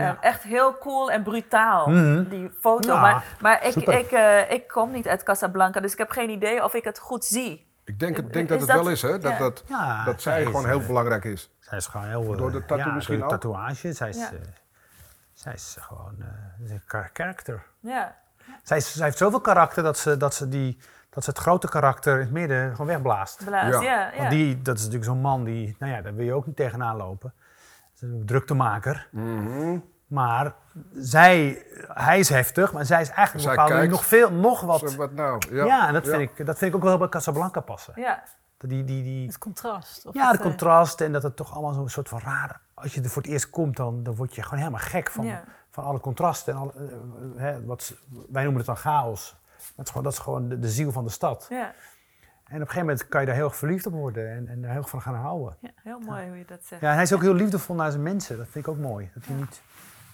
Ja. 0.00 0.16
echt 0.20 0.42
heel 0.42 0.78
cool 0.78 1.10
en 1.10 1.22
brutaal, 1.22 1.88
Mhm. 1.88 2.28
die 2.28 2.50
foto. 2.60 2.92
Ja, 2.92 3.00
maar 3.00 3.24
maar 3.40 3.66
ik, 3.66 3.72
super. 3.72 3.98
ik, 3.98 4.10
eh, 4.10 4.50
ik 4.50 4.68
kom 4.68 4.90
niet 4.90 5.08
uit 5.08 5.22
Casablanca, 5.22 5.80
dus 5.80 5.92
ik 5.92 5.98
heb 5.98 6.10
geen 6.10 6.30
idee 6.30 6.64
of 6.64 6.74
ik 6.74 6.84
het 6.84 6.98
goed 6.98 7.24
zie. 7.24 7.68
Ik 7.84 7.98
denk, 7.98 8.18
ik 8.18 8.32
denk 8.32 8.48
dat 8.48 8.58
het 8.60 8.68
dat- 8.68 8.82
wel 8.82 8.88
is, 8.90 9.02
hè? 9.02 9.18
Dat, 9.18 9.32
ja. 9.32 9.38
dat, 9.38 9.64
dat 10.04 10.22
zij 10.22 10.32
zij 10.32 10.40
is, 10.40 10.46
gewoon 10.46 10.62
eh, 10.64 10.70
heel 10.70 10.86
belangrijk 10.86 11.24
is. 11.24 11.50
Zij 11.60 11.78
is 11.78 11.86
gewoon 11.86 12.06
heel... 12.06 12.32
eh, 12.32 12.38
Door 12.38 12.52
de 12.52 12.58
tattoo 12.58 12.76
ja, 12.88 12.92
misschien 12.94 13.18
door 13.18 13.28
de 13.28 13.34
ook? 13.34 13.40
tatoeage. 13.40 13.92
Zij 13.92 14.08
is, 14.08 14.16
Ja. 14.16 14.30
eh, 14.30 14.38
zij 15.32 15.52
is 15.52 15.76
gewoon 15.80 16.14
eh, 16.20 16.70
een 16.70 16.82
kar- 16.86 17.10
karakter. 17.12 17.62
Ja, 17.80 18.16
Zij, 18.62 18.76
is, 18.76 18.92
zij 18.94 19.04
heeft 19.04 19.18
zoveel 19.18 19.40
karakter 19.40 19.82
dat 19.82 19.98
ze, 19.98 20.16
dat, 20.16 20.34
ze 20.34 20.48
die, 20.48 20.78
dat 21.10 21.24
ze 21.24 21.30
het 21.30 21.38
grote 21.38 21.68
karakter 21.68 22.14
in 22.14 22.20
het 22.20 22.30
midden 22.30 22.70
gewoon 22.70 22.86
wegblaast. 22.86 23.44
blaas, 23.44 23.72
Ja. 23.72 23.80
ja. 23.80 24.10
ja, 24.12 24.16
Want 24.16 24.30
die, 24.30 24.62
dat 24.62 24.74
is 24.76 24.80
natuurlijk 24.84 25.10
zo'n 25.10 25.20
man 25.20 25.44
die, 25.44 25.76
nou 25.78 25.92
ja, 25.92 26.00
daar 26.02 26.14
wil 26.14 26.24
je 26.24 26.32
ook 26.32 26.46
niet 26.46 26.56
tegenaan 26.56 26.96
lopen. 26.96 27.34
Een 28.00 28.22
druktemaker. 28.26 29.08
Mhm. 29.10 29.78
Maar 30.06 30.54
zij, 30.92 31.62
hij 31.92 32.18
is 32.18 32.28
heftig, 32.28 32.72
maar 32.72 32.84
zij 32.86 33.00
is 33.00 33.08
eigenlijk 33.08 33.40
Zij 33.46 33.54
bepaalde 33.54 33.74
kijkt. 33.74 33.90
nog 33.92 34.06
veel, 34.06 34.30
nog 34.30 34.60
wat. 34.60 34.94
Wat 34.94 35.12
nou? 35.12 35.54
Ja, 35.54 35.64
Ja, 35.64 35.86
en 35.86 35.92
dat, 35.92 36.04
ja. 36.04 36.10
Vind 36.16 36.30
ik, 36.38 36.46
dat 36.46 36.58
vind 36.58 36.70
ik 36.70 36.76
ook 36.76 36.82
wel 36.82 36.98
bij 36.98 37.08
Casablanca 37.08 37.60
passen. 37.60 37.92
ja. 37.96 38.22
Die, 38.58 38.84
die, 38.84 39.02
die, 39.02 39.26
Het 39.26 39.38
contrast. 39.38 40.06
of 40.06 40.14
ja, 40.14 40.22
het, 40.30 40.32
de 40.32 40.38
eh, 40.38 40.44
contrast 40.48 41.00
en 41.00 41.12
dat 41.12 41.22
het 41.22 41.36
toch 41.36 41.52
allemaal 41.52 41.72
zo'n 41.72 41.88
soort 41.88 42.08
van 42.08 42.20
raar... 42.20 42.60
Als 42.74 42.94
je 42.94 43.00
er 43.02 43.08
voor 43.10 43.22
het 43.22 43.30
eerst 43.30 43.50
komt, 43.50 43.76
dan, 43.76 44.02
dan 44.02 44.14
word 44.14 44.34
je 44.34 44.42
gewoon 44.42 44.58
helemaal 44.58 44.80
gek 44.80 45.10
van, 45.10 45.24
Ja. 45.24 45.44
van 45.70 45.84
alle 45.84 46.00
contrasten. 46.00 46.52
En 46.54 46.60
alle, 46.60 46.72
eh, 46.74 47.40
hè, 47.42 47.64
wat, 47.64 47.94
wij 48.28 48.42
noemen 48.42 48.56
het 48.58 48.66
dan 48.66 48.76
chaos. 48.76 49.36
Dat 49.76 49.84
is 49.86 49.90
gewoon, 49.90 50.02
dat 50.04 50.12
is 50.12 50.18
gewoon 50.18 50.48
de, 50.48 50.58
de 50.58 50.68
ziel 50.68 50.92
van 50.92 51.04
de 51.04 51.10
stad. 51.10 51.46
ja. 51.50 51.72
En 52.50 52.56
op 52.56 52.60
een 52.62 52.66
gegeven 52.66 52.86
moment 52.86 53.08
kan 53.08 53.20
je 53.20 53.26
daar 53.26 53.34
heel 53.36 53.44
erg 53.44 53.56
verliefd 53.56 53.86
op 53.86 53.92
worden 53.92 54.30
en, 54.30 54.48
en 54.48 54.62
er 54.62 54.68
heel 54.70 54.78
erg 54.78 54.88
van 54.90 55.02
gaan 55.02 55.14
houden. 55.14 55.56
Heel 55.82 55.98
mooi 56.00 56.28
hoe 56.28 56.38
je 56.38 56.44
dat 56.44 56.64
zegt. 56.64 56.80
Ja, 56.80 56.88
en 56.88 56.94
hij 56.94 57.02
is 57.02 57.12
ook 57.12 57.20
heel 57.20 57.34
liefdevol 57.34 57.74
naar 57.74 57.90
zijn 57.90 58.02
mensen. 58.02 58.36
Dat 58.36 58.46
vind 58.48 58.66
ik 58.66 58.70
ook 58.70 58.78
mooi. 58.78 59.10
Dat 59.14 59.24
hij 59.26 59.36
niet, 59.36 59.60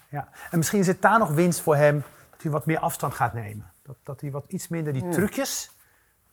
ja. 0.09 0.28
En 0.51 0.59
misschien 0.59 0.84
zit 0.84 1.03
daar 1.03 1.18
nog 1.18 1.30
winst 1.30 1.61
voor 1.61 1.76
hem, 1.76 2.03
dat 2.30 2.43
hij 2.43 2.51
wat 2.51 2.66
meer 2.66 2.78
afstand 2.78 3.14
gaat 3.14 3.32
nemen. 3.34 3.70
Dat, 3.82 3.97
dat 4.03 4.20
hij 4.20 4.30
wat 4.30 4.45
iets 4.49 4.68
minder 4.68 4.93
die 4.93 5.09
trucjes, 5.09 5.70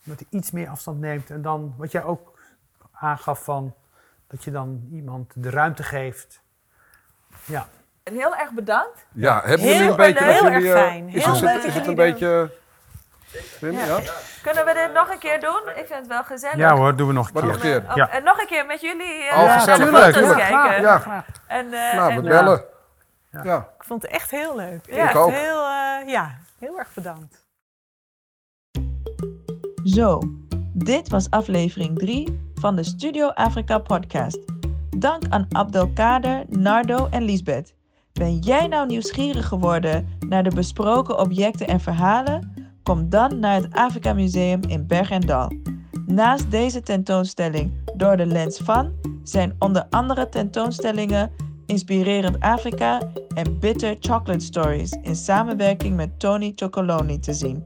dat 0.04 0.20
hij 0.20 0.28
iets 0.40 0.52
meer 0.52 0.70
afstand 0.70 1.00
neemt. 1.00 1.30
En 1.30 1.42
dan, 1.42 1.74
wat 1.78 1.92
jij 1.92 2.04
ook 2.04 2.40
aangaf 2.92 3.44
van, 3.44 3.74
dat 4.28 4.44
je 4.44 4.52
dan 4.52 4.88
iemand 4.92 5.34
de 5.36 5.50
ruimte 5.50 5.84
geeft. 5.84 6.42
Ja, 7.46 7.68
Heel 8.04 8.36
erg 8.36 8.52
bedankt. 8.52 9.06
Ja, 9.14 9.42
hebben 9.44 9.60
Heel 9.68 9.74
jullie 9.76 9.90
een 9.90 9.96
beetje... 9.96 10.24
heel 10.24 10.52
jullie, 10.52 10.68
erg 10.70 10.76
eh, 10.76 10.88
fijn. 10.88 11.10
Is, 11.10 11.24
Heel 11.24 11.34
het- 11.34 11.42
leuk 11.42 11.56
is 11.56 11.64
dat 11.64 11.74
het 11.74 11.88
een 11.88 11.96
jullie 11.96 12.12
beetje... 12.12 12.52
Wim, 13.60 13.72
ja? 13.72 14.00
Kunnen 14.42 14.66
we 14.66 14.74
dit 14.74 14.94
nog 14.94 15.10
een 15.10 15.20
keer 15.20 15.40
doen? 15.40 15.62
Ik 15.76 15.86
vind 15.88 16.00
het 16.00 16.08
wel 16.08 16.24
gezellig. 16.24 16.58
ja 16.58 16.76
hoor, 16.76 16.96
doen 16.96 17.08
we 17.08 17.14
nog 17.14 17.28
een 17.28 17.34
keer. 17.34 17.44
nog 17.46 17.54
een 17.54 17.62
keer. 17.62 17.84
Oh, 17.90 17.96
Ja. 17.96 18.10
En 18.10 18.24
nog 18.24 18.40
een 18.40 18.48
keer 18.48 18.66
met 18.66 18.82
jullie 18.82 19.24
eh 19.24 19.38
Oh, 19.40 19.46
naar 19.46 19.60
gezellig. 19.60 19.90
de 19.90 20.14
foto's 20.14 20.36
kijken. 20.36 20.82
Ja, 20.82 21.26
En, 21.48 21.66
eh, 21.74 21.94
nou, 21.94 22.12
en, 22.12 22.22
we 22.22 22.30
eh, 22.30 22.38
bellen. 22.38 22.64
Ja. 23.44 23.58
Ik 23.78 23.84
vond 23.84 24.02
het 24.02 24.12
echt 24.12 24.32
heel 24.32 24.56
leuk. 24.56 24.86
Ja. 24.86 25.10
Ik 25.10 25.16
ook. 25.16 25.32
Heel, 25.32 25.64
eh, 25.66 26.08
ja, 26.08 26.38
heel 26.60 26.78
erg 26.80 26.94
bedankt. 26.94 27.46
Zo, 29.84 30.20
dit 30.74 31.10
was 31.10 31.30
aflevering 31.30 32.00
3 32.00 32.52
van 32.56 32.76
de 32.76 32.84
Studio 32.84 33.28
Afrika 33.28 33.78
podcast. 33.78 34.40
Dank 34.98 35.24
aan 35.30 35.46
Abdelkader, 35.52 36.44
Nardo 36.50 37.08
en 37.12 37.24
Lisbeth. 37.24 37.74
Ben 38.14 38.38
jij 38.38 38.68
nou 38.68 38.88
nieuwsgierig 38.88 39.48
geworden 39.48 40.18
naar 40.20 40.44
de 40.44 40.56
besproken 40.56 41.18
objecten 41.20 41.68
en 41.68 41.80
verhalen? 41.80 42.53
Kom 42.84 43.10
dan 43.10 43.40
naar 43.40 43.56
het 43.56 43.74
Afrika 43.74 44.14
Museum 44.14 44.62
in 44.68 44.88
Berg 44.88 45.10
en 45.10 45.22
Dal. 45.22 45.52
Naast 46.06 46.52
deze 46.52 46.82
tentoonstelling 46.82 47.72
Door 47.96 48.18
de 48.18 48.26
Lens 48.26 48.58
van 48.58 48.92
zijn 49.24 49.56
onder 49.60 49.86
andere 49.90 50.30
tentoonstellingen 50.30 51.32
Inspirerend 51.66 52.40
Afrika 52.40 53.02
en 53.36 53.60
Bitter 53.60 53.96
Chocolate 54.00 54.46
Stories 54.46 54.98
in 55.02 55.16
samenwerking 55.16 55.96
met 55.96 56.20
Tony 56.20 56.52
Chocoloni 56.56 57.20
te 57.20 57.34
zien. 57.34 57.66